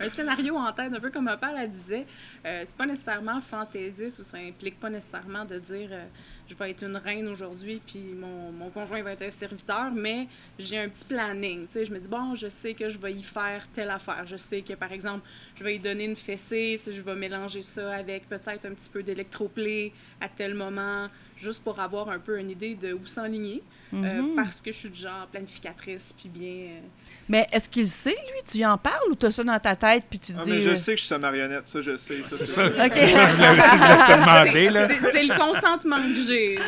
un, 0.01 0.09
scénario 0.09 0.57
en 0.57 0.73
tête, 0.73 0.91
un 0.95 1.01
peu 1.01 1.11
comme 1.11 1.27
père 1.39 1.53
la 1.53 1.67
disait. 1.67 2.07
Euh, 2.47 2.63
c'est 2.65 2.77
pas 2.79 2.87
nécessairement 2.87 3.43
fantaisiste 3.43 4.21
ou 4.21 4.25
ça 4.25 4.39
implique 4.39 4.81
pas 4.81 4.89
nécessairement 4.89 5.45
de 5.45 5.59
dire 5.59 5.91
euh, 5.93 6.07
je 6.49 6.55
vais 6.55 6.71
être 6.71 6.83
une 6.83 6.97
reine 6.97 7.29
aujourd'hui 7.29 7.83
puis 7.87 8.05
mon, 8.15 8.53
mon 8.53 8.71
conjoint 8.71 9.03
va 9.03 9.13
être 9.13 9.27
un 9.27 9.31
serviteur, 9.31 9.91
mais 9.93 10.29
j'ai 10.59 10.79
un 10.79 10.89
petit 10.89 11.05
planning. 11.05 11.69
Je 11.75 11.93
me 11.93 11.99
dis, 11.99 12.09
bon, 12.09 12.35
je 12.37 12.49
sais 12.49 12.73
que 12.73 12.89
je 12.89 12.97
vais 12.97 13.13
y 13.13 13.23
faire 13.23 13.69
telle 13.69 13.91
affaire. 13.91 14.25
Je 14.25 14.37
sais 14.37 14.63
que, 14.63 14.73
par 14.73 14.93
exemple, 14.93 15.29
je 15.57 15.63
vais 15.63 15.77
y 15.77 15.79
donner 15.79 16.07
une 16.07 16.17
fessée, 16.17 16.79
je 16.83 17.03
vais 17.03 17.17
mélanger 17.17 17.61
ça 17.61 17.97
avec 17.97 18.31
peut-être 18.31 18.65
un 18.65 18.73
petit 18.73 18.89
peu 18.89 19.03
d'électroplay 19.03 19.93
à 20.23 20.29
tel 20.31 20.55
moment, 20.55 21.09
juste 21.41 21.65
pour 21.65 21.81
avoir 21.81 22.09
un 22.11 22.19
peu 22.19 22.39
une 22.39 22.51
idée 22.51 22.75
de 22.75 22.93
où 22.93 23.07
s'enligner, 23.07 23.63
euh, 23.95 23.97
Mhm. 23.97 24.35
parce 24.37 24.61
que 24.61 24.71
je 24.71 24.77
suis 24.77 24.91
du 24.91 25.01
genre 25.01 25.27
planificatrice, 25.33 26.15
puis 26.17 26.29
bien... 26.29 26.49
euh, 26.77 26.81
Mais 27.29 27.49
est-ce 27.53 27.69
qu'il 27.69 27.87
sait, 27.87 28.11
lui? 28.11 28.43
Tu 28.49 28.59
y 28.59 28.67
en 28.67 28.77
parles 28.79 29.11
ou 29.11 29.15
tu 29.17 29.27
as 29.27 29.31
ça 29.31 29.43
dans 29.43 29.59
ta 29.59 29.75
tête 29.75 30.05
puis 30.09 30.19
tu 30.19 30.33
te 30.33 30.39
Ah, 30.41 30.45
dis. 30.45 30.51
mais 30.51 30.61
je 30.61 30.71
euh, 30.71 30.75
sais 30.77 30.93
que 30.93 30.97
je 30.97 31.01
suis 31.03 31.09
sa 31.09 31.19
marionnette, 31.19 31.67
ça 31.67 31.81
je 31.81 31.97
sais. 31.97 32.19
Ça, 32.23 32.37
C'est 32.37 32.47
ça. 32.47 32.55
ça, 32.55 32.69
je 32.69 32.73
voulais, 32.73 32.91
je 32.91 32.97
voulais 32.97 33.07
te 34.07 34.21
demander, 34.21 34.51
c'est- 34.53 34.71
là. 34.71 34.89
c'est 34.89 35.01
c'est 35.13 35.23
le 35.25 35.39
consentement 35.39 36.03
que 36.03 36.15
j'ai. 36.15 36.59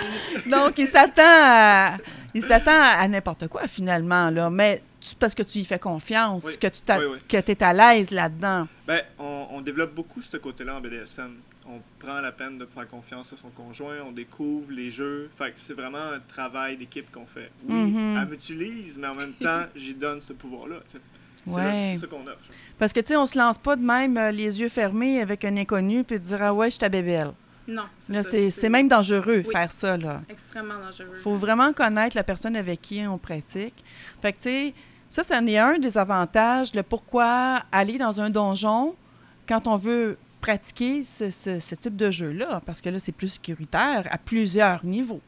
Donc, 0.47 0.79
il 0.79 0.87
s'attend 0.87 1.23
à, 1.25 1.99
il 2.35 2.43
s'attend 2.43 2.81
à 2.81 3.07
n'importe 3.09 3.49
quoi, 3.49 3.67
finalement, 3.69 4.31
là. 4.31 4.49
Mais 4.51 4.83
tu- 5.01 5.15
parce 5.17 5.35
que 5.35 5.43
tu 5.43 5.59
y 5.59 5.65
fais 5.65 5.79
confiance, 5.79 6.45
Oui. 6.47 6.59
que 6.59 6.67
tu 6.69 6.81
t'as- 6.83 6.99
Oui, 6.99 7.07
oui. 7.13 7.19
que 7.29 7.37
es 7.37 7.63
à 7.63 7.73
l'aise 7.73 8.11
là-dedans. 8.11 8.67
Ben, 8.87 9.03
on, 9.19 9.49
on 9.51 9.61
développe 9.61 9.95
beaucoup 9.95 10.23
ce 10.23 10.37
côté-là 10.39 10.77
en 10.77 10.81
BDSM. 10.81 11.37
On 11.67 11.81
prend 11.99 12.21
la 12.21 12.33
peine 12.33 12.59
de 12.59 12.67
faire 12.67 12.89
confiance 12.89 13.33
à 13.33 13.37
son 13.37 13.51
conjoint, 13.51 13.97
on 14.07 14.11
découvre 14.13 14.71
les 14.73 14.91
jeux. 14.91 15.31
Fait 15.37 15.51
que 15.53 15.55
c'est 15.59 15.75
vraiment 15.75 15.99
un 15.99 16.19
travail 16.27 16.77
d'équipe 16.77 17.11
qu'on 17.13 17.27
fait. 17.27 17.51
Oui, 17.69 17.75
Mhm. 17.75 18.19
elle 18.21 18.29
m'utilise, 18.29 18.99
mais 18.99 19.07
en 19.07 19.15
même 19.15 19.33
temps, 19.41 19.65
j'y 19.77 19.95
donne 19.95 20.21
ce 20.21 20.33
pouvoir-là. 20.33 20.77
tu 20.87 20.93
sais. 20.93 21.01
C'est 21.47 21.53
Ouais. 21.55 21.63
là- 21.63 21.95
c'est 21.95 22.01
ça 22.03 22.07
qu'on 22.09 22.27
offre. 22.27 22.51
Parce 22.79 22.93
que, 22.93 23.01
tu 23.01 23.09
sais, 23.09 23.17
on 23.17 23.27
se 23.27 23.37
lance 23.39 23.59
pas 23.59 23.75
de 23.77 23.83
même 23.83 24.17
euh, 24.17 24.31
les 24.31 24.61
yeux 24.61 24.69
fermés 24.69 25.21
avec 25.21 25.45
un 25.45 25.57
inconnu 25.57 26.05
puis 26.05 26.19
de 26.19 26.25
dire 26.25 26.43
Ah 26.43 26.55
ouais, 26.55 26.67
je 26.67 26.73
suis 26.73 26.79
ta 26.81 26.89
bébelle. 26.89 27.33
Non, 27.69 27.83
Là, 28.09 28.23
ça, 28.25 28.31
c'est 28.31 28.51
c'est 28.51 28.69
même 28.69 28.89
dangereux 28.89 29.43
Oui. 29.47 29.53
faire 29.53 29.71
ça, 29.71 29.97
là. 29.97 30.21
extrêmement 30.29 30.79
dangereux. 30.85 31.17
faut 31.23 31.37
vraiment 31.37 31.73
connaître 31.73 32.17
la 32.17 32.25
personne 32.25 32.57
avec 32.57 32.83
qui 32.83 33.05
on 33.07 33.19
pratique. 33.19 33.85
Fait 34.21 34.33
que, 34.33 34.39
tu 34.39 34.43
sais, 34.49 34.75
ça, 35.13 35.23
c'en 35.23 35.47
est 35.47 35.59
un 35.59 35.79
des 35.79 35.97
avantages, 35.97 36.75
le 36.75 36.83
pourquoi 36.83 37.63
aller 37.71 37.99
dans 37.99 38.21
un 38.21 38.31
donjon 38.31 38.97
quand 39.49 39.69
on 39.69 39.77
veut 39.77 40.17
pratiquer 40.43 41.05
ce, 41.05 41.31
ce- 41.31 41.59
ce 41.61 41.75
type 41.75 41.97
de 41.97 42.11
jeu-là, 42.11 42.61
parce 42.67 42.81
que 42.83 42.91
là, 42.91 42.99
c'est 42.99 43.13
plus 43.13 43.29
sécuritaire 43.29 44.07
à 44.11 44.19
plusieurs 44.19 44.85
niveaux. 44.85 45.23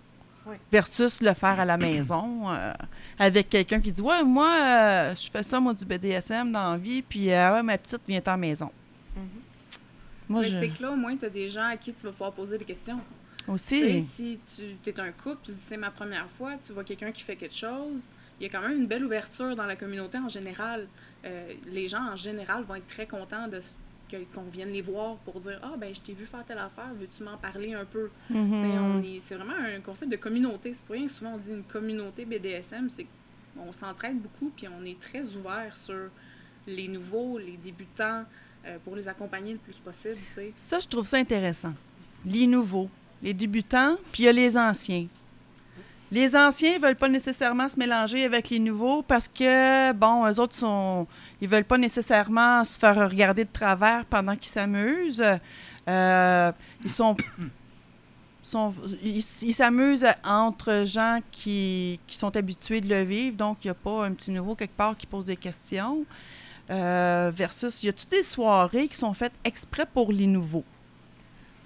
Oui. 0.46 0.56
Versus 0.70 1.22
le 1.22 1.32
faire 1.32 1.58
à 1.58 1.64
la 1.64 1.78
maison 1.78 2.50
euh, 2.50 2.74
avec 3.18 3.48
quelqu'un 3.48 3.80
qui 3.80 3.90
dit 3.92 4.02
Ouais, 4.02 4.22
moi, 4.22 4.50
euh, 4.62 5.14
je 5.14 5.30
fais 5.30 5.42
ça, 5.42 5.58
moi, 5.58 5.72
du 5.72 5.86
BDSM 5.86 6.52
dans 6.52 6.72
la 6.72 6.76
vie, 6.76 7.00
puis 7.00 7.30
euh, 7.30 7.54
ouais, 7.54 7.62
ma 7.62 7.78
petite 7.78 8.02
vient 8.06 8.20
en 8.26 8.36
maison. 8.36 8.70
Mhm. 9.16 9.22
Moi, 10.28 10.42
Mais 10.42 10.48
je. 10.50 10.58
c'est 10.60 10.68
que 10.68 10.82
là, 10.82 10.90
au 10.92 10.96
moins, 10.96 11.16
tu 11.16 11.24
as 11.24 11.30
des 11.30 11.48
gens 11.48 11.64
à 11.68 11.76
qui 11.78 11.94
tu 11.94 12.02
vas 12.04 12.10
pouvoir 12.12 12.32
poser 12.32 12.58
des 12.58 12.64
questions. 12.66 13.00
Aussi. 13.48 14.00
Si 14.02 14.38
tu 14.82 14.90
es 14.90 15.00
un 15.00 15.12
couple, 15.12 15.38
tu 15.44 15.52
dis 15.52 15.60
c'est 15.60 15.76
ma 15.78 15.90
première 15.90 16.28
fois, 16.30 16.52
tu 16.66 16.72
vois 16.74 16.84
quelqu'un 16.84 17.12
qui 17.12 17.22
fait 17.22 17.36
quelque 17.36 17.54
chose, 17.54 18.02
il 18.40 18.42
y 18.44 18.46
a 18.46 18.48
quand 18.50 18.66
même 18.66 18.78
une 18.78 18.86
belle 18.86 19.04
ouverture 19.04 19.54
dans 19.54 19.66
la 19.66 19.76
communauté 19.76 20.18
en 20.18 20.28
général. 20.28 20.86
Euh, 21.24 21.52
les 21.70 21.88
gens 21.88 22.02
en 22.12 22.16
général 22.16 22.64
vont 22.64 22.74
être 22.74 22.86
très 22.86 23.06
contents 23.06 23.48
de 23.48 23.60
qu'on 24.34 24.42
vienne 24.52 24.70
les 24.72 24.82
voir 24.82 25.16
pour 25.24 25.40
dire 25.40 25.58
Ah, 25.62 25.74
ben, 25.78 25.94
je 25.94 26.00
t'ai 26.00 26.12
vu 26.12 26.24
faire 26.26 26.44
telle 26.44 26.58
affaire, 26.58 26.90
veux-tu 26.98 27.22
m'en 27.22 27.36
parler 27.36 27.74
un 27.74 27.84
peu? 27.84 28.10
Mhm. 28.30 29.00
Est- 29.04 29.20
C'est 29.20 29.34
vraiment 29.34 29.54
un 29.58 29.80
concept 29.80 30.10
de 30.10 30.16
communauté. 30.16 30.72
C'est 30.74 30.82
pour 30.82 30.94
rien 30.94 31.06
que 31.06 31.12
souvent 31.12 31.32
on 31.34 31.38
dit 31.38 31.50
une 31.50 31.62
communauté 31.64 32.24
BDSM, 32.24 32.88
c'est 32.88 33.06
qu'on 33.56 33.72
s'entraide 33.72 34.18
beaucoup, 34.20 34.50
puis 34.56 34.66
on 34.68 34.84
est 34.84 34.98
très 35.00 35.34
ouvert 35.36 35.76
sur 35.76 36.08
les 36.66 36.88
nouveaux, 36.88 37.38
les 37.38 37.56
débutants, 37.62 38.24
euh, 38.66 38.78
pour 38.84 38.96
les 38.96 39.06
accompagner 39.08 39.52
le 39.52 39.58
plus 39.58 39.76
possible. 39.76 40.16
Ça, 40.56 40.80
je 40.80 40.88
trouve 40.88 41.06
ça 41.06 41.18
intéressant. 41.18 41.74
Les 42.24 42.46
nouveaux, 42.46 42.88
les 43.22 43.34
débutants, 43.34 43.96
puis 44.12 44.22
il 44.22 44.26
y 44.26 44.28
a 44.28 44.32
les 44.32 44.56
anciens. 44.56 45.06
Les 46.10 46.36
anciens 46.36 46.74
ne 46.76 46.78
veulent 46.80 46.96
pas 46.96 47.08
nécessairement 47.08 47.68
se 47.68 47.78
mélanger 47.78 48.24
avec 48.24 48.48
les 48.50 48.58
nouveaux 48.60 49.02
parce 49.02 49.26
que, 49.26 49.92
bon, 49.92 50.24
eux 50.26 50.38
autres 50.38 50.54
sont. 50.54 51.06
Ils 51.44 51.50
veulent 51.50 51.66
pas 51.66 51.76
nécessairement 51.76 52.64
se 52.64 52.78
faire 52.78 52.96
regarder 52.96 53.44
de 53.44 53.52
travers 53.52 54.06
pendant 54.06 54.34
qu'ils 54.34 54.50
s'amusent. 54.50 55.22
Euh, 55.86 56.52
ils 56.82 56.90
sont. 56.90 57.14
ils 59.02 59.20
s'amusent 59.20 60.06
entre 60.24 60.86
gens 60.86 61.20
qui, 61.30 62.00
sont 62.08 62.34
habitués 62.34 62.80
de 62.80 62.88
le 62.88 63.02
vivre, 63.02 63.36
donc 63.36 63.58
il 63.62 63.66
n'y 63.66 63.72
a 63.72 63.74
pas 63.74 64.06
un 64.06 64.12
petit 64.12 64.30
nouveau 64.30 64.54
quelque 64.54 64.74
part 64.74 64.96
qui 64.96 65.06
pose 65.06 65.26
des 65.26 65.36
questions. 65.36 66.06
Euh, 66.70 67.30
versus, 67.34 67.82
y 67.82 67.90
a-tu 67.90 68.06
des 68.06 68.22
soirées 68.22 68.88
qui 68.88 68.96
sont 68.96 69.12
faites 69.12 69.34
exprès 69.44 69.84
pour 69.84 70.12
les 70.12 70.26
nouveaux? 70.26 70.64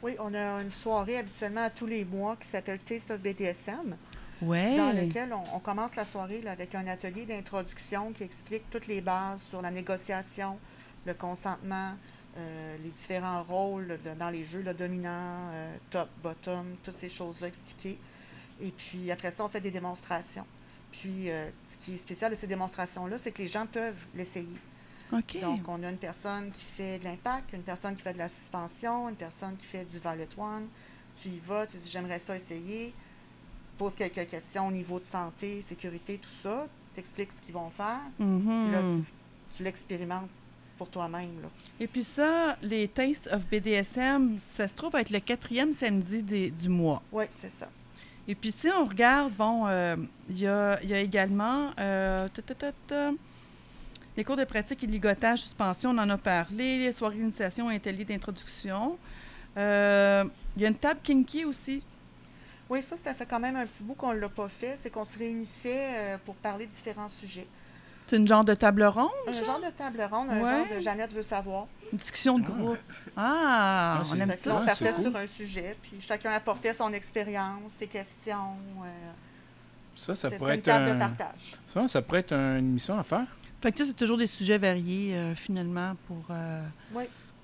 Oui, 0.02 0.16
on 0.18 0.34
a 0.34 0.60
une 0.60 0.72
soirée 0.72 1.18
habituellement 1.18 1.68
tous 1.72 1.86
les 1.86 2.04
mois 2.04 2.34
qui 2.34 2.48
s'appelle 2.48 2.80
Taste 2.80 3.12
of 3.12 3.20
BDSM, 3.20 3.96
Ouais. 4.42 4.76
dans 4.76 4.92
lequel 4.92 5.32
on, 5.32 5.42
on 5.56 5.58
commence 5.58 5.96
la 5.96 6.04
soirée 6.04 6.40
là, 6.42 6.52
avec 6.52 6.74
un 6.74 6.86
atelier 6.86 7.24
d'introduction 7.26 8.12
qui 8.12 8.22
explique 8.22 8.68
toutes 8.70 8.86
les 8.86 9.00
bases 9.00 9.42
sur 9.42 9.60
la 9.62 9.70
négociation, 9.70 10.58
le 11.06 11.14
consentement, 11.14 11.94
euh, 12.36 12.76
les 12.82 12.90
différents 12.90 13.42
rôles 13.42 13.98
de- 14.04 14.14
dans 14.18 14.30
les 14.30 14.44
jeux, 14.44 14.62
le 14.62 14.74
dominant, 14.74 15.48
euh, 15.50 15.76
top, 15.90 16.08
bottom, 16.22 16.76
toutes 16.84 16.94
ces 16.94 17.08
choses-là 17.08 17.48
expliquées. 17.48 17.98
Et 18.60 18.70
puis 18.70 19.10
après 19.10 19.30
ça, 19.32 19.44
on 19.44 19.48
fait 19.48 19.60
des 19.60 19.70
démonstrations. 19.72 20.46
Puis 20.92 21.30
euh, 21.30 21.48
ce 21.66 21.76
qui 21.76 21.94
est 21.94 21.98
spécial 21.98 22.30
de 22.30 22.36
ces 22.36 22.46
démonstrations-là, 22.46 23.18
c'est 23.18 23.32
que 23.32 23.42
les 23.42 23.48
gens 23.48 23.66
peuvent 23.66 24.04
l'essayer. 24.14 24.46
Donc, 25.40 25.66
on 25.68 25.82
a 25.82 25.88
une 25.90 25.96
personne 25.96 26.50
qui 26.50 26.64
fait 26.64 26.98
de 26.98 27.04
l'impact, 27.04 27.54
une 27.54 27.62
personne 27.62 27.94
qui 27.96 28.02
fait 28.02 28.12
de 28.12 28.18
la 28.18 28.28
suspension, 28.28 29.08
une 29.08 29.16
personne 29.16 29.56
qui 29.56 29.66
fait 29.66 29.84
du 29.84 29.98
Violet 29.98 30.28
One. 30.36 30.68
Tu 31.20 31.28
y 31.30 31.38
vas, 31.40 31.66
tu 31.66 31.76
dis 31.78 31.88
j'aimerais 31.90 32.18
ça 32.18 32.36
essayer. 32.36 32.94
Pose 33.78 33.94
quelques 33.94 34.26
questions 34.28 34.66
au 34.68 34.72
niveau 34.72 34.98
de 34.98 35.04
santé, 35.04 35.62
sécurité, 35.62 36.18
tout 36.18 36.28
ça. 36.42 36.66
Tu 36.94 37.00
expliques 37.00 37.32
ce 37.32 37.40
qu'ils 37.40 37.54
vont 37.54 37.70
faire. 37.70 38.00
Mhm. 38.18 38.40
Puis 38.64 38.72
là, 38.72 38.80
tu, 38.82 39.56
tu 39.56 39.62
l'expérimentes 39.62 40.28
pour 40.76 40.88
toi-même. 40.88 41.30
Et 41.80 41.86
puis 41.86 42.02
ça, 42.04 42.56
les 42.62 42.88
Tastes 42.88 43.28
of 43.32 43.46
BDSM, 43.48 44.38
ça 44.56 44.66
se 44.68 44.74
trouve 44.74 44.94
être 44.96 45.10
le 45.10 45.20
quatrième 45.20 45.72
samedi 45.72 46.22
des- 46.22 46.50
du 46.50 46.68
mois. 46.68 47.02
Oui, 47.12 47.24
c'est 47.30 47.50
ça. 47.50 47.68
Et 48.26 48.34
puis 48.34 48.52
si 48.52 48.68
on 48.68 48.84
regarde, 48.84 49.32
bon, 49.34 49.66
euh, 49.68 49.96
il 50.28 50.38
y, 50.40 50.46
a, 50.46 50.78
il 50.82 50.90
y 50.90 50.94
a 50.94 51.00
également 51.00 51.70
euh, 51.80 52.28
ta, 52.28 52.42
ta, 52.42 52.54
ta, 52.54 52.72
ta, 52.86 53.10
les 54.16 54.24
cours 54.24 54.36
de 54.36 54.44
pratique 54.44 54.82
et 54.84 54.86
de 54.86 54.92
ligotage, 54.92 55.40
suspension, 55.40 55.90
on 55.90 55.98
en 55.98 56.10
a 56.10 56.18
parlé, 56.18 56.78
les 56.78 56.92
soirées 56.92 57.16
d'initiation 57.16 57.70
et 57.70 57.76
ateliers 57.76 58.04
d'introduction. 58.04 58.98
Euh, 59.56 60.24
il 60.56 60.62
y 60.62 60.66
a 60.66 60.68
une 60.68 60.74
table 60.74 61.00
kinky 61.02 61.44
aussi. 61.44 61.82
Oui, 62.70 62.82
ça, 62.82 62.96
ça 62.96 63.14
fait 63.14 63.26
quand 63.26 63.40
même 63.40 63.56
un 63.56 63.64
petit 63.66 63.82
bout 63.82 63.94
qu'on 63.94 64.12
ne 64.12 64.18
l'a 64.18 64.28
pas 64.28 64.48
fait. 64.48 64.76
C'est 64.78 64.90
qu'on 64.90 65.04
se 65.04 65.18
réunissait 65.18 65.88
euh, 66.14 66.18
pour 66.24 66.34
parler 66.34 66.66
de 66.66 66.70
différents 66.72 67.08
sujets. 67.08 67.46
C'est 68.06 68.16
une 68.16 68.26
genre 68.28 68.44
de 68.44 68.54
table 68.54 68.84
ronde, 68.84 69.08
Un 69.26 69.34
ça? 69.34 69.42
genre 69.42 69.60
de 69.60 69.70
table 69.70 70.02
ronde, 70.10 70.28
un 70.30 70.40
Ouais. 70.42 70.48
genre 70.50 70.76
de 70.76 70.80
Jeannette 70.80 71.12
veut 71.14 71.22
savoir. 71.22 71.66
une 71.92 71.98
discussion 71.98 72.38
de 72.38 72.44
groupe. 72.44 72.78
Ah, 73.16 73.98
Ah, 73.98 74.02
on 74.10 74.20
aime 74.20 74.32
ça. 74.32 74.56
on 74.60 74.64
partait 74.64 74.92
cool. 74.92 75.02
sur 75.02 75.16
un 75.16 75.26
sujet, 75.26 75.76
puis 75.82 75.96
chacun 76.00 76.32
apportait 76.32 76.72
son 76.74 76.92
expérience, 76.92 77.72
ses 77.72 77.86
questions. 77.86 78.56
euh, 78.84 79.10
Ça, 79.96 80.14
ça 80.14 80.30
pourrait 80.30 80.54
une 80.54 80.58
être 80.60 80.64
table 80.66 80.86
de 80.86 80.90
un... 80.92 80.98
partage. 80.98 81.54
Ça, 81.66 81.86
ça 81.88 82.00
pourrait 82.02 82.20
être 82.20 82.32
une 82.32 82.68
émission 82.70 82.98
à 82.98 83.02
faire. 83.02 83.26
Fait 83.60 83.72
que 83.72 83.78
ça, 83.78 83.84
c'est 83.86 83.96
toujours 83.96 84.16
des 84.16 84.26
sujets 84.28 84.56
variés, 84.58 85.14
euh, 85.16 85.34
finalement, 85.34 85.94
pour... 86.06 86.24
euh, 86.30 86.62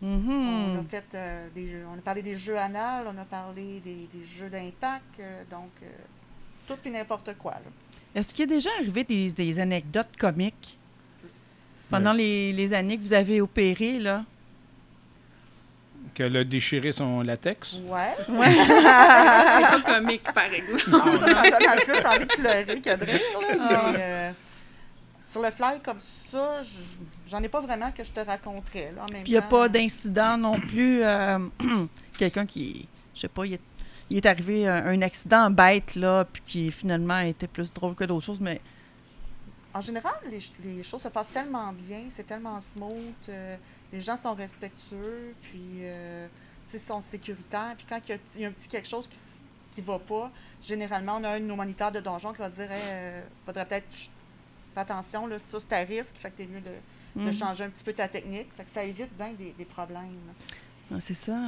On 0.07 0.81
a 0.81 0.83
fait 0.89 1.05
euh, 1.15 1.49
des 1.55 1.67
jeux, 1.67 1.85
on 1.91 1.99
a 1.99 2.03
parlé 2.03 2.21
des 2.23 2.37
jeux 2.37 2.59
anal, 2.59 3.05
on 3.09 3.17
a 3.19 3.25
parlé 3.25 3.81
des, 3.81 4.07
des 4.13 4.25
jeux 4.25 4.51
d'impact, 4.51 5.19
euh, 5.21 5.43
donc 5.51 5.71
euh, 5.83 5.87
tout 6.69 6.77
et 6.85 6.91
n'importe 6.91 7.35
quoi. 7.39 7.55
Est-ce 8.15 8.35
qu'il 8.35 8.45
est 8.45 8.55
déjà 8.55 8.69
arrivé 8.79 9.03
des, 9.05 9.33
des 9.33 9.59
anecdotes 9.59 10.15
comiques? 10.19 10.79
Pendant 11.91 12.13
les, 12.13 12.53
les 12.53 12.75
années 12.75 12.97
que 12.99 13.03
vous 13.03 13.15
avez 13.15 13.41
opéré, 13.41 13.99
là? 13.99 14.25
Qu'elle 16.15 16.37
a 16.37 16.45
déchiré 16.45 16.93
son 16.93 17.23
latex? 17.23 17.81
Ouais. 17.89 18.15
Ça, 18.27 19.59
c'est 19.59 19.83
pas 19.83 19.95
comique, 19.95 20.23
par 20.33 20.45
exemple. 20.45 20.91
Non, 20.91 21.19
ça, 21.19 21.35
ça 21.43 21.51
donne 21.61 21.85
peu 21.87 22.09
envie 22.09 22.27
de 22.27 22.35
pleurer 22.35 22.65
que 22.81 22.97
de 22.97 23.05
rire. 23.05 23.21
là, 23.41 23.57
Ah. 23.71 23.91
mais, 23.93 23.99
euh, 24.01 24.31
sur 25.31 25.43
le 25.43 25.51
fly 25.51 25.81
comme 25.85 25.99
ça, 26.01 26.63
j- 26.63 26.99
j'en 27.29 27.43
ai 27.43 27.49
pas 27.49 27.61
vraiment 27.61 27.91
que 27.93 28.05
je 28.05 28.13
te 28.13 28.21
raconterais. 28.21 28.93
Là, 28.95 29.03
en 29.05 29.13
même 29.13 29.23
Puis 29.23 29.33
il 29.33 29.35
n'y 29.35 29.39
a 29.39 29.43
pas 29.43 29.69
d'incident 29.69 30.37
non 30.37 30.53
plus. 30.59 31.03
euh, 31.03 31.39
Quelqu'un 32.19 32.47
qui, 32.47 32.87
je 33.15 33.21
sais 33.23 33.29
pas, 33.29 33.45
il 33.47 33.55
est, 33.55 33.61
il 34.11 34.17
est 34.19 34.27
arrivé 34.27 34.69
un, 34.69 34.87
un 34.87 35.03
accident 35.03 35.51
bête, 35.51 35.95
là, 35.97 36.25
puis 36.25 36.43
qui 36.47 36.73
finalement 36.73 37.19
était 37.21 37.49
plus 37.49 37.73
drôle 37.73 37.95
que 37.95 38.05
d'autres 38.05 38.25
choses, 38.27 38.41
mais 38.41 38.61
En 39.73 39.81
général, 39.81 40.15
les, 40.27 40.41
ch- 40.41 40.53
les 40.63 40.83
choses 40.83 41.03
se 41.03 41.09
passent 41.09 41.33
tellement 41.33 41.73
bien, 41.73 42.03
c'est 42.11 42.27
tellement 42.27 42.61
smooth, 42.61 43.15
euh, 43.29 43.57
les 43.93 44.01
gens 44.01 44.17
sont 44.17 44.35
respectueux, 44.35 45.35
puis 45.43 45.61
euh, 45.83 46.27
sais, 46.65 46.79
sont 46.79 47.01
sécuritaires. 47.01 47.75
Puis 47.77 47.87
quand 47.89 47.99
il 48.07 48.11
y, 48.11 48.15
a, 48.15 48.19
il 48.37 48.41
y 48.43 48.45
a 48.45 48.49
un 48.49 48.53
petit 48.53 48.69
quelque 48.69 48.89
chose 48.89 49.09
qui 49.09 49.81
ne 49.81 49.87
va 49.87 49.99
pas, 49.99 50.31
généralement, 50.63 51.17
on 51.21 51.25
a 51.25 51.31
un 51.31 51.41
de 51.41 51.47
nos 51.47 51.57
moniteurs 51.57 51.91
de 51.91 51.99
donjon 52.01 52.33
qui 52.33 52.39
va 52.39 52.49
dire 52.51 52.69
il 52.71 53.23
faudrait 53.45 53.65
peut-être 53.67 54.11
attention, 54.77 55.27
là, 55.27 55.39
ça 55.39 55.59
c'est 55.61 55.73
à 55.73 55.79
risque, 55.79 56.15
fait 56.17 56.31
que 56.31 56.37
t'es 56.37 56.47
mieux 56.47 56.61
de, 56.61 56.71
de 57.17 57.23
Mhm. 57.23 57.33
changer 57.33 57.65
un 57.65 57.69
petit 57.71 57.85
peu 57.85 57.93
ta 57.93 58.09
technique. 58.09 58.49
Fait 58.57 58.65
que 58.65 58.71
ça 58.71 58.83
évite 58.85 59.17
bien 59.17 59.33
des, 59.39 59.55
des 59.57 59.65
problèmes. 59.65 60.01
là. 60.27 60.33
Ah, 60.93 60.99
c'est 61.01 61.15
ça. 61.15 61.39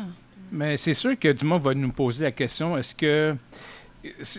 Mais 0.52 0.76
c'est 0.76 0.94
sûr 0.94 1.18
que 1.18 1.28
Dumas 1.32 1.58
va 1.58 1.74
nous 1.74 1.92
poser 1.92 2.22
la 2.24 2.32
question 2.32 2.76
est-ce 2.78 2.94
que. 2.94 3.34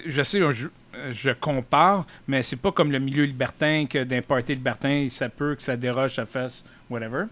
Je 0.06 0.24
sais, 0.24 0.40
je, 0.54 0.68
je 1.12 1.30
compare, 1.32 2.06
mais 2.28 2.42
c'est 2.42 2.56
pas 2.56 2.72
comme 2.72 2.92
le 2.92 3.00
milieu 3.00 3.24
libertin 3.26 3.86
que 3.90 4.04
d'un 4.04 4.22
party 4.22 4.54
libertin, 4.54 5.08
ça 5.10 5.28
peut 5.28 5.56
que 5.56 5.64
ça 5.64 5.76
déroge, 5.76 6.16
ça 6.16 6.26
fasse 6.26 6.64
whatever. 6.90 7.24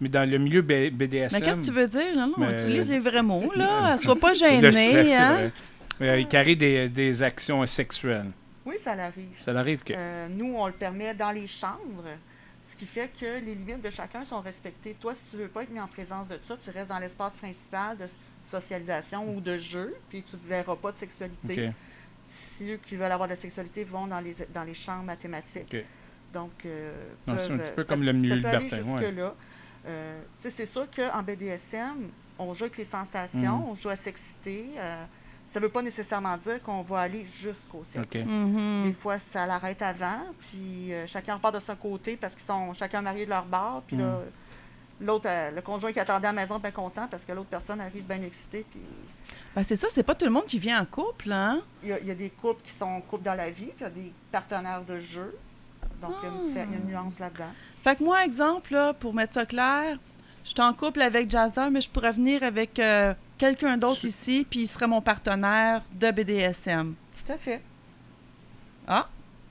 Mais 0.00 0.08
dans 0.10 0.28
le 0.28 0.38
milieu 0.38 0.60
B- 0.62 0.90
BDSM. 0.92 1.40
Mais 1.40 1.46
qu'est-ce 1.46 1.60
que 1.60 1.64
tu 1.64 1.70
veux 1.72 1.88
dire? 1.88 2.14
Non, 2.14 2.26
non, 2.28 2.34
Mais- 2.38 2.52
utilise 2.54 2.88
les 2.90 3.00
vrais 3.00 3.22
mots, 3.22 3.50
là. 3.56 3.96
Sois 4.02 4.16
pas 4.16 4.32
le 4.32 4.38
gêné, 4.38 4.70
sexe, 4.70 5.08
c'est 5.10 5.14
hein? 5.16 5.32
vrai. 5.34 5.52
Euh, 6.02 6.20
il 6.20 6.28
carré 6.28 6.54
des, 6.54 6.88
des 6.88 7.22
actions 7.22 7.66
sexuelles. 7.66 8.30
Oui, 8.64 8.76
ça 8.80 8.94
l'arrive. 8.94 9.26
Ça 9.40 9.50
arrive 9.58 9.82
que. 9.82 9.94
Euh, 9.96 10.28
nous, 10.30 10.54
on 10.56 10.66
le 10.66 10.72
permet 10.74 11.14
dans 11.14 11.30
les 11.32 11.46
chambres, 11.48 12.04
ce 12.70 12.76
qui 12.76 12.84
fait 12.86 13.08
que 13.18 13.24
les 13.44 13.54
limites 13.54 13.80
de 13.82 13.90
chacun 13.90 14.24
sont 14.24 14.40
respectées. 14.40 14.94
Toi, 15.00 15.14
si 15.14 15.24
tu 15.30 15.36
veux 15.36 15.48
pas 15.48 15.62
être 15.62 15.70
mis 15.70 15.80
en 15.80 15.86
présence 15.86 16.28
de 16.28 16.38
ça, 16.42 16.56
tu 16.62 16.70
restes 16.70 16.88
dans 16.90 16.98
l'espace 16.98 17.36
principal 17.36 17.96
de 17.96 18.04
socialisation 18.42 19.34
ou 19.34 19.40
de 19.40 19.56
jeu, 19.58 19.94
puis 20.08 20.22
tu 20.22 20.36
ne 20.36 20.40
verras 20.48 20.76
pas 20.76 20.92
de 20.92 20.96
sexualité. 20.96 21.68
OK. 21.68 21.74
Ceux 22.30 22.76
qui 22.76 22.96
veulent 22.96 23.10
avoir 23.12 23.26
de 23.28 23.32
la 23.32 23.40
sexualité 23.40 23.84
vont 23.84 24.06
dans 24.06 24.20
les, 24.20 24.36
dans 24.52 24.64
les 24.64 24.74
chambres 24.74 25.04
mathématiques. 25.04 25.74
Donc, 26.34 26.50
euh, 26.66 26.92
c'est 27.26 27.32
un 27.52 27.58
petit 27.58 27.70
peu 27.70 27.84
ça- 27.84 27.88
comme 27.88 28.02
le 28.02 28.12
milieu 28.12 28.36
ça 28.42 28.50
peut 28.50 28.56
aller 28.56 28.64
libertin, 28.66 28.92
ouais. 28.92 28.98
jusque-là. 29.02 29.34
Euh, 29.86 30.20
c'est 30.36 30.66
sûr 30.66 30.86
qu'en 30.90 31.22
BDSM, 31.22 32.10
on 32.38 32.52
joue 32.52 32.64
avec 32.64 32.76
les 32.76 32.84
sensations, 32.84 33.56
Mhm. 33.58 33.68
on 33.70 33.74
joue 33.74 33.88
à 33.88 33.96
s'exciter. 33.96 34.66
euh, 34.76 35.04
ça 35.48 35.58
ne 35.60 35.64
veut 35.64 35.70
pas 35.70 35.82
nécessairement 35.82 36.36
dire 36.36 36.62
qu'on 36.62 36.82
va 36.82 37.00
aller 37.00 37.24
jusqu'au 37.26 37.82
sexe. 37.82 38.24
Mhm. 38.26 38.82
Des 38.84 38.92
fois, 38.92 39.18
ça 39.18 39.46
l'arrête 39.46 39.80
avant, 39.82 40.20
puis 40.50 40.92
euh, 40.92 41.06
chacun 41.06 41.34
repart 41.34 41.54
de 41.54 41.60
son 41.60 41.74
côté 41.76 42.16
parce 42.16 42.34
qu'ils 42.34 42.44
sont 42.44 42.72
chacun 42.74 43.00
mariés 43.02 43.24
de 43.24 43.30
leur 43.30 43.44
bar, 43.46 43.82
puis 43.86 43.96
là, 43.96 44.20
l'autre, 45.00 45.26
euh, 45.28 45.50
le 45.50 45.62
conjoint 45.62 45.92
qui 45.92 46.00
attendait 46.00 46.26
à 46.28 46.32
la 46.32 46.40
maison, 46.42 46.58
bien 46.58 46.70
content 46.70 47.06
parce 47.10 47.24
que 47.24 47.32
l'autre 47.32 47.48
personne 47.48 47.80
arrive 47.80 48.04
bien 48.04 48.20
excitée, 48.22 48.64
puis 48.70 48.80
Ben, 49.56 49.62
c'est 49.62 49.76
ça, 49.76 49.88
c'est 49.90 50.02
pas 50.02 50.14
tout 50.14 50.24
le 50.26 50.30
monde 50.30 50.46
qui 50.46 50.58
vient 50.58 50.80
en 50.80 50.84
couple, 50.84 51.32
hein? 51.32 51.60
il 51.82 51.88
y, 51.88 51.92
a- 51.92 51.98
il 52.00 52.06
y 52.06 52.10
a 52.10 52.14
des 52.14 52.30
couples 52.30 52.62
qui 52.62 52.72
sont 52.72 53.00
couples 53.02 53.24
dans 53.24 53.34
la 53.34 53.50
vie, 53.50 53.66
puis 53.66 53.76
il 53.80 53.82
y 53.82 53.86
a 53.86 53.90
des 53.90 54.12
partenaires 54.30 54.82
de 54.82 54.98
jeu. 54.98 55.34
Donc, 56.02 56.12
il 56.22 56.26
y 56.26 56.30
a 56.30 56.34
une 56.34 56.40
diffé- 56.42 56.66
il 56.68 56.72
y 56.72 56.74
a 56.74 56.78
une 56.78 56.86
nuance 56.88 57.18
là-dedans. 57.18 57.50
Fait 57.82 57.96
que 57.96 58.04
moi, 58.04 58.24
exemple, 58.24 58.72
là, 58.72 58.92
pour 58.92 59.14
mettre 59.14 59.34
ça 59.34 59.46
clair, 59.46 59.98
je 60.44 60.50
suis 60.50 60.60
en 60.60 60.72
couple 60.74 61.00
avec 61.02 61.30
Jazzer, 61.30 61.70
mais 61.70 61.80
je 61.80 61.90
pourrais 61.90 62.12
venir 62.12 62.42
avec 62.42 62.78
euh, 62.78 63.14
quelqu'un 63.38 63.76
d'autre 63.76 64.04
ici, 64.04 64.46
puis 64.48 64.60
il 64.60 64.66
serait 64.66 64.86
mon 64.86 65.00
partenaire 65.00 65.82
de 65.92 66.10
BDSM. 66.10 66.94
Tout 67.24 67.32
à 67.32 67.38
fait. 67.38 67.62
Ah, 68.86 69.08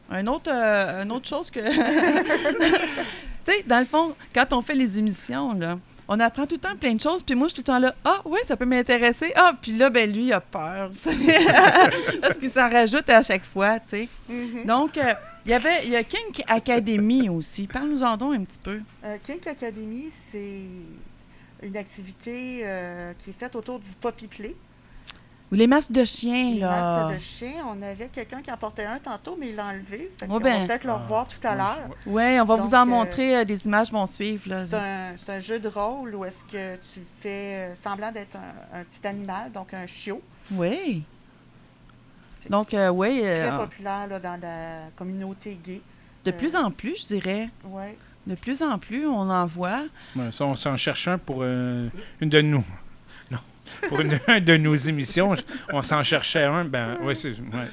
un 0.10 0.28
autre, 0.28 0.52
euh, 0.52 1.04
une 1.04 1.12
autre 1.12 1.28
chose 1.28 1.50
que. 1.50 1.60
tu 3.46 3.52
sais, 3.52 3.64
dans 3.66 3.80
le 3.80 3.86
fond, 3.86 4.16
quand 4.34 4.54
on 4.54 4.62
fait 4.62 4.76
les 4.76 5.00
émissions, 5.00 5.54
là, 5.54 5.78
on 6.08 6.20
apprend 6.20 6.46
tout 6.46 6.56
le 6.56 6.62
temps 6.62 6.76
plein 6.76 6.96
de 6.96 7.02
choses, 7.02 7.22
puis 7.24 7.36
moi, 7.36 7.48
je 7.48 7.56
suis 7.56 7.64
tout 7.64 7.72
le 7.72 7.76
temps 7.76 7.80
là, 7.80 7.96
ah, 8.06 8.22
oui, 8.26 8.40
ça 8.46 8.56
peut 8.56 8.66
m'intéresser. 8.66 9.34
Ah, 9.36 9.54
puis 9.62 9.74
là, 9.74 9.90
ben 9.90 10.12
lui, 10.12 10.28
il 10.28 10.34
a 10.34 10.40
peur. 10.40 10.92
Parce 12.22 12.38
qu'il 12.38 12.50
s'en 12.50 12.70
rajoute 12.70 13.10
à 13.10 13.22
chaque 13.22 13.46
fois, 13.46 13.80
tu 13.80 13.90
sais. 13.90 14.10
Mhm. 14.30 14.66
Donc, 14.66 14.98
euh, 14.98 15.14
il 15.46 15.52
y 15.52 15.54
avait, 15.54 15.86
il 15.86 15.92
y 15.92 15.96
a 15.96 16.04
Kink 16.04 16.44
Academy 16.48 17.30
aussi. 17.30 17.68
Parle-nous-en 17.68 18.18
donc 18.18 18.36
un 18.36 18.44
petit 18.44 18.60
peu. 18.64 18.80
Euh, 19.04 19.18
Kink 19.26 19.46
Academy, 19.48 20.10
c'est 20.32 20.64
une 21.62 21.78
activité 21.78 22.62
euh, 22.64 23.14
qui 23.20 23.32
est 23.32 23.38
faite 23.38 23.56
autour 23.56 23.80
du 23.80 23.90
poppy 24.00 24.28
play. 24.28 24.56
Ou 25.52 25.56
les 25.56 25.68
masques 25.68 25.94
de 25.94 26.04
chiens, 26.04 26.52
Les 26.56 26.60
là. 26.60 26.70
masques 26.82 27.14
de 27.14 27.20
chien, 27.20 27.54
on 27.74 27.82
avait 27.82 28.10
quelqu'un 28.10 28.42
qui 28.42 28.52
en 28.52 28.58
portait 28.58 28.84
un 28.84 29.00
tantôt, 29.00 29.38
mais 29.40 29.50
il 29.50 29.56
l'a 29.56 29.68
enlevé. 29.68 30.12
Fait 30.20 30.28
Oh 30.30 30.40
ben. 30.42 30.62
va 30.62 30.68
peut-être 30.68 30.84
le 30.84 30.92
revoir 30.94 31.26
tout 31.28 31.40
à 31.48 31.56
l'heure. 31.56 31.88
Oui, 32.06 32.38
on 32.40 32.44
va 32.44 32.58
Donc, 32.58 32.66
vous 32.66 32.76
en 32.76 32.82
euh, 32.82 32.86
montrer, 32.86 33.38
euh, 33.38 33.46
des 33.46 33.66
images 33.66 33.90
vont 33.92 34.06
suivre, 34.06 34.50
là. 34.50 34.66
C'est 34.68 34.76
un, 34.76 35.14
c'est 35.16 35.30
un 35.32 35.40
jeu 35.40 35.60
de 35.60 35.70
rôle 35.70 36.14
où 36.16 36.26
est-ce 36.26 36.44
que 36.44 36.76
tu 36.94 37.00
fais 37.20 37.72
semblant 37.76 38.12
d'être 38.12 38.36
un, 38.36 38.80
un 38.80 38.84
petit 38.84 39.08
animal, 39.08 39.52
donc 39.54 39.74
un 39.74 39.88
chiot. 39.88 40.22
Oui. 40.52 41.04
Donc, 42.50 42.74
euh, 42.74 42.90
oui, 42.90 43.20
Très 43.22 43.52
euh, 43.52 43.58
populaire 43.58 44.08
là, 44.08 44.20
dans 44.20 44.40
la 44.42 44.90
communauté 44.96 45.58
gay. 45.64 45.82
de 46.26 46.32
euh, 46.32 46.34
plus 46.34 46.56
en 46.56 46.72
plus, 46.72 47.04
je 47.04 47.08
dirais. 47.16 47.50
Ouais. 47.66 47.98
De 48.28 48.36
plus 48.36 48.62
en 48.62 48.78
plus, 48.78 49.08
on 49.08 49.30
en 49.30 49.46
voit. 49.46 49.84
Ouais, 50.16 50.32
ça, 50.32 50.44
on 50.46 50.56
s'en 50.56 50.76
cherche 50.76 51.08
un 51.08 51.18
pour 51.18 51.38
euh, 51.42 51.88
une 52.20 52.30
de 52.30 52.42
nous. 52.42 52.64
Non. 53.32 53.40
Pour 53.90 54.02
une, 54.02 54.20
de 54.42 54.58
nos 54.58 54.76
émissions, 54.76 55.34
on 55.72 55.82
s'en 55.82 56.04
cherchait 56.04 56.44
un. 56.44 56.66
Ben, 56.66 56.98
oui, 57.02 57.16
c'est. 57.16 57.30
Ouais. 57.30 57.68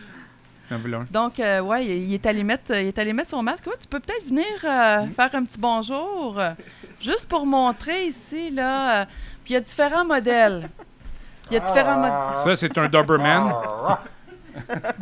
En 0.70 0.78
voilà 0.78 0.98
un. 0.98 1.06
Donc, 1.10 1.40
euh, 1.40 1.60
ouais, 1.60 1.84
il 1.86 2.14
est 2.14 2.24
allé 2.26 2.44
mettre, 2.44 2.70
il 2.70 2.86
est 2.86 2.98
allé 2.98 3.12
mettre 3.12 3.30
son 3.30 3.42
masque. 3.42 3.66
Ouais, 3.66 3.74
tu 3.80 3.88
peux 3.88 3.98
peut-être 4.00 4.26
venir 4.28 4.44
euh, 4.64 5.06
faire 5.14 5.30
un 5.34 5.44
petit 5.44 5.58
bonjour, 5.58 6.38
euh, 6.38 6.50
juste 7.02 7.26
pour 7.28 7.44
montrer 7.46 8.06
ici, 8.06 8.50
là. 8.50 9.02
euh, 9.02 9.04
puis 9.44 9.52
il 9.52 9.54
y 9.54 9.56
a 9.56 9.60
différents 9.60 10.04
modèles. 10.04 10.68
Il 11.50 11.54
y 11.54 11.56
a 11.56 11.60
différents 11.60 11.96
modèles. 11.98 12.36
Ça, 12.36 12.54
c'est 12.56 12.78
un 12.78 12.88
Doberman. 12.88 13.52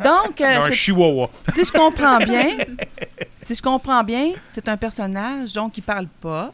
Donc, 0.03 0.41
euh, 0.41 0.61
un 0.63 0.71
Chihuahua. 0.71 1.29
si 1.53 1.63
je 1.63 1.71
comprends 1.71 2.17
bien, 2.17 2.57
si 3.43 3.55
je 3.55 3.61
comprends 3.61 4.03
bien, 4.03 4.33
c'est 4.45 4.67
un 4.67 4.77
personnage, 4.77 5.53
donc 5.53 5.77
il 5.77 5.81
parle 5.83 6.07
pas, 6.07 6.53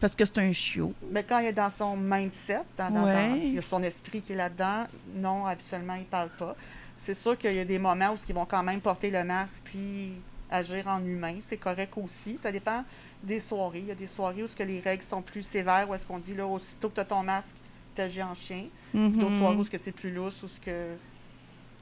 parce 0.00 0.14
que 0.14 0.24
c'est 0.24 0.38
un 0.38 0.52
chiot. 0.52 0.92
Mais 1.10 1.22
quand 1.22 1.38
il 1.38 1.46
est 1.46 1.52
dans 1.52 1.70
son 1.70 1.96
mindset, 1.96 2.60
dans, 2.76 2.90
dans- 2.90 3.00
dans- 3.00 3.06
Ouais. 3.06 3.40
il 3.44 3.54
y 3.54 3.58
a 3.58 3.62
son 3.62 3.82
esprit 3.82 4.20
qui 4.22 4.32
est 4.32 4.36
là-dedans, 4.36 4.86
non, 5.16 5.46
habituellement, 5.46 5.94
il 5.94 6.00
ne 6.00 6.04
parle 6.04 6.30
pas. 6.30 6.56
C'est 6.96 7.14
sûr 7.14 7.36
qu'il 7.36 7.52
y 7.54 7.58
a 7.58 7.64
des 7.64 7.78
moments 7.78 8.10
où 8.12 8.16
ils 8.28 8.34
vont 8.34 8.44
quand 8.46 8.62
même 8.62 8.80
porter 8.80 9.10
le 9.10 9.24
masque 9.24 9.62
puis 9.64 10.12
agir 10.50 10.86
en 10.86 11.04
humain. 11.04 11.34
C'est 11.46 11.56
correct 11.56 11.92
aussi. 11.96 12.38
Ça 12.38 12.52
dépend 12.52 12.84
des 13.22 13.40
soirées. 13.40 13.80
Il 13.80 13.86
y 13.86 13.90
a 13.90 13.94
des 13.96 14.06
soirées 14.06 14.42
où 14.44 14.46
ce 14.46 14.54
que 14.54 14.62
les 14.62 14.78
règles 14.80 15.02
sont 15.02 15.20
plus 15.22 15.42
sévères, 15.42 15.88
où 15.90 15.94
est-ce 15.94 16.06
qu'on 16.06 16.18
dit, 16.18 16.34
là, 16.34 16.46
aussitôt 16.46 16.88
que 16.90 16.94
tu 16.94 17.00
as 17.00 17.04
ton 17.04 17.22
masque, 17.22 17.56
tu 17.96 18.00
agis 18.02 18.22
en 18.22 18.34
chien. 18.34 18.66
Mhm. 18.92 19.18
D'autres 19.18 19.36
soirées 19.38 19.56
où 19.56 19.64
ce 19.64 19.70
que 19.70 19.78
c'est 19.78 19.92
plus 19.92 20.12
lousse, 20.12 20.42
où 20.44 20.48
ce 20.48 20.60
que... 20.60 20.94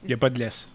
Il 0.03 0.07
n'y 0.07 0.13
a 0.13 0.17
pas 0.17 0.29
de 0.31 0.39
laisse. 0.39 0.69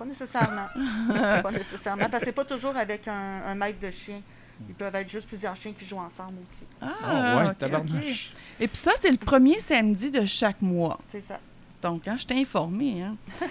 Pas 0.00 0.06
nécessairement. 0.06 0.66
pas 1.42 1.50
nécessairement. 1.50 2.08
Parce 2.08 2.20
que 2.20 2.26
c'est 2.26 2.32
pas 2.32 2.44
toujours 2.46 2.74
avec 2.74 3.06
un, 3.06 3.42
un 3.46 3.54
maître 3.54 3.78
de 3.80 3.90
chien. 3.90 4.22
Ils 4.66 4.74
peuvent 4.74 4.94
être 4.94 5.10
juste 5.10 5.28
plusieurs 5.28 5.54
chiens 5.56 5.72
qui 5.72 5.84
jouent 5.84 5.98
ensemble 5.98 6.38
aussi. 6.42 6.64
Ah, 6.80 6.88
Ah, 7.04 7.36
ouais, 7.44 7.50
ok, 7.50 7.58
tabarnouche. 7.58 8.30
ok. 8.32 8.60
Et 8.60 8.68
puis 8.68 8.76
ça, 8.78 8.92
c'est 9.00 9.10
le 9.10 9.18
premier 9.18 9.60
samedi 9.60 10.10
de 10.10 10.24
chaque 10.24 10.62
mois. 10.62 10.98
C'est 11.06 11.20
ça. 11.20 11.38
Donc, 11.82 12.06
hein, 12.08 12.16
je 12.18 12.26
t'ai 12.26 12.38
informé. 12.40 13.02
Hein. 13.02 13.16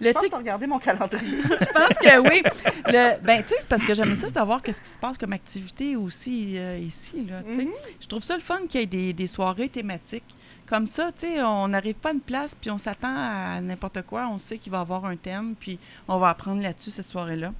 Je 0.00 0.10
pense 0.12 0.24
que 0.24 0.28
tu 0.28 0.34
regardé 0.34 0.66
mon 0.66 0.78
calendrier. 0.78 1.38
je 1.42 1.72
pense 1.72 1.98
que 1.98 2.18
oui. 2.20 2.42
Le, 2.86 3.18
ben, 3.22 3.42
tu 3.42 3.48
sais, 3.48 3.56
c'est 3.60 3.68
parce 3.68 3.82
que 3.82 3.94
j'aimerais 3.94 4.14
ça 4.14 4.28
savoir 4.28 4.60
qu'est-ce 4.62 4.80
qui 4.82 4.88
se 4.90 4.98
passe 4.98 5.16
comme 5.16 5.32
activité 5.32 5.96
aussi 5.96 6.58
euh, 6.58 6.76
ici. 6.78 7.26
Là. 7.26 7.40
Mhm. 7.40 7.68
Je 7.98 8.06
trouve 8.06 8.22
ça 8.22 8.34
le 8.34 8.42
fun 8.42 8.60
qu'il 8.68 8.80
y 8.80 8.82
ait 8.82 8.86
des, 8.86 9.12
des 9.14 9.26
soirées 9.26 9.70
thématiques. 9.70 10.24
Comme 10.66 10.88
ça, 10.88 11.12
tu 11.12 11.28
sais, 11.28 11.42
on 11.42 11.68
n'arrive 11.68 11.94
pas 11.94 12.08
à 12.08 12.12
une 12.12 12.20
place, 12.20 12.54
puis 12.54 12.70
on 12.70 12.78
s'attend 12.78 13.14
à 13.14 13.60
n'importe 13.60 14.02
quoi. 14.02 14.26
On 14.28 14.38
sait 14.38 14.58
qu'il 14.58 14.72
va 14.72 14.78
y 14.78 14.80
avoir 14.80 15.04
un 15.04 15.16
thème, 15.16 15.54
puis 15.58 15.78
on 16.08 16.18
va 16.18 16.30
apprendre 16.30 16.60
là-dessus 16.60 16.90
cette 16.90 17.06
soirée-là. 17.06 17.52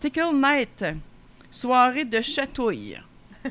Tickle 0.00 0.34
Night, 0.34 0.84
soirée 1.50 2.06
de 2.06 2.20
chatouille. 2.20 2.98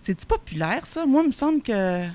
C'est-tu 0.00 0.26
populaire, 0.26 0.84
ça? 0.84 1.06
Moi, 1.06 1.22
il 1.22 1.28
me 1.28 1.32
semble 1.32 1.62
que... 1.62 2.06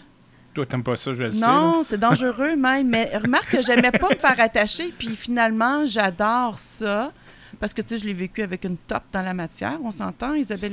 Toi, 0.53 0.65
t'aimes 0.65 0.83
pas 0.83 0.95
ça, 0.97 1.13
je 1.13 1.23
le 1.23 1.29
sais. 1.29 1.45
Non, 1.45 1.83
c'est 1.85 1.99
dangereux 1.99 2.55
même. 2.55 2.89
Mais 2.89 3.17
remarque 3.17 3.51
que 3.51 3.61
j'aimais 3.61 3.91
pas 3.91 4.09
me 4.09 4.15
faire 4.15 4.39
attacher, 4.39 4.93
puis 4.97 5.15
finalement, 5.15 5.85
j'adore 5.85 6.59
ça. 6.59 7.13
Parce 7.59 7.73
que, 7.73 7.81
tu 7.81 7.89
sais, 7.89 7.97
je 7.97 8.05
l'ai 8.05 8.13
vécu 8.13 8.41
avec 8.41 8.63
une 8.63 8.77
top 8.77 9.03
dans 9.11 9.21
la 9.21 9.33
matière. 9.33 9.77
On 9.83 9.91
s'entend, 9.91 10.33
Isabelle? 10.33 10.71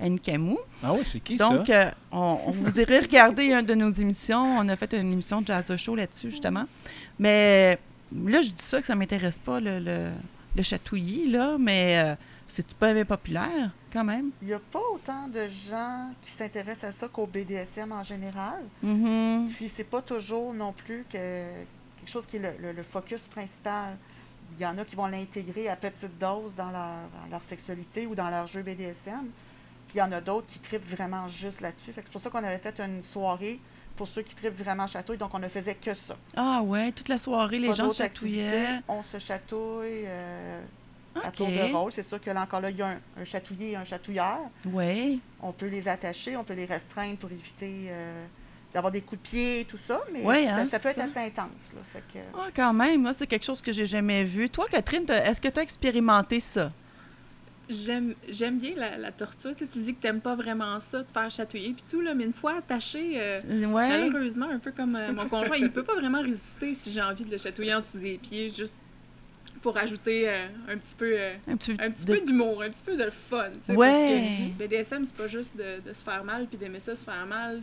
Annicamou. 0.00 0.58
Ah 0.82 0.92
oui, 0.92 1.00
c'est 1.04 1.20
qui 1.20 1.36
Donc, 1.36 1.66
ça? 1.68 1.72
euh, 1.72 1.90
on, 2.12 2.38
on 2.46 2.50
vous 2.50 2.78
irait 2.80 3.00
regarder 3.00 3.44
une 3.44 3.62
de 3.64 3.74
nos 3.74 3.88
émissions. 3.90 4.42
On 4.58 4.68
a 4.68 4.76
fait 4.76 4.92
une 4.92 5.12
émission 5.12 5.40
de 5.40 5.46
Jazz 5.46 5.74
Show 5.76 5.94
là-dessus, 5.96 6.30
justement. 6.30 6.64
Mais 7.18 7.78
là, 8.24 8.42
je 8.42 8.48
dis 8.50 8.54
ça 8.62 8.80
que 8.80 8.86
ça 8.86 8.94
m'intéresse 8.94 9.38
pas, 9.38 9.60
le, 9.60 9.78
le, 9.78 10.10
le 10.56 10.62
chatouillis, 10.62 11.30
là. 11.30 11.56
Mais 11.58 12.02
euh, 12.04 12.14
c'est 12.48 12.74
pas 12.74 12.92
bien 12.92 13.04
populaire, 13.06 13.70
quand 13.92 14.04
même? 14.04 14.30
Il 14.42 14.48
n'y 14.48 14.54
a 14.54 14.58
pas 14.60 14.80
autant 14.92 15.26
de 15.28 15.48
gens 15.48 16.10
qui 16.22 16.30
s'intéressent 16.32 16.90
à 16.90 16.92
ça 16.92 17.08
qu'au 17.08 17.26
BDSM 17.26 17.92
en 17.92 18.02
général. 18.02 18.60
Mhm. 18.82 19.48
Puis 19.56 19.68
c'est 19.68 19.84
pas 19.84 20.02
toujours 20.02 20.52
non 20.52 20.72
plus 20.72 21.04
que 21.10 21.16
quelque 21.96 22.08
chose 22.10 22.26
qui 22.26 22.36
est 22.36 22.40
le, 22.40 22.50
le- 22.60 22.72
le 22.72 22.82
focus 22.82 23.26
principal. 23.26 23.96
Il 24.56 24.62
y 24.62 24.66
en 24.66 24.76
a 24.78 24.84
qui 24.84 24.94
vont 24.96 25.06
l'intégrer 25.06 25.68
à 25.68 25.76
petite 25.76 26.18
dose 26.18 26.54
dans 26.56 26.70
leur, 26.70 26.80
dans 27.24 27.30
leur 27.30 27.42
sexualité 27.44 28.06
ou 28.06 28.14
dans 28.14 28.30
leur 28.30 28.46
jeu 28.46 28.62
BDSM. 28.62 29.26
Puis 29.88 29.96
il 29.96 29.98
y 29.98 30.02
en 30.02 30.12
a 30.12 30.20
d'autres 30.20 30.46
qui 30.46 30.58
tripent 30.58 30.86
vraiment 30.88 31.28
juste 31.28 31.60
là-dessus. 31.60 31.92
Fait 31.92 32.00
que 32.02 32.06
c'est 32.08 32.12
pour 32.12 32.20
ça 32.20 32.30
qu'on 32.30 32.38
avait 32.44 32.58
fait 32.58 32.78
une 32.80 33.02
soirée 33.02 33.60
pour 33.96 34.08
ceux 34.08 34.22
qui 34.22 34.34
tripent 34.34 34.56
vraiment 34.56 34.86
chatouille. 34.86 35.18
Donc 35.18 35.34
on 35.34 35.38
ne 35.38 35.48
faisait 35.48 35.74
que 35.74 35.94
ça. 35.94 36.16
Ah 36.36 36.62
ouais, 36.62 36.92
toute 36.92 37.08
la 37.08 37.18
soirée, 37.18 37.58
les 37.58 37.68
Pas 37.68 37.74
gens 37.74 37.92
chatouillaient. 37.92 38.44
activités. 38.44 38.80
On 38.88 39.02
se 39.02 39.18
chatouille 39.18 40.04
euh, 40.06 40.60
à 41.22 41.30
tour 41.30 41.48
de 41.48 41.72
rôle. 41.72 41.92
C'est 41.92 42.02
sûr 42.02 42.20
que 42.20 42.30
là 42.30 42.42
encore 42.42 42.60
là, 42.60 42.70
il 42.70 42.76
y 42.76 42.82
a 42.82 42.88
un, 42.88 42.98
un 43.20 43.24
chatouillé 43.24 43.72
et 43.72 43.76
un 43.76 43.84
chatouilleur. 43.84 44.38
Ouais. 44.72 45.18
On 45.42 45.52
peut 45.52 45.68
les 45.68 45.86
attacher, 45.88 46.36
on 46.36 46.44
peut 46.44 46.54
les 46.54 46.64
restreindre 46.64 47.16
pour 47.18 47.30
éviter 47.30 47.86
euh, 47.88 48.26
d'avoir 48.74 48.90
des 48.90 49.00
coups 49.00 49.22
de 49.22 49.28
pied 49.28 49.60
et 49.60 49.64
tout 49.64 49.76
ça, 49.78 50.02
mais 50.12 50.22
Ouais, 50.24 50.46
hein, 50.48 50.66
ça 50.66 50.78
peut 50.80 50.88
être 50.88 50.96
ça. 50.98 51.04
assez 51.04 51.20
intense. 51.20 51.72
Là, 51.74 51.80
fait 51.92 52.02
que, 52.12 52.18
Ah, 52.36 52.48
quand 52.54 52.72
même, 52.74 53.02
moi, 53.02 53.12
c'est 53.12 53.26
quelque 53.26 53.44
chose 53.44 53.62
que 53.62 53.72
j'ai 53.72 53.86
jamais 53.86 54.24
vu. 54.24 54.50
Toi, 54.50 54.66
Catherine, 54.70 55.04
est-ce 55.08 55.40
que 55.40 55.48
tu 55.48 55.60
as 55.60 55.62
expérimenté 55.62 56.40
ça? 56.40 56.72
J'aime 57.66 58.14
j'aime 58.28 58.58
bien 58.58 58.72
la, 58.76 58.98
la 58.98 59.10
torture. 59.10 59.52
Tu, 59.56 59.64
sais, 59.64 59.70
tu 59.72 59.78
dis 59.82 59.94
que 59.94 60.02
t'aimes 60.02 60.20
pas 60.20 60.34
vraiment 60.34 60.78
ça, 60.80 61.02
te 61.02 61.10
faire 61.10 61.30
chatouiller 61.30 61.72
puis 61.72 61.84
tout, 61.88 62.02
là, 62.02 62.12
mais 62.12 62.24
une 62.24 62.34
fois 62.34 62.58
attaché, 62.58 63.12
euh, 63.16 63.40
Ouais. 63.68 63.88
malheureusement, 63.88 64.50
un 64.50 64.58
peu 64.58 64.70
comme 64.70 64.96
euh, 64.96 65.12
mon 65.14 65.26
conjoint, 65.28 65.56
il 65.56 65.70
peut 65.70 65.82
pas 65.82 65.94
vraiment 65.94 66.20
résister 66.20 66.74
si 66.74 66.92
j'ai 66.92 67.00
envie 67.00 67.24
de 67.24 67.30
le 67.30 67.38
chatouiller 67.38 67.74
en 67.74 67.80
dessous 67.80 67.98
des 68.00 68.18
pieds, 68.18 68.50
juste 68.52 68.82
pour 69.62 69.78
ajouter 69.78 70.28
euh, 70.28 70.46
un 70.68 70.76
petit 70.76 70.94
peu... 70.94 71.10
euh, 71.16 71.32
Un 71.48 71.56
petit, 71.56 71.72
un 71.78 71.90
petit 71.90 72.04
de- 72.04 72.12
peu 72.18 72.20
d'humour, 72.26 72.60
un 72.60 72.68
petit 72.68 72.82
peu 72.82 72.96
de 72.98 73.08
fun. 73.08 73.44
tu 73.64 73.72
sais, 73.72 73.76
Ouais. 73.76 73.90
Parce 73.92 74.04
que 74.04 74.62
BDSM, 74.64 75.04
c'est 75.06 75.16
pas 75.16 75.28
juste 75.28 75.56
de, 75.56 75.88
de 75.88 75.94
se 75.94 76.04
faire 76.04 76.22
mal 76.22 76.46
puis 76.46 76.58
d'aimer 76.58 76.80
ça 76.80 76.94
se 76.94 77.02
faire 77.04 77.24
mal. 77.24 77.62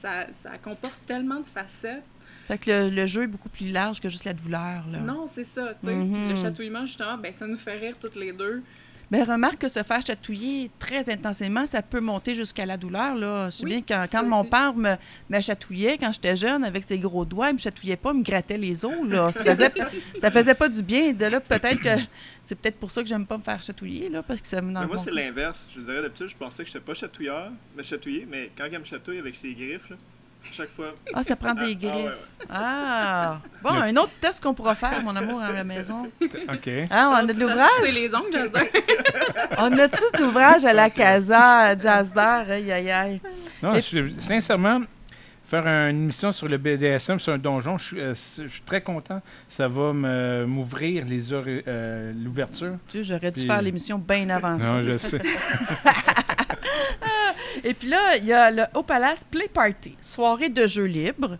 Ça, 0.00 0.26
ça 0.32 0.58
comporte 0.58 1.00
tellement 1.06 1.40
de 1.40 1.46
facettes. 1.46 2.02
Fait 2.48 2.58
que 2.58 2.70
le, 2.70 2.90
le 2.90 3.06
jeu 3.06 3.22
est 3.22 3.26
beaucoup 3.26 3.48
plus 3.48 3.70
large 3.70 4.00
que 4.00 4.08
juste 4.08 4.24
la 4.24 4.34
douleur. 4.34 4.84
Là. 4.90 4.98
Non, 4.98 5.26
c'est 5.26 5.44
ça. 5.44 5.74
sais. 5.82 5.94
Mhm. 5.94 6.12
Puis 6.12 6.28
Le 6.28 6.36
chatouillement, 6.36 6.84
justement, 6.86 7.16
ben, 7.16 7.32
ça 7.32 7.46
nous 7.46 7.56
fait 7.56 7.78
rire 7.78 7.96
toutes 7.98 8.16
les 8.16 8.32
deux. 8.32 8.62
Mais 9.10 9.22
remarque 9.22 9.58
que 9.58 9.68
se 9.68 9.82
faire 9.82 10.00
chatouiller 10.00 10.70
très 10.78 11.10
intensément, 11.10 11.66
ça 11.66 11.82
peut 11.82 12.00
monter 12.00 12.34
jusqu'à 12.34 12.66
la 12.66 12.76
douleur. 12.76 13.14
Là. 13.14 13.50
Je 13.50 13.56
sais 13.56 13.64
Oui, 13.64 13.70
bien 13.70 13.82
quand, 13.86 14.06
ça 14.10 14.18
quand 14.18 14.26
mon 14.26 14.44
père 14.44 14.74
me, 14.74 14.94
me 15.28 15.40
chatouillait, 15.40 15.98
quand 15.98 16.12
j'étais 16.12 16.36
jeune, 16.36 16.64
avec 16.64 16.84
ses 16.84 16.98
gros 16.98 17.24
doigts, 17.24 17.50
il 17.50 17.54
me 17.54 17.58
chatouillait 17.58 17.96
pas, 17.96 18.12
il 18.12 18.18
me 18.18 18.24
grattait 18.24 18.58
les 18.58 18.84
os. 18.84 19.08
Là. 19.08 19.30
Ça, 19.32 19.44
faisait, 19.54 19.72
ça 20.20 20.30
faisait 20.30 20.54
pas 20.54 20.68
du 20.68 20.82
bien. 20.82 21.12
De 21.12 21.26
là, 21.26 21.40
peut-être 21.40 21.80
que 21.80 22.00
c'est 22.44 22.54
peut-être 22.54 22.78
pour 22.78 22.90
ça 22.90 23.02
que 23.02 23.08
j'aime 23.08 23.26
pas 23.26 23.38
me 23.38 23.42
faire 23.42 23.62
chatouiller, 23.62 24.08
là, 24.08 24.22
parce 24.22 24.40
que 24.40 24.46
ça 24.46 24.60
me 24.60 24.72
Mais 24.72 24.86
moi, 24.86 24.98
c'est 24.98 25.10
l'inverse. 25.10 25.68
Je 25.74 25.80
dirais, 25.80 26.02
d'habitude, 26.02 26.28
je 26.28 26.36
pensais 26.36 26.62
que 26.62 26.68
j'étais 26.68 26.84
pas 26.84 26.94
chatouilleur, 26.94 27.50
mais 27.76 27.82
chatouillé. 27.82 28.26
Mais 28.30 28.50
quand 28.56 28.64
elle 28.70 28.78
me 28.78 28.84
chatouille 28.84 29.18
avec 29.18 29.36
ses 29.36 29.52
griffes, 29.54 29.88
là, 29.90 29.96
chaque 30.52 30.70
fois. 30.76 30.90
Ah, 31.12 31.22
ça 31.22 31.36
prend 31.36 31.54
des 31.54 31.72
Ah, 31.72 31.74
griffes. 31.74 31.92
ah, 31.92 31.96
ouais, 31.96 32.04
ouais. 32.04 32.48
Ah! 32.50 33.38
Bon, 33.62 33.74
Le- 33.74 33.80
un 33.82 33.96
autre 33.96 34.12
test 34.20 34.42
qu'on 34.42 34.54
pourra 34.54 34.74
faire, 34.74 35.02
mon 35.02 35.14
amour, 35.16 35.40
à 35.40 35.52
la 35.52 35.64
maison. 35.72 36.04
OK. 36.22 36.70
Ah, 36.90 37.10
on 37.12 37.28
a 37.28 37.32
de 37.32 37.40
l'ouvrage? 37.40 37.70
C'est 37.84 37.92
les 37.92 38.14
ongles. 38.14 38.50
On 39.58 39.78
a-tu 39.78 40.02
de 40.18 40.22
l'ouvrage 40.24 40.64
à 40.64 40.72
la 40.72 40.90
casa, 40.90 41.76
Jazzdar? 41.76 42.50
Aïe, 42.50 42.70
aïe, 42.72 42.90
aïe. 42.90 43.20
Non, 43.62 43.74
Et- 43.74 43.80
je- 43.80 44.12
sincèrement, 44.18 44.80
faire 45.46 45.66
une 45.66 46.04
émission 46.04 46.32
sur 46.32 46.48
le 46.48 46.56
BDSM 46.58 47.20
sur 47.20 47.32
un 47.32 47.38
donjon, 47.38 47.78
je 47.78 47.84
suis, 47.84 48.00
euh, 48.00 48.14
je 48.14 48.48
suis 48.48 48.62
très 48.64 48.80
content. 48.82 49.20
Ça 49.48 49.68
va 49.68 49.92
m'ouvrir 49.92 51.04
les 51.06 51.32
euh, 51.32 52.12
l'ouverture. 52.16 52.74
Tu 52.88 52.98
sais, 52.98 53.04
J'aurais 53.04 53.30
dû 53.30 53.40
Puis- 53.40 53.46
faire 53.46 53.62
l'émission 53.62 53.98
bien 53.98 54.28
avant 54.30 54.58
ça. 54.58 54.66
Non, 54.72 54.82
je 54.82 54.96
sais. 54.96 55.20
Et 57.62 57.74
puis 57.74 57.88
là, 57.88 58.16
il 58.16 58.24
y 58.24 58.32
a 58.32 58.50
le 58.50 58.64
Haut 58.74 58.82
Palace 58.82 59.22
Play 59.30 59.48
Party, 59.48 59.96
soirée 60.00 60.48
de 60.48 60.66
jeux 60.66 60.84
libres. 60.86 61.38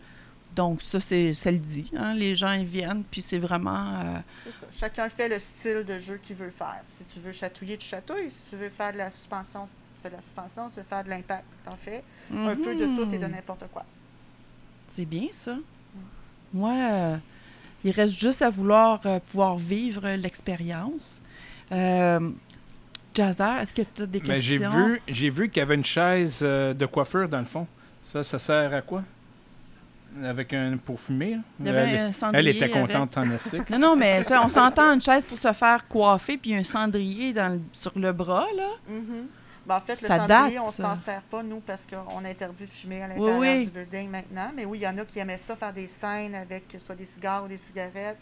Donc, 0.55 0.83
ça, 0.83 1.00
c'est, 1.00 1.35
ça 1.35 1.50
le 1.50 1.59
dit. 1.59 1.90
hein, 1.96 2.14
Les 2.14 2.37
gens, 2.37 2.53
ils 2.53 2.64
viennent, 2.64 3.03
puis 3.11 3.20
c'est 3.20 3.38
vraiment... 3.38 3.94
euh, 4.00 4.18
C'est 4.44 4.53
ça. 4.53 4.66
Chacun 4.70 5.09
fait 5.09 5.29
le 5.29 5.38
style 5.40 5.85
de 5.85 5.98
jeu 5.98 6.18
qu'il 6.22 6.37
veut 6.37 6.50
faire. 6.50 6.79
Si 6.85 7.05
tu 7.07 7.18
veux 7.18 7.33
chatouiller, 7.33 7.77
tu 7.77 7.87
chatouilles. 7.88 8.31
Si 8.31 8.42
tu 8.50 8.57
veux 8.57 8.70
faire 8.70 8.92
de 8.92 8.98
la 8.98 9.11
suspension, 9.11 9.66
tu 9.96 10.03
fais 10.03 10.11
de 10.11 10.14
la 10.14 10.22
suspension. 10.22 10.68
Si 10.68 10.74
tu 10.77 10.81
veux 10.83 10.87
faire 10.87 11.03
de 11.03 11.11
l'impact, 11.11 11.44
tu 11.64 11.70
en 11.70 11.77
fais. 11.77 12.05
Un 12.33 12.55
peu 12.55 12.74
de 12.77 12.85
tout 12.85 13.12
et 13.12 13.18
de 13.18 13.27
mhm. 13.27 13.33
n'importe 13.33 13.64
quoi. 13.72 13.85
C'est 14.88 15.05
bien, 15.07 15.27
ça. 15.33 15.57
Moi, 16.53 16.70
euh, 16.72 17.16
il 17.85 17.90
reste 17.90 18.14
juste 18.14 18.40
à 18.40 18.48
vouloir 18.50 19.00
euh, 19.07 19.18
pouvoir 19.18 19.57
vivre 19.57 20.09
l'expérience. 20.11 21.20
Jazzer, 23.14 23.59
est-ce 23.62 23.72
que 23.72 23.83
tu 23.83 24.03
as 24.03 24.07
des 24.07 24.20
Mais 24.27 24.40
j'ai 24.42 24.59
questions? 24.59 24.87
vu, 24.87 25.03
j'ai 25.09 25.31
vu 25.31 25.48
qu'il 25.48 25.61
y 25.61 25.62
avait 25.62 25.74
une 25.77 25.85
chaise 25.85 26.40
euh, 26.42 26.74
de 26.74 26.87
coiffeur 26.87 27.29
dans 27.29 27.38
le 27.38 27.44
fond. 27.44 27.66
Ça, 28.03 28.22
ça 28.22 28.38
sert 28.38 28.74
à 28.74 28.83
quoi? 28.83 29.03
Avec 30.22 30.53
un 30.53 30.77
pour 30.77 31.00
fumer. 31.00 31.38
Il 31.59 31.66
y 31.66 31.68
avait 31.68 31.79
elle, 31.90 31.98
un 31.98 32.07
elle 32.09 32.14
cendrier 32.14 32.50
était 32.50 32.64
avec- 32.64 32.74
contente 32.74 33.16
en 33.18 33.31
estique. 33.33 33.68
Non, 33.70 33.79
non, 33.79 33.96
mais 33.96 34.24
on 34.31 34.48
s'entend 34.48 34.92
une 34.94 35.00
chaise 35.03 35.24
pour 35.24 35.38
se 35.38 35.53
faire 35.53 35.87
coiffer, 35.88 36.37
puis 36.37 36.55
un 36.55 36.62
cendrier 36.64 37.33
dans 37.33 37.55
le- 37.55 37.61
sur 37.72 37.92
le 37.98 38.12
bras, 38.12 38.46
là. 38.57 38.68
Mhm. 38.88 39.27
Ben, 39.66 39.77
en 39.77 39.81
fait, 39.81 40.00
le 40.03 40.07
Ça 40.09 40.18
cendrier, 40.18 40.57
date, 40.57 40.62
on 40.64 40.70
ça. 40.70 40.83
s'en 40.94 40.96
sert 40.96 41.22
pas, 41.22 41.42
nous, 41.42 41.61
parce 41.61 41.87
qu'on 41.87 42.24
interdit 42.24 42.64
de 42.64 42.68
fumer 42.70 43.03
à 43.03 43.07
Oui, 43.07 43.12
l'intérieur 43.16 43.40
oui. 43.40 43.64
du 43.64 43.70
building 43.70 44.11
maintenant. 44.11 44.53
Mais 44.55 44.64
oui, 44.66 44.79
il 44.79 44.83
y 44.83 44.87
en 44.88 44.98
a 44.98 45.05
qui 45.05 45.18
aimaient 45.18 45.38
ça, 45.38 45.57
faire 45.57 45.72
des 45.72 45.87
scènes 45.87 46.35
avec 46.35 46.64
soit 46.79 46.94
des 46.94 47.07
cigares 47.07 47.44
ou 47.44 47.48
des 47.48 47.57
cigarettes, 47.57 48.18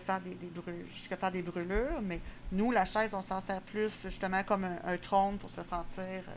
faire 0.00 0.20
des, 0.20 0.34
des, 0.34 0.46
brû- 0.48 0.88
jusqu'à 0.88 1.16
faire 1.16 1.30
des 1.32 1.42
brûlures. 1.42 2.00
Mais 2.02 2.20
nous, 2.50 2.70
la 2.70 2.84
chaise, 2.84 3.14
on 3.14 3.22
s'en 3.22 3.40
sert 3.40 3.60
plus 3.60 3.90
justement 4.02 4.42
comme 4.44 4.64
un, 4.64 4.76
un 4.84 4.96
trône 4.96 5.38
pour 5.38 5.50
se 5.50 5.62
sentir 5.62 6.02
euh, 6.04 6.32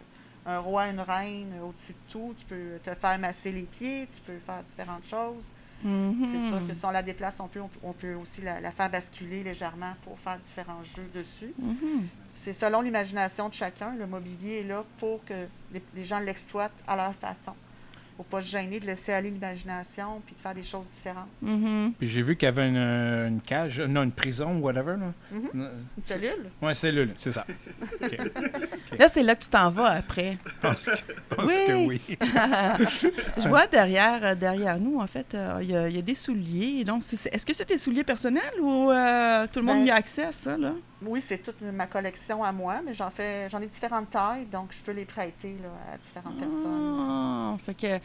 un 0.48 0.60
roi, 0.60 0.88
une 0.89 1.00
reine 1.00 1.54
euh, 1.60 1.65
au-dessus 1.68 1.94
de 1.94 2.12
tout. 2.12 2.34
Tu 2.38 2.46
peux 2.46 2.80
te 2.84 2.94
faire 2.94 3.18
masser 3.20 3.52
les 3.52 3.63
pieds, 3.63 4.08
tu 4.13 4.22
peux 4.22 4.38
faire 4.39 4.62
différentes 4.63 5.06
choses. 5.06 5.54
Mhm. 5.84 6.26
C'est 6.26 6.39
sûr 6.58 6.68
que 6.68 6.74
si 6.74 6.86
on 6.86 6.89
la 6.91 7.04
déplace, 7.04 7.39
on 7.39 7.48
peut, 7.48 7.60
on 7.84 7.94
peut 7.94 8.13
aussi 8.15 8.41
la, 8.41 8.60
la 8.62 8.72
faire 8.72 8.89
basculer 8.89 9.44
légèrement 9.44 9.94
pour 10.04 10.18
faire 10.20 10.39
différents 10.39 10.84
jeux 10.84 11.10
dessus. 11.13 11.54
Mhm. 11.60 12.08
C'est 12.30 12.54
selon 12.54 12.82
l'imagination 12.82 13.50
de 13.50 13.54
chacun. 13.54 13.94
Le 13.96 14.08
mobilier 14.08 14.62
est 14.62 14.63
là 14.63 14.84
pour 14.98 15.24
que 15.26 15.48
les, 15.72 15.84
les 15.94 16.04
gens 16.04 16.20
l'exploitent 16.20 16.72
à 16.88 16.96
leur 16.96 17.13
façon. 17.13 17.54
Il 18.17 18.21
ne 18.21 18.23
faut 18.23 18.30
pas 18.38 18.41
se 18.41 18.47
gêner 18.49 18.80
de 18.80 18.86
laisser 18.86 19.12
aller 19.12 19.30
l'imagination 19.30 20.21
puis 20.25 20.36
de 20.36 20.39
faire 20.39 20.54
des 20.56 20.63
choses 20.63 20.89
différentes. 20.89 21.28
Mhm. 21.41 21.91
Puis 21.99 22.08
j'ai 22.08 22.21
vu 22.21 22.38
qu'il 22.38 22.45
y 22.45 22.49
avait 22.49 22.69
une, 22.69 22.78
euh, 22.78 23.28
une 23.28 23.41
cage, 23.41 23.82
non, 23.82 24.04
une 24.04 24.13
prison, 24.13 24.58
whatever. 24.60 24.95
Là. 24.97 25.13
Mhm. 25.34 25.49
Non, 25.54 25.69
Une 25.97 26.04
cellule? 26.04 26.49
Ouais, 26.62 26.73
cellule, 26.73 27.13
c'est 27.17 27.32
ça. 27.32 27.45
Là, 28.97 29.10
c'est 29.10 29.23
là 29.23 29.36
que 29.36 29.43
tu 29.43 29.49
t'en 29.49 29.69
vas 29.69 29.88
après. 29.89 30.38
Je 30.45 30.62
pense, 30.62 30.86
que, 30.86 31.36
pense 31.36 31.49
Oui. 31.49 31.67
que 31.67 31.88
oui. 31.88 32.01
Je 33.43 33.47
vois 33.49 33.67
derrière, 33.67 34.23
euh, 34.23 34.36
derrière 34.36 34.80
nous, 34.80 34.99
en 34.99 35.08
fait, 35.08 35.34
euh, 35.34 35.60
il 35.62 35.71
y, 35.71 35.75
a- 35.75 35.89
il 35.89 35.95
y 35.95 35.99
a 35.99 36.01
des 36.01 36.15
souliers. 36.15 36.84
Donc, 36.86 37.04
est-ce 37.12 37.45
que 37.45 37.54
c'est 37.54 37.65
tes 37.65 37.78
souliers 37.78 38.04
personnels 38.06 38.54
ou 38.62 38.91
euh, 38.91 39.45
tout 39.51 39.60
le 39.60 39.65
monde 39.65 39.80
Ben, 39.80 39.88
y 39.88 39.91
a 39.91 39.95
accès 39.95 40.23
à 40.23 40.32
ça, 40.32 40.56
là? 40.58 40.71
Oui, 41.01 41.21
c'est 41.21 41.39
toute 41.39 41.62
ma 41.62 41.88
collection 41.88 42.43
à 42.43 42.51
moi, 42.51 42.81
mais 42.84 42.95
j'en 42.95 43.10
fais 43.10 43.49
j'en 43.49 43.62
ai 43.62 43.67
différentes 43.67 44.10
tailles, 44.10 44.45
donc 44.45 44.71
je 44.71 44.81
peux 44.81 44.93
les 44.93 45.05
prêter 45.05 45.55
là, 45.62 45.93
à 45.93 45.97
différentes 45.97 46.38
personnes. 46.38 46.97
Ah, 46.99 47.55
fait 47.63 47.73
que 47.73 47.99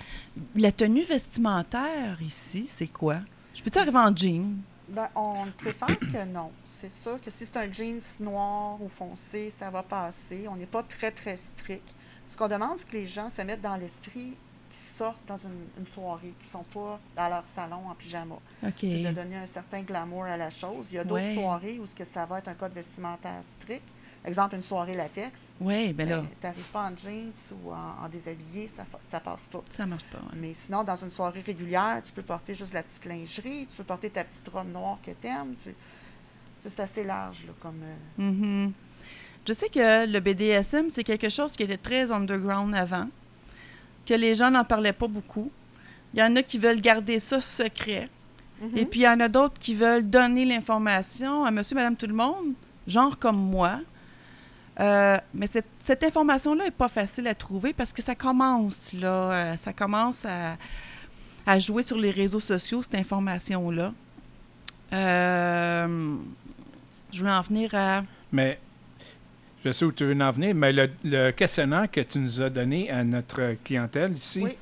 la 0.57 0.73
tenue 0.73 1.03
vestimentaire 1.03 2.21
ici, 2.21 2.67
c'est 2.69 2.89
quoi? 2.89 3.19
Je 3.55 3.63
peux-tu 3.63 3.79
arriver 3.79 3.99
en 3.99 4.15
jean? 4.15 4.57
Ben, 4.89 5.09
on 5.15 5.47
préfère 5.57 5.99
que 5.99 6.25
non. 6.27 6.51
C'est 6.65 6.91
sûr 6.91 7.21
que 7.21 7.31
si 7.31 7.47
c'est 7.47 7.57
un 7.57 7.71
jeans 7.71 8.01
noir 8.19 8.83
ou 8.83 8.89
foncé, 8.89 9.53
ça 9.57 9.71
va 9.71 9.85
passer. 9.85 10.47
On 10.51 10.57
n'est 10.57 10.67
pas 10.67 10.83
très, 10.83 11.13
très 11.13 11.37
strict. 11.37 11.95
Ce 12.27 12.37
qu'on 12.37 12.49
demande, 12.49 12.77
c'est 12.77 12.89
que 12.89 12.97
les 12.97 13.07
gens 13.07 13.31
se 13.31 13.43
mettent 13.43 13.63
dans 13.63 13.77
l'esprit 13.77 14.35
qu'ils 14.71 14.97
sortent 14.97 15.27
dans 15.27 15.37
une, 15.37 15.67
une 15.79 15.87
soirée, 15.87 16.33
qu'ils 16.39 16.47
ne 16.47 16.51
sont 16.51 16.65
pas 16.65 16.99
dans 17.17 17.29
leur 17.29 17.47
salon 17.47 17.89
en 17.89 17.95
pyjama. 17.95 18.37
C'est 18.79 18.87
de 19.03 19.11
donner 19.13 19.37
un 19.37 19.47
certain 19.47 19.83
glamour 19.83 20.25
à 20.25 20.37
la 20.37 20.51
chose. 20.51 20.87
Il 20.91 20.97
y 20.97 20.99
a 20.99 21.05
d'autres 21.05 21.23
Ouais. 21.23 21.35
soirées 21.35 21.79
où 21.81 21.87
ce 21.87 21.95
que 21.95 22.05
ça 22.05 22.25
va 22.27 22.39
être 22.39 22.49
un 22.49 22.55
code 22.55 22.73
vestimentaire 22.73 23.41
strict. 23.59 23.83
Exemple, 24.25 24.55
une 24.57 24.63
soirée 24.63 24.95
latex. 24.95 25.55
Oui, 25.63 25.95
ben 25.95 26.07
là, 26.07 26.23
Tu 26.41 26.47
n'arrives 26.47 26.71
pas 26.73 26.91
en 26.91 26.95
jeans 26.97 27.33
ou 27.65 27.73
en, 27.73 28.05
en 28.05 28.09
déshabillé, 28.11 28.69
ça 28.69 28.83
ne 28.83 29.19
passe 29.21 29.47
pas. 29.51 29.63
ça 29.77 29.87
marche 29.87 30.05
pas. 30.05 30.19
ouais. 30.19 30.37
Mais 30.37 30.53
sinon, 30.55 30.85
dans 30.85 30.97
une 30.97 31.11
soirée 31.11 31.41
régulière, 31.41 32.03
tu 32.05 32.13
peux 32.13 32.21
porter 32.23 32.55
juste 32.55 32.75
la 32.75 32.83
petite 32.83 33.07
lingerie, 33.07 33.67
tu 33.71 33.77
peux 33.79 33.85
porter 33.85 34.11
ta 34.11 34.23
petite 34.25 34.47
robe 34.49 34.71
noire 34.71 34.99
que 35.03 35.11
tu 35.13 35.27
aimes. 35.27 35.55
C'est 36.59 36.81
assez 36.81 37.05
large 37.05 37.47
là, 37.47 37.53
comme. 37.61 37.81
euh, 37.83 38.23
Mhm. 38.31 38.73
Je 39.49 39.55
sais 39.55 39.71
que 39.71 40.07
le 40.07 40.21
BDSM, 40.21 40.91
c'est 40.91 41.03
quelque 41.03 41.31
chose 41.31 41.57
qui 41.57 41.63
était 41.63 41.79
très 41.79 42.13
underground 42.13 42.75
avant, 42.75 43.09
que 44.07 44.15
les 44.15 44.35
gens 44.35 44.51
n'en 44.51 44.65
parlaient 44.65 44.93
pas 44.93 45.09
beaucoup. 45.09 45.51
Il 46.15 46.21
y 46.21 46.23
en 46.23 46.35
a 46.37 46.43
qui 46.43 46.59
veulent 46.59 46.81
garder 46.81 47.21
ça 47.21 47.41
secret. 47.41 48.09
mhm. 48.61 48.77
Et 48.77 48.85
puis, 48.85 49.01
il 49.01 49.05
y 49.05 49.09
en 49.09 49.21
a 49.21 49.29
d'autres 49.29 49.59
qui 49.59 49.75
veulent 49.75 50.09
donner 50.09 50.45
l'information 50.45 51.45
à 51.45 51.51
monsieur, 51.51 51.77
madame, 51.77 51.97
tout 51.97 52.07
le 52.07 52.15
monde, 52.15 52.55
genre 52.87 53.19
comme 53.19 53.39
moi. 53.39 53.81
Euh, 54.81 55.19
mais 55.35 55.47
cette, 55.47 55.67
cette 55.81 56.03
information-là 56.05 56.65
n'est 56.65 56.71
pas 56.71 56.89
facile 56.89 57.27
à 57.29 57.35
trouver 57.35 57.73
parce 57.73 57.93
que 57.93 58.03
ça 58.03 58.15
commence, 58.15 58.93
là. 58.95 59.09
euh, 59.33 59.57
ça 59.57 59.73
commence 59.73 60.25
à, 60.25 60.57
à 61.47 61.59
jouer 61.59 61.83
sur 61.83 61.99
les 61.99 62.11
réseaux 62.11 62.41
sociaux, 62.41 62.83
cette 62.83 62.95
information-là. 62.95 63.93
Euh, 64.93 66.17
je 67.13 67.19
voulais 67.21 67.33
en 67.33 67.43
venir 67.43 67.75
à... 67.75 68.03
Mais 68.33 68.59
je 69.65 69.73
sais 69.73 69.85
où 69.85 69.93
tu 69.93 70.05
veux 70.05 70.21
en 70.23 70.31
venir, 70.31 70.55
mais 70.55 70.73
le, 70.73 70.91
le 71.05 71.31
questionnaire 71.33 71.91
que 71.91 72.01
tu 72.01 72.19
nous 72.19 72.41
as 72.43 72.51
donné 72.51 72.91
à 72.91 73.05
notre 73.05 73.55
clientèle 73.65 74.13
ici, 74.13 74.43
Oui. 74.43 74.57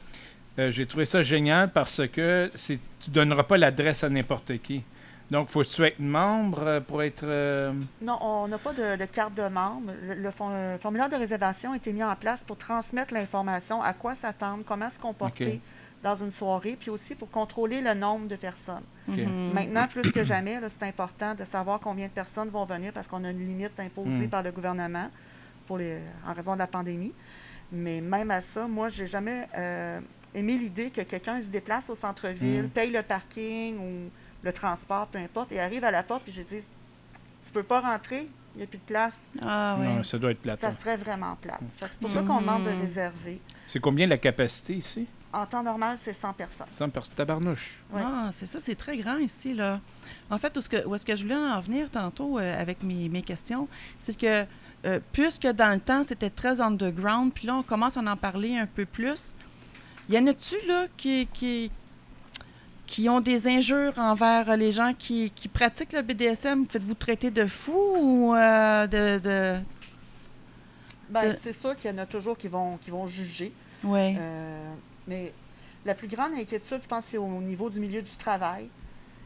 euh, 0.58 0.70
j'ai 0.70 0.86
trouvé 0.86 1.04
ça 1.04 1.22
génial 1.22 1.70
parce 1.70 2.06
que 2.08 2.50
c'est 2.54 2.78
tu 3.00 3.10
donneras 3.10 3.44
pas 3.44 3.56
l'adresse 3.58 4.02
à 4.04 4.08
n'importe 4.08 4.58
qui. 4.62 4.82
Donc, 5.30 5.50
faut 5.50 5.60
que 5.62 5.68
tu 5.68 5.84
être 5.84 6.00
membre 6.00 6.62
euh, 6.66 6.80
pour 6.80 7.02
être. 7.02 7.22
euh, 7.24 7.72
Non, 8.00 8.18
on 8.22 8.48
n'a 8.48 8.56
pas 8.58 8.72
de, 8.72 8.96
de 8.96 9.04
carte 9.04 9.36
de 9.36 9.46
membre. 9.46 9.92
Le, 10.02 10.14
le 10.14 10.30
for- 10.30 10.50
formulaire 10.80 11.08
de 11.10 11.16
réservation 11.16 11.72
a 11.72 11.76
été 11.76 11.92
mis 11.92 12.02
en 12.02 12.14
place 12.16 12.42
pour 12.42 12.56
transmettre 12.56 13.12
l'information, 13.12 13.82
à 13.82 13.92
quoi 13.92 14.14
s'attendre, 14.14 14.64
comment 14.66 14.88
se 14.88 14.98
comporter. 14.98 15.60
Dans 16.02 16.16
une 16.16 16.30
soirée, 16.30 16.76
puis 16.78 16.90
aussi 16.90 17.14
pour 17.14 17.30
contrôler 17.30 17.80
le 17.80 17.92
nombre 17.94 18.28
de 18.28 18.36
personnes. 18.36 18.84
Mhm. 19.08 19.52
Maintenant, 19.52 19.88
plus 19.88 20.12
que 20.12 20.22
jamais, 20.22 20.58
c'est 20.68 20.84
important 20.84 21.34
de 21.34 21.44
savoir 21.44 21.80
combien 21.80 22.06
de 22.06 22.12
personnes 22.12 22.48
vont 22.50 22.64
venir 22.64 22.92
parce 22.92 23.06
qu'on 23.08 23.24
a 23.24 23.30
une 23.30 23.46
limite 23.46 23.78
imposée 23.80 24.26
Mm. 24.26 24.30
par 24.30 24.42
le 24.42 24.52
gouvernement 24.52 25.10
pour 25.66 25.78
les, 25.78 25.98
en 26.26 26.32
raison 26.34 26.54
de 26.54 26.58
la 26.58 26.66
pandémie. 26.68 27.12
Mais 27.72 28.00
même 28.00 28.30
à 28.30 28.40
ça, 28.40 28.66
moi, 28.68 28.88
j'ai 28.88 29.06
jamais 29.06 29.48
euh, 29.56 30.00
aimé 30.34 30.56
l'idée 30.56 30.90
que 30.90 31.00
quelqu'un 31.02 31.40
se 31.40 31.48
déplace 31.48 31.90
au 31.90 31.94
centre-ville, 31.94 32.64
Mm. 32.64 32.68
paye 32.70 32.90
le 32.92 33.02
parking 33.02 33.76
ou 33.78 34.10
le 34.42 34.52
transport, 34.52 35.08
peu 35.08 35.18
importe, 35.18 35.50
et 35.52 35.60
arrive 35.60 35.82
à 35.84 35.90
la 35.90 36.02
porte 36.04 36.28
et 36.28 36.32
je 36.32 36.42
dis 36.42 36.62
Tu 37.44 37.52
peux 37.52 37.62
pas 37.64 37.80
rentrer, 37.80 38.28
il 38.54 38.58
n'y 38.58 38.64
a 38.64 38.66
plus 38.66 38.78
de 38.78 38.82
place. 38.84 39.20
Ah, 39.42 39.76
oui. 39.80 39.86
Non, 39.88 40.02
ça 40.02 40.18
doit 40.18 40.30
être 40.32 40.40
plate. 40.42 40.60
Ça 40.60 40.68
hein. 40.68 40.76
serait 40.78 40.96
vraiment 40.96 41.36
plate. 41.40 41.60
C'est 41.90 41.98
pour 42.00 42.10
ça 42.10 42.22
qu'on 42.22 42.40
demande 42.40 42.64
de 42.64 42.70
Mhm. 42.70 42.80
réserver. 42.82 43.40
C'est 43.66 43.80
combien 43.80 44.06
la 44.06 44.18
capacité 44.18 44.74
ici? 44.74 45.06
En 45.38 45.46
temps 45.46 45.62
normal, 45.62 45.96
c'est 45.98 46.12
100 46.12 46.32
personnes. 46.32 46.66
100 46.70 46.88
personnes. 46.90 47.14
Tabarnouche. 47.14 47.82
Ouais. 47.92 48.02
Ah, 48.04 48.30
c'est 48.32 48.46
ça, 48.46 48.58
c'est 48.60 48.74
très 48.74 48.96
grand 48.96 49.18
ici, 49.18 49.54
là. 49.54 49.80
En 50.30 50.38
fait, 50.38 50.54
où 50.56 50.58
est-ce 50.58 50.68
que, 50.68 50.86
où 50.86 50.94
est-ce 50.94 51.04
que 51.06 51.14
je 51.14 51.22
voulais 51.22 51.36
en 51.36 51.60
venir 51.60 51.88
tantôt 51.90 52.38
euh, 52.38 52.60
avec 52.60 52.82
mes, 52.82 53.08
mes 53.08 53.22
questions, 53.22 53.68
c'est 53.98 54.16
que 54.18 54.44
euh, 54.86 55.00
puisque 55.12 55.46
dans 55.46 55.72
le 55.74 55.80
temps, 55.80 56.02
c'était 56.02 56.30
très 56.30 56.60
underground, 56.60 57.32
puis 57.32 57.46
là, 57.46 57.54
on 57.56 57.62
commence 57.62 57.96
à 57.96 58.00
en 58.00 58.16
parler 58.16 58.56
un 58.56 58.66
peu 58.66 58.84
plus, 58.84 59.34
y 60.08 60.18
en 60.18 60.26
a-tu, 60.26 60.54
là, 60.66 60.86
qui, 60.96 61.26
qui, 61.34 61.70
qui 62.86 63.08
ont 63.08 63.20
des 63.20 63.46
injures 63.48 63.92
envers 63.98 64.50
euh, 64.50 64.56
les 64.56 64.72
gens 64.72 64.92
qui, 64.98 65.30
qui 65.30 65.48
pratiquent 65.48 65.92
le 65.92 66.02
BDSM? 66.02 66.66
Faites-vous 66.68 66.94
traiter 66.94 67.30
de 67.30 67.46
fou 67.46 67.72
ou 68.00 68.34
euh, 68.34 68.86
de... 68.86 69.18
de... 69.18 69.56
Ben, 71.10 71.30
De- 71.30 71.34
c'est 71.34 71.52
sûr 71.52 71.76
qu'il 71.76 71.90
y 71.90 71.94
en 71.94 71.98
a 71.98 72.06
toujours 72.06 72.36
qui 72.38 72.48
vont, 72.48 72.76
qui 72.78 72.90
vont 72.90 73.06
juger. 73.06 73.52
Euh, 73.84 74.74
mais 75.08 75.32
la 75.84 75.94
plus 75.94 76.08
grande 76.08 76.34
inquiétude, 76.34 76.82
je 76.82 76.88
pense, 76.88 77.06
c'est 77.06 77.18
au 77.18 77.26
niveau 77.40 77.70
du 77.70 77.80
milieu 77.80 78.02
du 78.02 78.10
travail. 78.12 78.68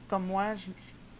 Comme 0.08 0.26
moi, 0.26 0.54
je- 0.54 0.68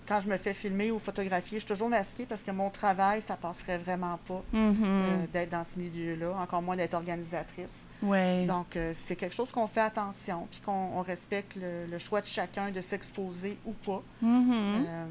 quand 0.07 0.21
je 0.21 0.29
me 0.29 0.37
fais 0.37 0.53
filmer 0.53 0.91
ou 0.91 0.99
photographier, 0.99 1.59
je 1.59 1.65
suis 1.65 1.69
toujours 1.75 1.89
masquée 1.89 2.27
parce 2.27 2.43
que 2.43 2.51
mon 2.51 2.71
travail, 2.71 3.23
ça 3.23 3.37
passerait 3.37 3.79
vraiment 3.79 4.19
pas 4.27 4.43
euh, 4.53 5.27
d'être 5.33 5.51
dans 5.51 5.65
ce 5.65 5.79
milieu-là, 5.79 6.33
encore 6.39 6.61
moins 6.61 6.77
d'être 6.77 6.95
organisatrice. 6.95 7.87
ouais. 8.03 8.45
Donc, 8.47 8.77
euh, 8.77 8.93
c'est 9.05 9.17
quelque 9.17 9.35
chose 9.35 9.51
qu'on 9.51 9.69
fait 9.69 9.81
attention, 9.81 10.49
puis 10.51 10.61
qu'on 10.61 10.73
on 10.97 11.03
respecte 11.03 11.57
le, 11.57 11.87
le 11.91 11.99
choix 11.99 12.21
de 12.21 12.27
chacun 12.27 12.71
de 12.71 12.81
s'exposer 12.81 13.57
ou 13.65 13.73
pas. 13.73 14.03
Mhm. 14.21 14.53
Euh, 14.87 15.07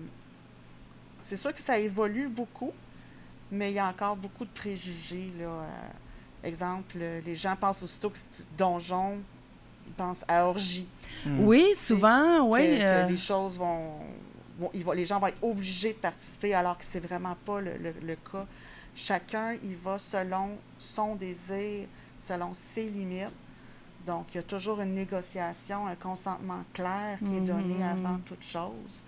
c'est 1.24 1.38
sûr 1.38 1.54
que 1.54 1.64
ça 1.64 1.80
évolue 1.80 2.28
beaucoup, 2.28 2.72
mais 3.52 3.72
il 3.72 3.76
y 3.76 3.80
a 3.80 3.88
encore 3.88 4.16
beaucoup 4.18 4.43
de 4.45 4.49
préjugés. 4.52 5.32
Là. 5.39 5.66
Exemple, 6.43 6.97
les 7.26 7.36
gens 7.36 7.56
pensent 7.56 7.84
aussitôt 7.84 8.10
que 8.10 8.18
c'est 8.18 8.26
donjon, 8.58 9.20
ils 9.92 9.94
pensent 10.04 10.24
à 10.28 10.48
orgie. 10.48 10.88
Hmm. 11.26 11.39
Oui, 11.46 11.66
souvent, 11.76 12.38
que- 12.38 12.42
oui. 12.50 12.78
que, 12.78 12.84
euh, 12.84 13.08
les 13.08 13.18
choses 13.18 13.58
vont, 13.58 14.00
vont- 14.60 14.72
ils 14.74 14.84
vont- 14.84 14.94
Les 14.94 15.06
gens 15.06 15.20
vont 15.20 15.28
être 15.28 15.44
obligés 15.44 15.89
de 15.94 15.98
participer 15.98 16.54
alors 16.54 16.78
que 16.78 16.86
c'est 16.86 17.00
vraiment 17.00 17.36
pas 17.46 17.60
le, 17.62 17.78
le- 17.78 17.94
le 18.02 18.16
cas. 18.16 18.46
Chacun, 18.96 19.56
il 19.64 19.76
va 19.76 19.98
selon 20.00 20.58
son 20.78 21.16
désir, 21.16 21.88
selon 22.20 22.54
ses 22.54 22.86
limites. 22.89 23.30
Donc, 24.06 24.28
il 24.34 24.38
y 24.38 24.39
a 24.39 24.44
toujours 24.44 24.82
une 24.82 24.96
négociation, 24.96 25.86
un 25.88 25.96
consentement 25.96 26.64
clair 26.74 27.20
qui 27.20 27.36
est 27.38 27.42
donné 27.42 27.76
Mhm. 27.76 28.06
avant 28.06 28.18
toute 28.26 28.44
chose. 28.44 29.04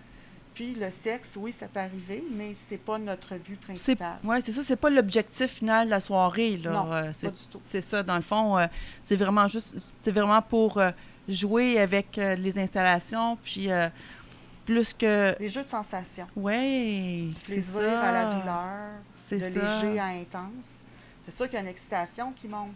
Puis 0.54 0.76
le 0.76 0.91
sexe, 0.91 1.36
oui, 1.39 1.51
ça 1.51 1.68
peut 1.68 1.80
arriver, 1.80 2.24
mais 2.32 2.54
c'est 2.56 2.78
pas 2.78 2.99
notre 2.99 3.36
but 3.38 3.60
principal. 3.60 4.18
ouais, 4.24 4.39
c'est 4.41 4.51
ça, 4.51 4.62
c'est 4.64 4.76
pas 4.76 4.89
l'objectif 4.89 5.49
final 5.51 5.86
de 5.88 5.91
la 5.91 5.99
soirée. 5.99 6.58
Là. 6.58 6.72
Non, 6.72 6.91
Euh, 6.93 7.12
Pas 7.22 7.30
du 7.32 7.43
tout. 7.49 7.62
c'est 7.66 7.82
ça, 7.82 8.04
dans 8.04 8.16
le 8.18 8.22
fond, 8.22 8.58
euh, 8.58 8.68
c'est 9.01 9.16
vraiment 9.16 9.47
juste, 9.47 9.74
c'est 10.01 10.12
vraiment 10.12 10.41
pour 10.41 10.78
euh, 10.78 10.91
jouer 11.28 11.80
avec 11.80 12.16
les 12.18 12.60
installations, 12.60 13.38
puis 13.43 13.70
plus 14.66 14.93
que. 14.93 15.38
Des 15.39 15.49
jeux 15.49 15.64
de 15.64 15.70
sensations. 15.70 16.28
Du 16.36 17.34
c'est 17.36 17.43
plaisir 17.45 17.82
ça. 17.82 18.01
à 18.01 18.12
la 18.12 18.26
douleur, 18.36 18.89
de 19.32 19.39
ça. 19.39 19.84
léger 19.84 19.99
à 19.99 20.06
intense. 20.08 20.84
C'est 21.22 21.32
sûr 21.32 21.45
qu'il 21.45 21.56
y 21.56 21.58
a 21.58 21.62
une 21.62 21.68
excitation 21.68 22.32
qui 22.34 22.47
monte. 22.47 22.70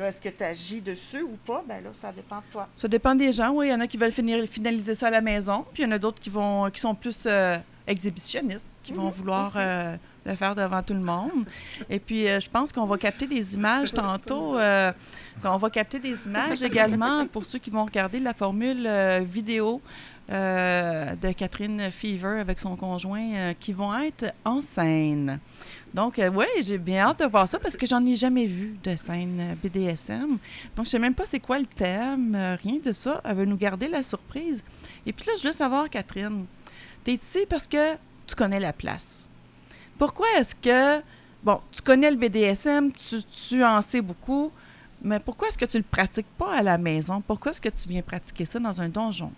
Là, 0.00 0.08
est-ce 0.08 0.22
que 0.22 0.30
tu 0.30 0.42
agis 0.42 0.80
dessus 0.80 1.20
ou 1.22 1.36
pas? 1.46 1.62
Ben 1.68 1.84
là, 1.84 1.90
ça 1.92 2.10
dépend 2.10 2.38
de 2.38 2.44
toi. 2.50 2.66
Ça 2.74 2.88
dépend 2.88 3.14
des 3.14 3.32
gens, 3.34 3.50
oui. 3.50 3.66
Il 3.66 3.70
y 3.70 3.74
en 3.74 3.80
a 3.80 3.86
qui 3.86 3.98
veulent 3.98 4.10
finir, 4.12 4.42
finaliser 4.48 4.94
ça 4.94 5.08
à 5.08 5.10
la 5.10 5.20
maison, 5.20 5.66
puis 5.74 5.82
il 5.82 5.86
y 5.86 5.88
en 5.88 5.92
a 5.92 5.98
d'autres 5.98 6.20
qui 6.20 6.30
vont 6.30 6.70
qui 6.70 6.80
sont 6.80 6.94
plus 6.94 7.24
euh, 7.26 7.58
exhibitionnistes, 7.86 8.64
qui 8.82 8.92
vont 8.94 9.04
Mhm, 9.08 9.10
vouloir 9.10 9.52
euh, 9.56 9.96
le 10.24 10.34
faire 10.36 10.54
devant 10.54 10.82
tout 10.82 10.94
le 10.94 11.00
monde. 11.00 11.44
Et 11.90 11.98
puis, 11.98 12.26
euh, 12.26 12.40
je 12.40 12.48
pense 12.48 12.72
qu'on 12.72 12.86
va 12.86 12.96
capter 12.96 13.26
des 13.26 13.54
images 13.58 13.92
tantôt. 13.92 14.56
on 14.56 15.56
va 15.58 15.70
capter 15.70 15.98
des 15.98 16.16
images 16.26 16.62
également 16.62 17.26
pour 17.26 17.44
ceux 17.44 17.58
qui 17.58 17.68
vont 17.68 17.84
regarder 17.84 18.20
la 18.20 18.32
formule 18.32 18.88
vidéo 19.20 19.82
de 20.30 21.32
Catherine 21.32 21.90
Fever 21.90 22.40
avec 22.40 22.58
son 22.58 22.74
conjoint 22.74 23.52
qui 23.60 23.74
vont 23.74 23.92
être 23.98 24.32
en 24.46 24.62
scène. 24.62 25.40
Donc, 25.92 26.20
oui, 26.34 26.46
j'ai 26.62 26.78
bien 26.78 27.08
hâte 27.08 27.18
de 27.20 27.26
voir 27.26 27.48
ça 27.48 27.58
parce 27.58 27.76
que 27.76 27.84
j'en 27.84 28.04
ai 28.06 28.14
jamais 28.14 28.46
vu 28.46 28.76
de 28.82 28.94
scène 28.94 29.38
euh, 29.40 29.54
BDSM. 29.62 30.38
Donc, 30.76 30.86
je 30.86 30.90
sais 30.90 30.98
même 30.98 31.14
pas 31.14 31.26
c'est 31.26 31.40
quoi 31.40 31.58
le 31.58 31.66
thème, 31.66 32.34
euh, 32.34 32.56
rien 32.62 32.78
de 32.82 32.92
ça. 32.92 33.20
Elle 33.24 33.36
veut 33.36 33.44
nous 33.44 33.56
garder 33.56 33.88
la 33.88 34.02
surprise. 34.02 34.62
Et 35.04 35.12
puis 35.12 35.26
là, 35.26 35.32
je 35.40 35.48
veux 35.48 35.52
savoir, 35.52 35.90
Catherine, 35.90 36.46
tu 37.04 37.10
es 37.10 37.14
ici 37.14 37.40
parce 37.48 37.66
que 37.66 37.94
tu 38.26 38.36
connais 38.36 38.60
la 38.60 38.72
place. 38.72 39.28
Pourquoi 39.98 40.28
est-ce 40.38 40.54
que, 40.54 41.02
bon, 41.42 41.60
tu 41.72 41.82
connais 41.82 42.10
le 42.10 42.16
BDSM, 42.16 42.92
tu, 42.92 43.64
en 43.64 43.82
sais 43.82 44.00
beaucoup, 44.00 44.52
mais 45.02 45.18
pourquoi 45.18 45.48
est-ce 45.48 45.58
que 45.58 45.64
tu 45.64 45.76
le 45.76 45.82
pratiques 45.82 46.30
pas 46.38 46.54
à 46.54 46.62
la 46.62 46.78
maison? 46.78 47.20
Pourquoi 47.20 47.50
est-ce 47.50 47.60
que 47.60 47.68
tu 47.68 47.88
viens 47.88 48.02
pratiquer 48.02 48.44
ça 48.44 48.60
dans 48.60 48.80
un 48.80 48.88
donjon? 48.88 49.32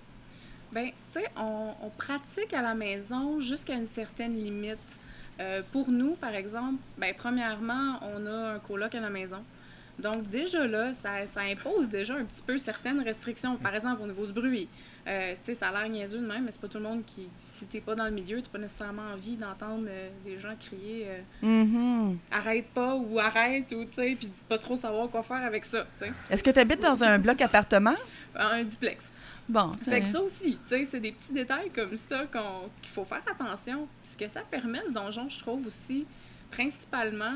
Ben, 0.70 0.90
tu 1.12 1.20
sais, 1.20 1.28
on 1.36 1.90
pratique 1.96 2.52
à 2.52 2.62
la 2.62 2.74
maison 2.74 3.40
jusqu'à 3.40 3.74
une 3.74 3.86
certaine 3.86 4.36
limite. 4.36 4.98
Euh, 5.40 5.62
pour 5.72 5.90
nous, 5.90 6.14
par 6.14 6.34
exemple, 6.34 6.80
ben, 6.98 7.14
premièrement, 7.16 7.98
on 8.02 8.26
a 8.26 8.54
un 8.54 8.58
coloc 8.58 8.94
à 8.94 9.00
la 9.00 9.10
maison. 9.10 9.42
Donc, 9.98 10.28
déjà 10.30 10.66
là, 10.66 10.94
ça, 10.94 11.26
ça 11.26 11.40
impose 11.42 11.88
déjà 11.88 12.14
un 12.14 12.24
petit 12.24 12.42
peu 12.46 12.58
certaines 12.58 13.00
restrictions. 13.02 13.56
Par 13.56 13.74
exemple, 13.74 14.02
au 14.02 14.06
niveau 14.06 14.26
du 14.26 14.32
bruit. 14.32 14.68
Euh, 15.06 15.32
tu 15.34 15.40
sais, 15.42 15.54
ça 15.54 15.68
a 15.68 15.72
l'air 15.82 15.88
niaiseux 15.90 16.20
de 16.20 16.26
même, 16.26 16.44
mais 16.44 16.52
c'est 16.52 16.60
pas 16.60 16.68
tout 16.68 16.78
le 16.78 16.84
monde 16.84 17.02
qui. 17.04 17.26
Si 17.38 17.66
t'es 17.66 17.80
pas 17.80 17.94
dans 17.96 18.04
le 18.04 18.12
milieu, 18.12 18.40
t'as 18.40 18.48
pas 18.48 18.58
nécessairement 18.58 19.10
envie 19.12 19.36
d'entendre 19.36 19.86
euh, 19.88 20.08
les 20.24 20.38
gens 20.38 20.54
crier 20.58 21.08
euh, 21.08 21.46
Mhm. 21.46 22.18
arrête 22.30 22.66
pas 22.72 22.94
ou 22.94 23.18
arrête 23.18 23.70
ou 23.72 23.84
tu 23.84 23.92
sais, 23.92 24.16
puis 24.18 24.30
pas 24.48 24.58
trop 24.58 24.76
savoir 24.76 25.08
quoi 25.08 25.24
faire 25.24 25.42
avec 25.42 25.64
ça. 25.64 25.84
Est-ce 26.30 26.42
que 26.42 26.50
tu 26.50 26.58
habites 26.60 26.80
dans 26.82 27.02
un 27.02 27.18
bloc 27.18 27.40
appartement? 27.40 27.96
Un 28.36 28.62
duplex. 28.62 29.12
Bon, 29.48 29.70
Fait 29.72 30.00
que 30.00 30.08
ça 30.08 30.22
aussi, 30.22 30.52
tu 30.56 30.68
sais, 30.68 30.84
c'est 30.86 31.00
des 31.00 31.12
petits 31.12 31.32
détails 31.32 31.68
comme 31.70 31.96
ça 31.96 32.26
qu'on- 32.32 32.68
qu'il 32.80 32.90
faut 32.90 33.04
faire 33.04 33.22
attention. 33.30 33.86
Puis 34.02 34.12
ce 34.12 34.16
que 34.16 34.28
ça 34.28 34.40
permet, 34.42 34.80
le 34.86 34.92
donjon, 34.92 35.28
je 35.28 35.38
trouve 35.40 35.66
aussi, 35.66 36.06
principalement, 36.50 37.34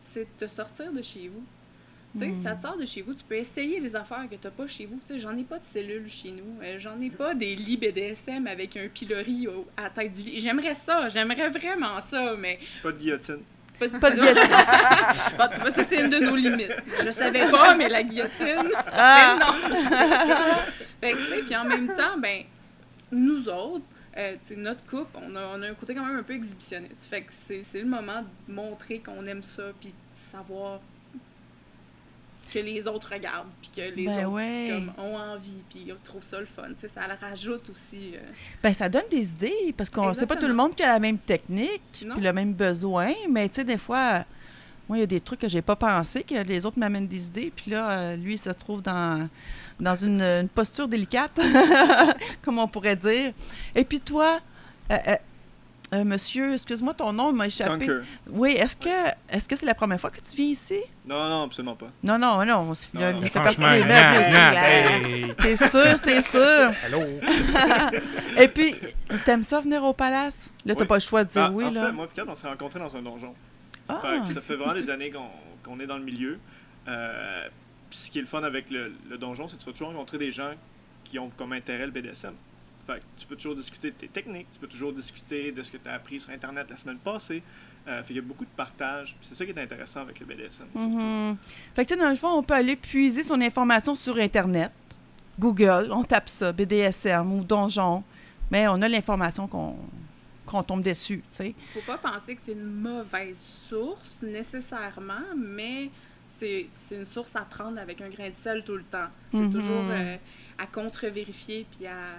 c'est 0.00 0.24
de 0.24 0.46
te 0.46 0.50
sortir 0.50 0.92
de 0.92 1.02
chez 1.02 1.28
vous. 1.28 1.42
Tu 2.18 2.20
sais, 2.24 2.42
ça 2.42 2.54
te 2.54 2.62
sort 2.62 2.76
de 2.78 2.86
chez 2.86 3.02
vous, 3.02 3.12
tu 3.12 3.22
peux 3.22 3.34
essayer 3.34 3.80
les 3.80 3.94
affaires 3.94 4.26
que 4.30 4.36
t'as 4.36 4.50
pas 4.50 4.66
chez 4.66 4.86
vous. 4.86 4.98
Tu 5.06 5.14
sais, 5.14 5.18
j'en 5.18 5.36
ai 5.36 5.44
pas 5.44 5.58
de 5.58 5.64
cellules 5.64 6.08
chez 6.08 6.30
nous. 6.30 6.62
Euh, 6.62 6.78
j'en 6.78 6.98
ai 7.00 7.10
pas 7.10 7.34
des 7.34 7.54
lits 7.54 7.76
BDSM 7.76 8.46
avec 8.46 8.76
un 8.78 8.88
pilori 8.88 9.46
au- 9.46 9.66
à 9.76 9.82
la 9.84 9.90
tête 9.90 10.12
du 10.12 10.22
lit. 10.22 10.40
J'aimerais 10.40 10.74
ça, 10.74 11.08
j'aimerais 11.10 11.48
vraiment 11.50 12.00
ça, 12.00 12.34
mais 12.38 12.58
Pas 12.82 12.92
de 12.92 12.98
guillotine. 12.98 13.40
Pas, 13.78 13.88
pas 13.88 14.10
de 14.10 14.16
guillotine. 14.16 14.56
bon, 15.38 15.44
tu 15.52 15.60
vois, 15.60 15.70
ça, 15.70 15.84
c'est 15.84 16.00
une 16.00 16.10
de 16.10 16.18
nos 16.18 16.36
limites. 16.36 16.76
Je 17.04 17.10
savais 17.10 17.50
pas, 17.50 17.74
mais 17.74 17.88
la 17.88 18.02
guillotine, 18.02 18.30
c'est 18.38 19.36
non. 19.36 19.52
fait 21.00 21.12
que, 21.12 21.16
tu 21.16 21.26
sais, 21.26 21.42
puis 21.42 21.56
en 21.56 21.64
même 21.64 21.88
temps, 21.88 22.18
ben, 22.18 22.44
nous 23.12 23.48
autres, 23.48 23.84
euh, 24.16 24.36
notre 24.56 24.84
couple, 24.86 25.16
on 25.22 25.34
a, 25.36 25.40
on 25.56 25.62
a 25.62 25.68
un 25.68 25.74
côté 25.74 25.94
quand 25.94 26.04
même 26.04 26.18
un 26.18 26.22
peu 26.22 26.34
exhibitionniste. 26.34 27.04
Fait 27.08 27.22
que 27.22 27.28
c'est 27.30 27.62
c'est 27.62 27.80
le 27.80 27.86
moment 27.86 28.22
de 28.22 28.52
montrer 28.52 28.98
qu'on 28.98 29.24
aime 29.26 29.42
ça, 29.42 29.64
puis 29.80 29.90
de 29.90 29.94
savoir 30.12 30.80
que 32.52 32.58
les 32.58 32.86
autres 32.88 33.10
regardent, 33.12 33.48
puis 33.60 33.70
que 33.74 33.94
les 33.94 34.06
Ben 34.06 34.18
autres 34.26 34.28
ouais. 34.34 34.66
comme, 34.70 34.92
ont 35.04 35.16
envie, 35.16 35.62
puis 35.68 35.84
ils 35.86 35.94
trouvent 36.02 36.22
ça 36.24 36.40
le 36.40 36.46
fun. 36.46 36.68
Tu 36.68 36.74
sais, 36.78 36.88
ça 36.88 37.02
le 37.06 37.14
rajoute 37.20 37.68
aussi. 37.70 38.12
euh, 38.14 38.20
Ben, 38.62 38.72
ça 38.72 38.88
donne 38.88 39.08
des 39.10 39.30
idées, 39.32 39.74
parce 39.76 39.90
qu'on 39.90 40.12
c'est 40.14 40.26
pas 40.26 40.36
tout 40.36 40.48
le 40.48 40.54
monde 40.54 40.74
qui 40.74 40.82
a 40.82 40.92
la 40.92 40.98
même 40.98 41.18
technique, 41.18 41.82
puis 41.92 42.06
le 42.20 42.32
même 42.32 42.52
besoin, 42.54 43.12
mais 43.30 43.48
tu 43.48 43.56
sais, 43.56 43.64
des 43.64 43.78
fois, 43.78 44.24
moi, 44.88 44.96
il 44.96 45.00
y 45.00 45.04
a 45.04 45.06
des 45.06 45.20
trucs 45.20 45.40
que 45.40 45.48
j'ai 45.48 45.60
pas 45.62 45.76
pensé, 45.76 46.22
que 46.22 46.34
les 46.34 46.64
autres 46.64 46.78
m'amènent 46.78 47.06
des 47.08 47.26
idées, 47.26 47.52
puis 47.54 47.70
là, 47.70 47.90
euh, 47.90 48.16
lui, 48.16 48.34
il 48.34 48.38
se 48.38 48.50
trouve 48.50 48.80
dans, 48.82 49.28
dans 49.78 49.96
une, 49.96 50.22
une 50.22 50.48
posture 50.48 50.88
délicate, 50.88 51.38
comme 52.42 52.58
on 52.58 52.68
pourrait 52.68 52.96
dire. 52.96 53.32
Et 53.74 53.84
puis 53.84 54.00
toi, 54.00 54.40
euh, 54.90 55.16
euh, 55.94 56.04
monsieur, 56.04 56.54
excuse-moi, 56.54 56.92
ton 56.94 57.12
nom 57.12 57.32
m'a 57.32 57.46
échappé. 57.46 57.88
Oui, 58.30 58.52
est-ce 58.52 58.76
que 58.76 58.88
est-ce 59.30 59.48
que 59.48 59.56
c'est 59.56 59.66
la 59.66 59.74
première 59.74 60.00
fois 60.00 60.10
que 60.10 60.18
tu 60.20 60.36
viens 60.36 60.46
ici? 60.46 60.78
Non, 61.06 61.28
non, 61.28 61.42
absolument 61.44 61.76
pas. 61.76 61.88
Non, 62.02 62.18
non, 62.18 62.44
non, 62.44 62.74
c'est- 62.74 62.92
Non, 62.94 63.12
non. 63.14 63.22
fait 63.26 63.30
partie 63.40 63.56
franchement, 63.56 63.72
des 63.72 63.84
meubles 63.84 65.34
C'est 65.40 65.56
sûr, 65.68 65.98
c'est 66.04 66.20
sûr. 66.20 66.72
Allô? 66.84 67.02
Et 68.36 68.48
puis, 68.48 68.74
t'aimes 69.24 69.42
ça 69.42 69.60
venir 69.60 69.82
au 69.84 69.92
palace? 69.92 70.50
Là, 70.66 70.74
t'as 70.74 70.82
Oui. 70.82 70.86
pas 70.86 70.96
le 70.96 71.00
choix 71.00 71.24
de 71.24 71.30
dire 71.30 71.44
Ah, 71.46 71.50
oui, 71.52 71.64
en 71.64 71.70
là. 71.70 71.86
fait, 71.86 71.92
moi 71.92 72.08
et 72.16 72.20
on 72.20 72.34
s'est 72.34 72.48
rencontrés 72.48 72.78
dans 72.80 72.94
un 72.96 73.02
donjon. 73.02 73.34
Ah. 73.88 74.00
Fait 74.02 74.20
que 74.20 74.34
ça 74.34 74.40
fait 74.40 74.56
vraiment 74.56 74.74
des 74.74 74.90
années 74.90 75.10
qu'on 75.10 75.22
qu'on 75.64 75.80
est 75.80 75.86
dans 75.86 75.96
le 75.98 76.04
milieu. 76.04 76.38
Euh, 76.86 77.48
puis 77.90 77.98
ce 77.98 78.10
qui 78.10 78.18
est 78.18 78.22
le 78.22 78.26
fun 78.26 78.42
avec 78.42 78.70
le, 78.70 78.92
le 79.10 79.18
donjon, 79.18 79.48
c'est 79.48 79.56
que 79.56 79.60
tu 79.62 79.66
vas 79.66 79.72
toujours 79.72 79.88
rencontrer 79.88 80.18
des 80.18 80.30
gens 80.30 80.52
qui 81.04 81.18
ont 81.18 81.30
comme 81.36 81.52
intérêt 81.52 81.86
le 81.86 81.92
BDSM. 81.92 82.32
Fait 82.88 83.00
que 83.00 83.04
tu 83.18 83.26
peux 83.26 83.36
toujours 83.36 83.54
discuter 83.54 83.90
de 83.90 83.96
tes 83.96 84.08
techniques, 84.08 84.46
tu 84.52 84.58
peux 84.58 84.66
toujours 84.66 84.92
discuter 84.94 85.52
de 85.52 85.62
ce 85.62 85.70
que 85.70 85.76
tu 85.76 85.88
as 85.88 85.92
appris 85.94 86.18
sur 86.20 86.30
Internet 86.32 86.68
la 86.70 86.76
semaine 86.78 86.96
passée. 86.98 87.42
Euh, 87.86 88.00
fait 88.02 88.08
qu'il 88.08 88.16
y 88.16 88.18
a 88.18 88.22
beaucoup 88.22 88.44
de 88.46 88.50
partage. 88.56 89.14
C'est 89.20 89.34
ça 89.34 89.44
qui 89.44 89.50
est 89.50 89.58
intéressant 89.58 90.00
avec 90.00 90.18
le 90.20 90.24
BDSM. 90.26 90.66
surtout. 90.72 90.78
Mhm. 90.78 91.36
Fait 91.74 91.84
que, 91.84 91.88
tu 91.88 91.94
sais, 91.94 92.00
dans 92.00 92.08
le 92.10 92.16
fond, 92.16 92.28
on 92.38 92.42
peut 92.42 92.54
aller 92.54 92.76
puiser 92.76 93.22
son 93.22 93.40
information 93.42 93.94
sur 93.94 94.16
Internet. 94.16 94.72
Google, 95.38 95.88
on 95.92 96.02
tape 96.02 96.28
ça, 96.30 96.50
BDSM 96.52 97.30
ou 97.32 97.44
donjon. 97.44 98.02
Mais 98.50 98.66
on 98.68 98.80
a 98.82 98.88
l'information 98.88 99.46
qu'on 99.46 99.76
qu'on 100.46 100.62
tombe 100.62 100.82
dessus, 100.82 101.18
tu 101.30 101.36
sais. 101.36 101.54
faut 101.74 101.82
pas 101.86 101.98
penser 101.98 102.34
que 102.34 102.40
c'est 102.40 102.52
une 102.52 102.64
mauvaise 102.64 103.36
source 103.38 104.22
nécessairement, 104.22 105.20
mais 105.36 105.90
c'est 106.26 106.68
c'est 106.74 106.96
une 106.96 107.04
source 107.04 107.36
à 107.36 107.42
prendre 107.42 107.78
avec 107.78 108.00
un 108.00 108.08
grain 108.08 108.30
de 108.30 108.34
sel 108.34 108.64
tout 108.64 108.76
le 108.76 108.82
temps. 108.84 109.08
C'est 109.28 109.40
Mhm. 109.40 109.52
toujours 109.52 109.84
euh, 109.90 110.16
à 110.56 110.66
contre-vérifier 110.66 111.66
puis 111.76 111.86
à 111.86 112.18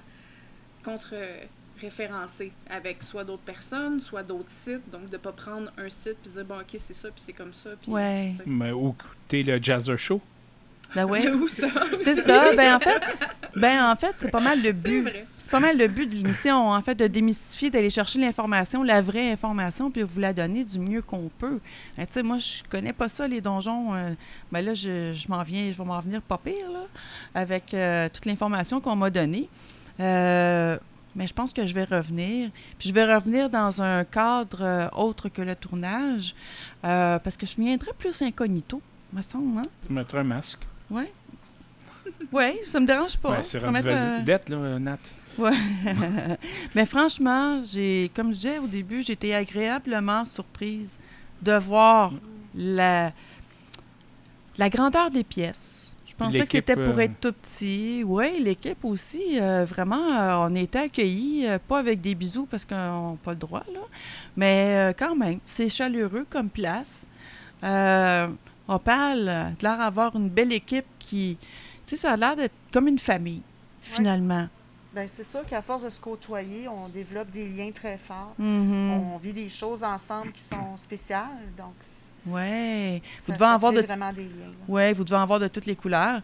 contre-référencer 0.83 2.51
avec 2.69 3.03
soit 3.03 3.23
d'autres 3.23 3.43
personnes, 3.43 3.99
soit 3.99 4.23
d'autres 4.23 4.49
sites. 4.51 4.89
Donc, 4.91 5.09
de 5.09 5.17
pas 5.17 5.31
prendre 5.31 5.71
un 5.77 5.89
site 5.89 6.17
puis 6.21 6.31
dire, 6.31 6.45
bon, 6.45 6.55
OK, 6.59 6.75
c'est 6.77 6.93
ça, 6.93 7.09
puis 7.09 7.21
c'est 7.21 7.33
comme 7.33 7.53
ça. 7.53 7.71
Puis, 7.81 7.91
Ouais. 7.91 8.33
Mais 8.45 8.71
Ou 8.71 8.89
écouter 8.97 9.43
le 9.43 9.61
Jazzer 9.61 9.97
Show? 9.97 10.21
Ben 10.95 11.05
ouais. 11.05 11.29
Où 11.33 11.47
ça? 11.47 11.67
C'est 12.01 12.15
ça. 12.15 12.51
Ben 12.55 12.75
en 12.75 12.79
fait, 12.79 13.01
ben 13.55 13.91
en 13.91 13.95
fait, 13.95 14.15
c'est 14.19 14.31
pas 14.31 14.39
mal 14.39 14.61
le 14.61 14.71
but. 14.71 15.07
C'est 15.37 15.51
pas 15.51 15.59
mal 15.59 15.77
le 15.77 15.87
but 15.87 16.07
de 16.07 16.15
l'émission, 16.15 16.69
en 16.69 16.81
fait, 16.81 16.95
de 16.95 17.07
démystifier, 17.07 17.69
d'aller 17.69 17.89
chercher 17.89 18.19
l'information, 18.19 18.83
la 18.83 19.01
vraie 19.01 19.31
information, 19.31 19.89
puis 19.91 20.01
vous 20.03 20.19
la 20.19 20.33
donner 20.33 20.63
du 20.63 20.79
mieux 20.79 21.01
qu'on 21.01 21.29
peut. 21.39 21.59
Hein, 21.97 22.05
tu 22.05 22.13
sais, 22.13 22.23
moi, 22.23 22.37
je 22.39 22.61
connais 22.69 22.93
pas 22.93 23.07
ça, 23.09 23.27
les 23.27 23.41
donjons. 23.41 23.93
euh, 23.95 24.11
ben 24.51 24.61
là, 24.61 24.73
je, 24.75 25.13
je 25.13 25.27
m'en 25.27 25.41
viens, 25.43 25.71
je 25.71 25.77
vais 25.77 25.85
m'en 25.85 25.99
venir 26.01 26.21
pas 26.21 26.37
pire, 26.37 26.69
là, 26.71 26.85
avec 27.33 27.73
euh, 27.73 28.09
toute 28.13 28.25
l'information 28.25 28.79
qu'on 28.81 28.95
m'a 28.95 29.09
donnée. 29.09 29.47
Euh, 29.99 30.77
mais 31.15 31.27
je 31.27 31.33
pense 31.33 31.51
que 31.53 31.65
je 31.65 31.73
vais 31.73 31.83
revenir. 31.83 32.49
Puis 32.77 32.89
je 32.89 32.93
vais 32.93 33.13
revenir 33.13 33.49
dans 33.49 33.81
un 33.81 34.03
cadre 34.05 34.61
euh, 34.61 34.87
autre 34.95 35.29
que 35.29 35.41
le 35.41 35.55
tournage, 35.55 36.35
euh, 36.85 37.19
parce 37.19 37.35
que 37.35 37.45
je 37.45 37.55
viendrai 37.57 37.91
plus 37.97 38.21
incognito, 38.21 38.81
me 39.11 39.21
semble, 39.21 39.59
hein? 39.59 39.65
Tu 39.85 39.91
mettras 39.93 40.19
un 40.19 40.23
masque. 40.23 40.59
Oui. 40.89 41.03
Oui, 42.31 42.57
ça 42.65 42.79
me 42.79 42.87
dérange 42.87 43.17
pas. 43.17 43.29
Ouais, 43.37 43.43
c'est 43.43 43.61
mettre, 43.69 43.87
euh, 43.89 44.21
Dette, 44.21 44.49
là, 44.49 44.79
Nat. 44.79 44.97
Ouais. 45.37 45.51
Mais 46.75 46.85
franchement, 46.85 47.63
j'ai, 47.65 48.11
comme 48.15 48.31
je 48.31 48.35
disais 48.35 48.57
au 48.57 48.67
début, 48.67 49.03
j'ai 49.03 49.13
été 49.13 49.35
agréablement 49.35 50.25
surprise 50.25 50.97
de 51.41 51.53
voir 51.53 52.11
la, 52.55 53.11
la 54.57 54.69
grandeur 54.69 55.11
des 55.11 55.23
pièces. 55.23 55.78
Je 56.19 56.25
pensais 56.25 56.39
que 56.45 56.51
c'était 56.51 56.75
pour 56.75 56.95
euh, 56.95 56.99
être 56.99 57.19
tout 57.21 57.31
petit. 57.33 58.03
Oui, 58.05 58.41
l'équipe 58.43 58.83
aussi. 58.83 59.39
euh, 59.39 59.63
vraiment, 59.65 60.05
euh, 60.11 60.47
on 60.49 60.53
été 60.55 60.79
accueillis, 60.79 61.47
euh, 61.47 61.59
pas 61.65 61.79
avec 61.79 62.01
des 62.01 62.13
bisous 62.13 62.45
parce 62.45 62.65
qu'on 62.65 63.11
n'a 63.11 63.17
pas 63.23 63.31
le 63.31 63.37
droit, 63.37 63.63
là. 63.73 63.79
Mais 64.35 64.75
euh, 64.75 64.93
quand 64.97 65.15
même, 65.15 65.39
c'est 65.45 65.69
chaleureux 65.69 66.25
comme 66.29 66.49
place. 66.49 67.07
Euh, 67.63 68.27
Opal 68.67 69.29
a 69.29 69.49
l'air 69.61 69.77
d'avoir 69.77 70.15
une 70.15 70.29
belle 70.29 70.51
équipe 70.51 70.85
qui. 70.99 71.37
Tu 71.85 71.95
sais, 71.95 72.01
ça 72.01 72.11
a 72.13 72.17
l'air 72.17 72.35
d'être 72.35 72.53
comme 72.71 72.87
une 72.87 72.99
famille, 72.99 73.41
finalement. 73.81 74.47
Ben, 74.93 75.07
c'est 75.07 75.23
sûr 75.23 75.45
qu'à 75.45 75.61
force 75.61 75.83
de 75.83 75.89
se 75.89 75.99
côtoyer, 75.99 76.67
on 76.67 76.89
développe 76.89 77.29
des 77.29 77.47
liens 77.47 77.71
très 77.71 77.97
forts. 77.97 78.33
Mhm. 78.37 78.91
On 78.91 79.17
vit 79.17 79.33
des 79.33 79.47
choses 79.49 79.83
ensemble 79.83 80.31
qui 80.31 80.41
sont 80.43 80.75
spéciales. 80.75 81.47
Donc, 81.57 81.73
Ouais. 82.25 83.01
Vous 83.25 83.33
devez 83.33 83.39
ça 83.45 83.53
avoir 83.53 83.71
de 83.73 83.81
vraiment 83.81 84.11
des 84.13 84.23
liens. 84.23 84.29
là. 84.29 84.65
Oui, 84.67 84.93
vous 84.93 85.03
devez 85.03 85.15
en 85.17 85.21
avoir 85.23 85.39
de 85.39 85.47
toutes 85.47 85.65
les 85.65 85.75
couleurs. 85.75 86.21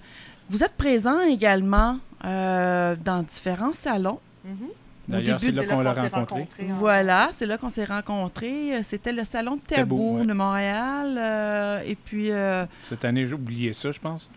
Vous 0.49 0.63
êtes 0.63 0.73
présent 0.73 1.21
également 1.21 1.97
euh, 2.23 2.95
dans 3.03 3.23
différents 3.23 3.73
salons. 3.73 4.19
Mhm. 4.43 4.67
D'ailleurs, 5.07 5.37
début, 5.39 5.57
c'est 5.57 5.67
là 5.67 5.73
qu'on 5.75 5.81
l'a 5.81 5.91
rencontré. 5.93 6.47
Voilà, 6.69 7.29
c'est 7.31 7.45
là 7.45 7.57
qu'on 7.59 7.69
s'est 7.69 7.85
rencontrés. 7.85 8.81
C'était 8.83 9.11
le 9.11 9.23
salon 9.23 9.57
de 9.57 9.61
Tabou, 9.61 9.95
Tabou, 9.97 10.17
ouais. 10.19 10.25
de 10.25 10.33
Montréal. 10.33 11.15
euh, 11.17 11.81
et 11.85 11.95
puis, 11.95 12.31
euh, 12.31 12.65
Cette 12.89 13.05
année, 13.05 13.27
j'ai 13.27 13.33
oublié 13.35 13.71
ça, 13.73 13.91
je 13.91 13.99
pense. 13.99 14.29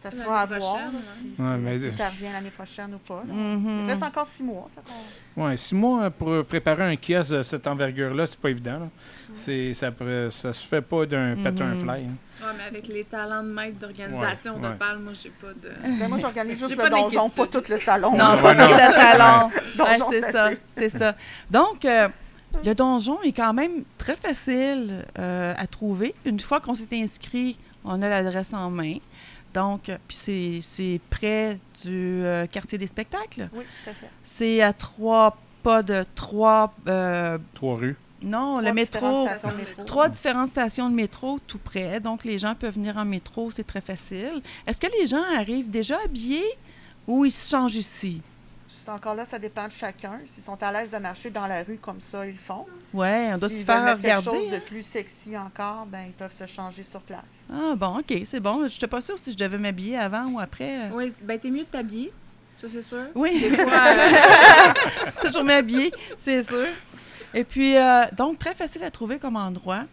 Ça 0.00 0.10
L'année 0.10 0.22
sera 0.24 0.40
à 0.40 0.46
voir 0.46 0.74
ouais. 0.76 0.80
si, 1.16 1.34
si- 1.36 1.40
Ouais, 1.42 1.56
mais- 1.58 1.78
si 1.78 1.92
ça 1.92 2.08
revient 2.08 2.32
l'année 2.32 2.50
prochaine 2.50 2.94
ou 2.94 2.98
pas. 2.98 3.22
mhm. 3.26 3.82
Il 3.84 3.90
reste 3.90 4.02
encore 4.02 4.26
six 4.26 4.42
mois. 4.42 4.68
Ouais, 5.36 5.56
six 5.56 5.74
mois 5.74 6.10
pour 6.10 6.44
préparer 6.44 6.82
un 6.84 6.96
kiosque 6.96 7.30
de 7.36 7.42
cette 7.42 7.66
envergure-là, 7.66 8.26
c'est 8.26 8.38
pas 8.38 8.50
évident. 8.50 8.80
là. 8.80 8.88
Ça, 9.36 9.52
ça 10.30 10.52
se 10.52 10.66
fait 10.66 10.80
pas 10.82 11.06
d'un 11.06 11.32
un 11.32 11.36
fly. 11.76 11.88
hein. 11.88 11.96
Ouais, 12.42 12.46
mais 12.58 12.64
avec 12.68 12.88
les 12.88 13.04
talents 13.04 13.42
de 13.42 13.48
maître 13.52 13.78
d'organisation 13.78 14.54
Ouais, 14.56 14.60
de 14.62 14.66
ouais. 14.68 14.74
PAL, 14.78 14.98
moi, 14.98 15.12
j'ai 15.12 15.30
pas 15.30 15.48
de. 15.48 15.70
Ben, 15.98 16.08
moi, 16.08 16.18
j'organise 16.18 16.58
juste 16.58 16.70
J'ai 16.70 16.76
le 16.76 16.82
pas 16.82 16.90
donjon, 16.90 17.28
pas 17.28 17.46
tout 17.46 17.62
le 17.68 17.78
salon. 17.78 18.10
non, 18.16 18.38
pas 18.42 18.54
tout 18.54 18.72
le 18.72 18.94
salon. 18.94 19.48
C'est 20.10 20.20
c'est 20.22 20.32
ça, 20.32 20.50
c'est 20.76 20.88
ça. 20.88 21.14
Donc, 21.50 21.84
euh, 21.84 22.08
le 22.64 22.74
donjon 22.74 23.20
est 23.22 23.32
quand 23.32 23.52
même 23.52 23.84
très 23.98 24.16
facile 24.16 25.04
euh, 25.18 25.54
à 25.56 25.66
trouver. 25.66 26.14
Une 26.24 26.40
fois 26.40 26.60
qu'on 26.60 26.74
s'est 26.74 26.88
inscrit, 26.92 27.56
on 27.84 28.00
a 28.02 28.08
l'adresse 28.08 28.52
en 28.52 28.70
main. 28.70 28.96
Donc, 29.54 29.90
puis 30.06 30.16
c'est, 30.16 30.58
c'est 30.62 31.00
près 31.10 31.58
du 31.84 32.22
euh, 32.24 32.46
quartier 32.46 32.78
des 32.78 32.86
spectacles. 32.86 33.48
Oui, 33.52 33.64
tout 33.84 33.90
à 33.90 33.94
fait. 33.94 34.08
C'est 34.22 34.60
à 34.62 34.72
trois 34.72 35.36
pas 35.62 35.82
de 35.82 36.04
trois. 36.14 36.72
euh, 36.88 37.36
Trois 37.54 37.76
rues. 37.76 37.96
non, 38.22 38.58
Trois 38.58 38.62
le 38.62 38.72
différentes 38.80 39.12
métro. 39.12 39.26
stations 39.26 39.50
de 39.50 39.56
métro. 39.56 39.84
Trois 39.84 40.08
différentes 40.08 40.48
stations 40.50 40.88
de 40.90 40.94
métro 40.94 41.38
tout 41.46 41.58
près. 41.58 42.00
Donc, 42.00 42.24
les 42.24 42.38
gens 42.38 42.54
peuvent 42.54 42.74
venir 42.74 42.96
en 42.96 43.04
métro, 43.04 43.50
c'est 43.50 43.66
très 43.66 43.80
facile. 43.80 44.40
Est-ce 44.66 44.80
que 44.80 44.86
les 45.00 45.06
gens 45.06 45.22
arrivent 45.36 45.70
déjà 45.70 45.98
habillés 46.04 46.44
ou 47.06 47.24
ils 47.24 47.30
se 47.30 47.48
changent 47.50 47.76
ici? 47.76 48.22
C'est 48.72 48.90
encore 48.90 49.16
là, 49.16 49.24
ça 49.24 49.38
dépend 49.38 49.66
de 49.66 49.72
chacun. 49.72 50.20
S'ils 50.26 50.44
sont 50.44 50.56
à 50.62 50.70
l'aise 50.72 50.90
de 50.92 50.98
marcher 50.98 51.28
dans 51.30 51.46
la 51.48 51.62
rue 51.64 51.78
comme 51.78 52.00
ça, 52.00 52.24
ils 52.24 52.32
le 52.32 52.38
font. 52.38 52.66
Oui, 52.94 53.08
on 53.34 53.38
doit 53.38 53.48
S'ils 53.48 53.60
se 53.60 53.64
faire 53.64 53.82
mettre 53.82 54.00
quelque 54.00 54.18
regarder. 54.20 54.38
chose 54.40 54.50
de 54.50 54.56
hein? 54.56 54.60
plus 54.64 54.82
sexy 54.84 55.36
encore, 55.36 55.86
ben 55.86 56.04
ils 56.06 56.12
peuvent 56.12 56.34
se 56.34 56.46
changer 56.46 56.84
sur 56.84 57.00
place. 57.00 57.40
Ah 57.52 57.74
bon, 57.76 57.98
OK, 57.98 58.14
c'est 58.24 58.38
bon. 58.40 58.58
Je 58.68 58.72
n'étais 58.74 58.86
pas 58.86 59.00
sûre 59.00 59.18
si 59.18 59.32
je 59.32 59.36
devais 59.36 59.58
m'habiller 59.58 59.98
avant 59.98 60.26
ou 60.26 60.38
après. 60.40 60.88
Oui, 60.92 61.12
ben, 61.20 61.38
t'es 61.38 61.50
mieux 61.50 61.64
de 61.64 61.68
t'habiller. 61.68 62.12
Ça, 62.60 62.68
c'est 62.70 62.82
sûr. 62.82 63.06
Oui, 63.14 63.40
Des 63.40 63.56
fois, 63.56 63.72
euh, 63.88 64.72
toujours 65.24 65.44
m'habiller, 65.44 65.92
c'est 66.20 66.42
sûr. 66.42 66.68
Et 67.34 67.42
puis, 67.44 67.76
euh, 67.76 68.04
donc, 68.16 68.38
très 68.38 68.54
facile 68.54 68.84
à 68.84 68.90
trouver 68.90 69.18
comme 69.18 69.36
endroit. 69.36 69.84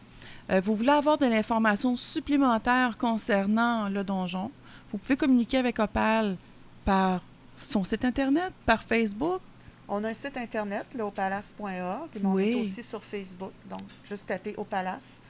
Euh, 0.51 0.61
vous 0.63 0.75
voulez 0.75 0.89
avoir 0.91 1.17
de 1.17 1.25
l'information 1.25 1.95
supplémentaire 1.95 2.97
concernant 2.97 3.89
le 3.89 4.03
donjon, 4.03 4.51
vous 4.91 4.97
pouvez 4.97 5.17
communiquer 5.17 5.57
avec 5.57 5.79
Opal 5.79 6.37
par 6.85 7.21
son 7.61 7.83
site 7.83 8.05
Internet, 8.05 8.53
par 8.65 8.83
Facebook? 8.83 9.41
On 9.89 10.03
a 10.03 10.09
un 10.09 10.13
site 10.13 10.35
internet, 10.35 10.85
le 10.95 11.03
opalace.org, 11.03 12.09
mais 12.21 12.25
on 12.25 12.37
est 12.39 12.55
aussi 12.55 12.83
sur 12.83 13.01
Facebook, 13.01 13.53
donc 13.69 13.79
juste 14.03 14.27
taper 14.27 14.53
au 14.57 14.65
Palace. 14.65 15.21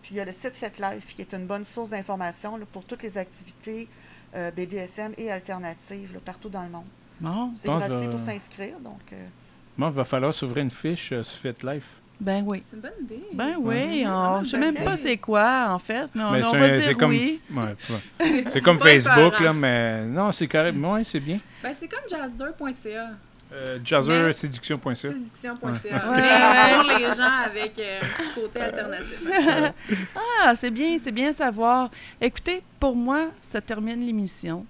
Puis 0.00 0.14
il 0.14 0.18
y 0.18 0.20
a 0.20 0.24
le 0.24 0.32
site 0.32 0.54
FetLife 0.54 1.12
qui 1.12 1.22
est 1.22 1.32
une 1.34 1.46
bonne 1.46 1.64
source 1.64 1.90
d'information 1.90 2.56
là, 2.56 2.64
pour 2.70 2.84
toutes 2.84 3.02
les 3.02 3.18
activités 3.18 3.88
euh, 4.36 4.52
BDSM 4.52 5.12
et 5.18 5.32
alternatives 5.32 6.14
là, 6.14 6.20
partout 6.24 6.48
dans 6.48 6.62
le 6.62 6.68
monde. 6.68 6.86
Bon, 7.20 7.52
C'est 7.56 7.66
Bon, 7.66 7.78
gratuit 7.78 8.08
pour 8.08 8.20
s'inscrire, 8.20 8.78
donc 8.78 9.00
euh, 9.12 9.26
Bon, 9.76 9.88
il 9.88 9.94
va 9.94 10.04
falloir 10.04 10.32
s'ouvrir 10.32 10.62
une 10.62 10.70
fiche 10.70 11.10
euh, 11.12 11.24
sur 11.24 11.40
FitLife. 11.40 12.00
Ben 12.20 12.44
oui. 12.48 12.62
c'est 12.66 12.76
une 12.76 12.82
bonne 12.82 12.92
idée. 13.02 13.22
Ben 13.34 13.54
oui, 13.58 14.04
on- 14.06 14.42
je 14.42 14.50
sais 14.50 14.58
même 14.58 14.74
pas 14.74 14.96
c'est 14.96 15.16
quoi, 15.18 15.68
en 15.70 15.78
fait, 15.78 16.08
mais 16.14 16.22
on, 16.22 16.30
Mais 16.32 16.46
on 16.46 16.50
c'est 16.50 16.58
va 16.58 16.64
un- 16.64 16.74
dire 16.74 16.84
c'est 16.84 16.94
comme, 16.94 17.10
oui. 17.10 17.40
ouais, 17.54 17.62
ouais. 18.20 18.44
C'est 18.50 18.60
comme 18.62 18.78
Facebook, 18.80 19.38
là, 19.40 19.52
mais 19.52 20.04
non, 20.06 20.32
c'est 20.32 20.46
correct. 20.48 20.76
Oui, 20.80 21.04
c'est 21.04 21.20
bien. 21.20 21.38
Ben, 21.62 21.72
c'est 21.74 21.88
comme 21.88 22.08
jazzdeur.ca. 22.08 23.10
Euh, 23.52 23.78
Mais- 23.78 23.84
JazzerSéduction.ca. 23.86 24.94
Séduction.ca. 24.94 26.10
Ouais. 26.10 26.16
Mais 26.16 26.74
pour 26.82 26.98
les 26.98 27.14
gens 27.14 27.32
avec 27.44 27.78
euh, 27.78 28.00
un 28.02 28.22
petit 28.22 28.40
côté 28.40 28.60
alternatif. 28.60 29.20
Ah, 30.42 30.54
c'est 30.56 30.70
bien, 30.70 30.96
c'est 31.02 31.12
bien 31.12 31.32
savoir. 31.32 31.90
Écoutez, 32.20 32.62
pour 32.80 32.96
moi, 32.96 33.28
ça 33.42 33.60
termine 33.60 34.04
l'émission. 34.04 34.66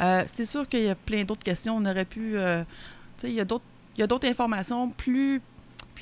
Euh, 0.00 0.24
c'est 0.26 0.44
sûr 0.44 0.68
qu'il 0.68 0.82
y 0.82 0.88
a 0.88 0.94
plein 0.94 1.24
d'autres 1.24 1.42
questions. 1.44 1.76
On 1.76 1.84
aurait 1.86 2.04
pu. 2.04 2.36
euh, 2.36 2.62
tu 3.18 3.22
sais, 3.22 3.28
il 3.28 3.34
y 3.34 3.40
a 3.40 3.44
d'autres, 3.44 3.64
il 3.96 4.00
y 4.00 4.02
a 4.02 4.06
d'autres 4.06 4.28
informations 4.28 4.88
plus, 4.90 5.40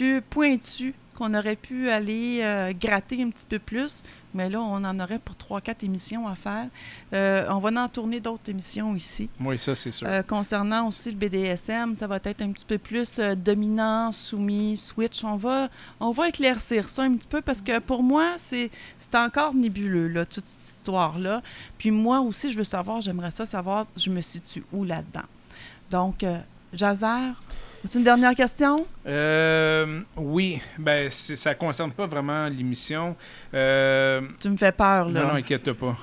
plus 0.01 0.23
pointues 0.23 0.95
qu'on 1.15 1.35
aurait 1.35 1.57
pu 1.57 1.91
aller 1.91 2.41
euh, 2.43 2.73
gratter 2.73 3.23
un 3.23 3.29
petit 3.29 3.45
peu 3.47 3.59
plus. 3.59 4.03
Mais 4.33 4.49
là, 4.49 4.63
on 4.63 4.83
en 4.83 4.99
aurait 4.99 5.19
pour 5.19 5.35
3-4 5.37 5.85
émissions 5.85 6.27
à 6.27 6.35
faire. 6.35 6.69
Euh, 7.13 7.47
on 7.51 7.59
va 7.59 7.83
en 7.83 7.89
tourner 7.89 8.19
d'autres 8.19 8.49
émissions 8.49 8.97
ici. 8.97 9.29
Oui, 9.39 9.59
ça, 9.59 9.75
c'est 9.75 9.91
sûr. 9.91 10.07
Euh, 10.09 10.23
concernant 10.23 10.87
aussi 10.87 11.11
le 11.11 11.19
BDSM, 11.19 11.95
ça 11.97 12.07
va 12.07 12.17
être 12.25 12.41
un 12.41 12.53
petit 12.53 12.65
peu 12.65 12.79
plus 12.79 13.19
euh, 13.19 13.35
dominant, 13.35 14.11
soumis, 14.13 14.79
switch. 14.79 15.23
On 15.23 15.37
va, 15.37 15.69
on 15.99 16.13
va 16.13 16.29
éclaircir 16.29 16.89
ça 16.89 17.03
un 17.03 17.15
petit 17.15 17.29
peu 17.29 17.43
parce 17.43 17.61
que 17.61 17.79
pour 17.79 18.03
moi, 18.03 18.33
c'est 18.39 18.71
c'est 18.99 19.17
encore 19.17 19.53
nébuleux, 19.53 20.09
là, 20.09 20.25
toute 20.25 20.47
cette 20.47 20.79
histoire-là. 20.79 21.43
Puis 21.77 21.91
moi 21.91 22.21
aussi, 22.21 22.51
je 22.53 22.57
veux 22.57 22.65
savoir, 22.65 23.03
j'aimerais 23.03 23.33
ça 23.33 23.45
savoir, 23.45 23.87
je 23.99 24.09
me 24.09 24.23
situe 24.23 24.65
où 24.73 24.85
là-dedans. 24.85 25.29
Donc, 25.91 26.25
Jazer, 26.73 27.35
as-tu 27.85 27.99
une 27.99 28.05
dernière 28.05 28.35
question? 28.35 28.87
Euh, 29.07 30.01
oui, 30.17 30.61
ben, 30.79 31.09
ça 31.11 31.55
concerne 31.55 31.93
pas 31.93 32.07
vraiment 32.07 32.47
l'émission. 32.49 33.17
Euh, 33.55 34.23
Tu 34.41 34.49
me 34.51 34.57
fais 34.57 34.73
peur, 34.73 35.09
là. 35.09 35.23
Non, 35.23 35.29
non, 35.29 35.35
inquiète 35.35 35.73
pas. 35.73 35.97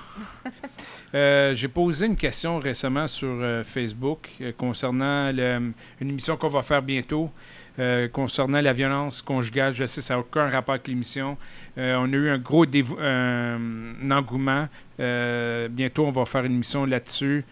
Euh, 1.15 1.55
J'ai 1.55 1.67
posé 1.69 2.05
une 2.05 2.17
question 2.17 2.59
récemment 2.59 3.07
sur 3.07 3.37
Facebook 3.65 4.27
concernant 4.57 5.31
le- 5.31 5.71
une 6.01 6.09
émission 6.09 6.35
qu'on 6.37 6.49
va 6.49 6.61
faire 6.61 6.81
bientôt. 6.81 7.31
euh, 7.79 8.07
concernant 8.07 8.59
la 8.59 8.73
violence 8.73 9.21
conjugale, 9.21 9.75
je 9.75 9.85
sais, 9.85 10.01
ça 10.01 10.15
n'a 10.15 10.21
aucun 10.21 10.49
rapport 10.49 10.73
avec 10.73 10.87
l'émission. 10.87 11.37
Euh, 11.77 11.95
on 11.99 12.11
a 12.11 12.15
eu 12.15 12.27
un 12.31 12.39
gros 12.39 12.65
dévo- 12.65 12.97
un 12.99 14.09
engouement. 14.09 14.67
Euh, 14.99 15.67
bientôt, 15.67 16.07
on 16.07 16.11
va 16.11 16.25
faire 16.25 16.43
une 16.43 16.53
émission 16.55 16.85
là-dessus. 16.85 17.45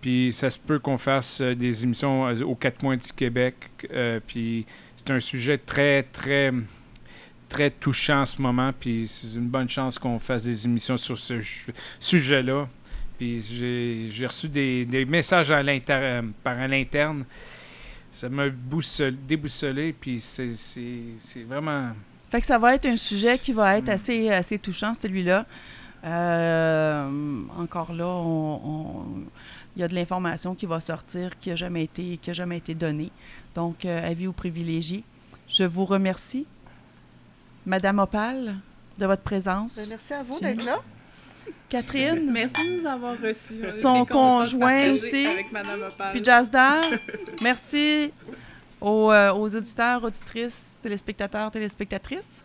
Puis 0.00 0.32
ça 0.32 0.48
se 0.48 0.58
peut 0.58 0.78
qu'on 0.78 0.96
fasse 0.98 1.40
euh, 1.40 1.54
des 1.54 1.82
émissions 1.84 2.26
euh, 2.28 2.42
aux 2.42 2.54
quatre 2.54 2.78
coins 2.78 2.96
du 2.96 3.12
Québec. 3.12 3.56
Euh, 3.92 4.20
puis 4.24 4.64
c'est 4.96 5.10
un 5.10 5.18
sujet 5.20 5.58
très, 5.58 6.04
très, 6.04 6.52
très 7.48 7.70
touchant 7.70 8.20
en 8.20 8.24
ce 8.26 8.40
moment. 8.40 8.72
Puis 8.78 9.06
c'est 9.08 9.36
une 9.36 9.48
bonne 9.48 9.68
chance 9.68 9.98
qu'on 9.98 10.18
fasse 10.18 10.44
des 10.44 10.64
émissions 10.66 10.96
sur 10.96 11.18
ce 11.18 11.40
sujet-là. 11.98 12.68
Puis 13.18 13.42
j'ai 14.12 14.26
reçu 14.26 14.48
des, 14.48 14.84
des 14.84 15.04
messages 15.04 15.50
à 15.50 15.62
par 16.44 16.58
à 16.58 16.68
l'interne. 16.68 17.24
Ça 18.12 18.28
m'a 18.28 18.48
déboussolé. 18.48 19.92
Puis 20.00 20.20
c'est- 20.20 21.42
vraiment. 21.46 21.90
Fait 22.30 22.40
que 22.40 22.46
ça 22.46 22.58
va 22.58 22.74
être 22.76 22.86
un 22.86 22.96
sujet 22.96 23.36
qui 23.38 23.52
va 23.52 23.78
être 23.78 23.88
assez, 23.88 24.30
assez 24.30 24.58
touchant, 24.58 24.92
celui-là. 24.94 25.46
Encore 27.58 27.92
là, 27.92 28.06
on- 28.06 29.24
il 29.78 29.82
y 29.82 29.84
a 29.84 29.88
de 29.88 29.94
l'information 29.94 30.54
qui 30.56 30.66
va 30.66 30.80
sortir 30.80 31.38
qui 31.38 31.50
n'a 31.50 31.56
jamais, 31.56 31.84
été- 31.84 32.18
qui 32.20 32.30
a 32.30 32.34
jamais 32.34 32.58
été 32.58 32.74
donnée. 32.74 33.12
Donc, 33.54 33.84
euh, 33.84 34.06
avis 34.10 34.26
aux 34.26 34.32
privilégiés. 34.32 35.04
Je 35.48 35.62
vous 35.64 35.84
remercie, 35.84 36.46
Madame 37.64 38.00
Opal, 38.00 38.56
de 38.98 39.06
votre 39.06 39.22
présence. 39.22 39.76
ben, 39.76 39.86
merci 39.90 40.12
à 40.14 40.22
vous 40.22 40.40
d'être 40.40 40.64
là. 40.64 40.78
Catherine, 41.68 42.30
Merci 42.32 42.66
de 42.76 42.80
nous 42.80 42.86
avoir 42.86 43.14
reçus. 43.20 43.60
Son 43.80 44.04
conjoint 44.04 44.90
aussi. 44.90 45.26
Avec 45.26 45.52
Madame 45.52 45.80
Opal. 45.86 46.12
puis 46.12 46.24
Jazdar, 46.24 46.82
merci 47.42 48.10
aux, 48.80 49.12
euh, 49.12 49.32
aux 49.32 49.54
auditeurs, 49.54 50.02
auditrices, 50.02 50.76
téléspectateurs, 50.82 51.50
téléspectatrices. 51.50 52.42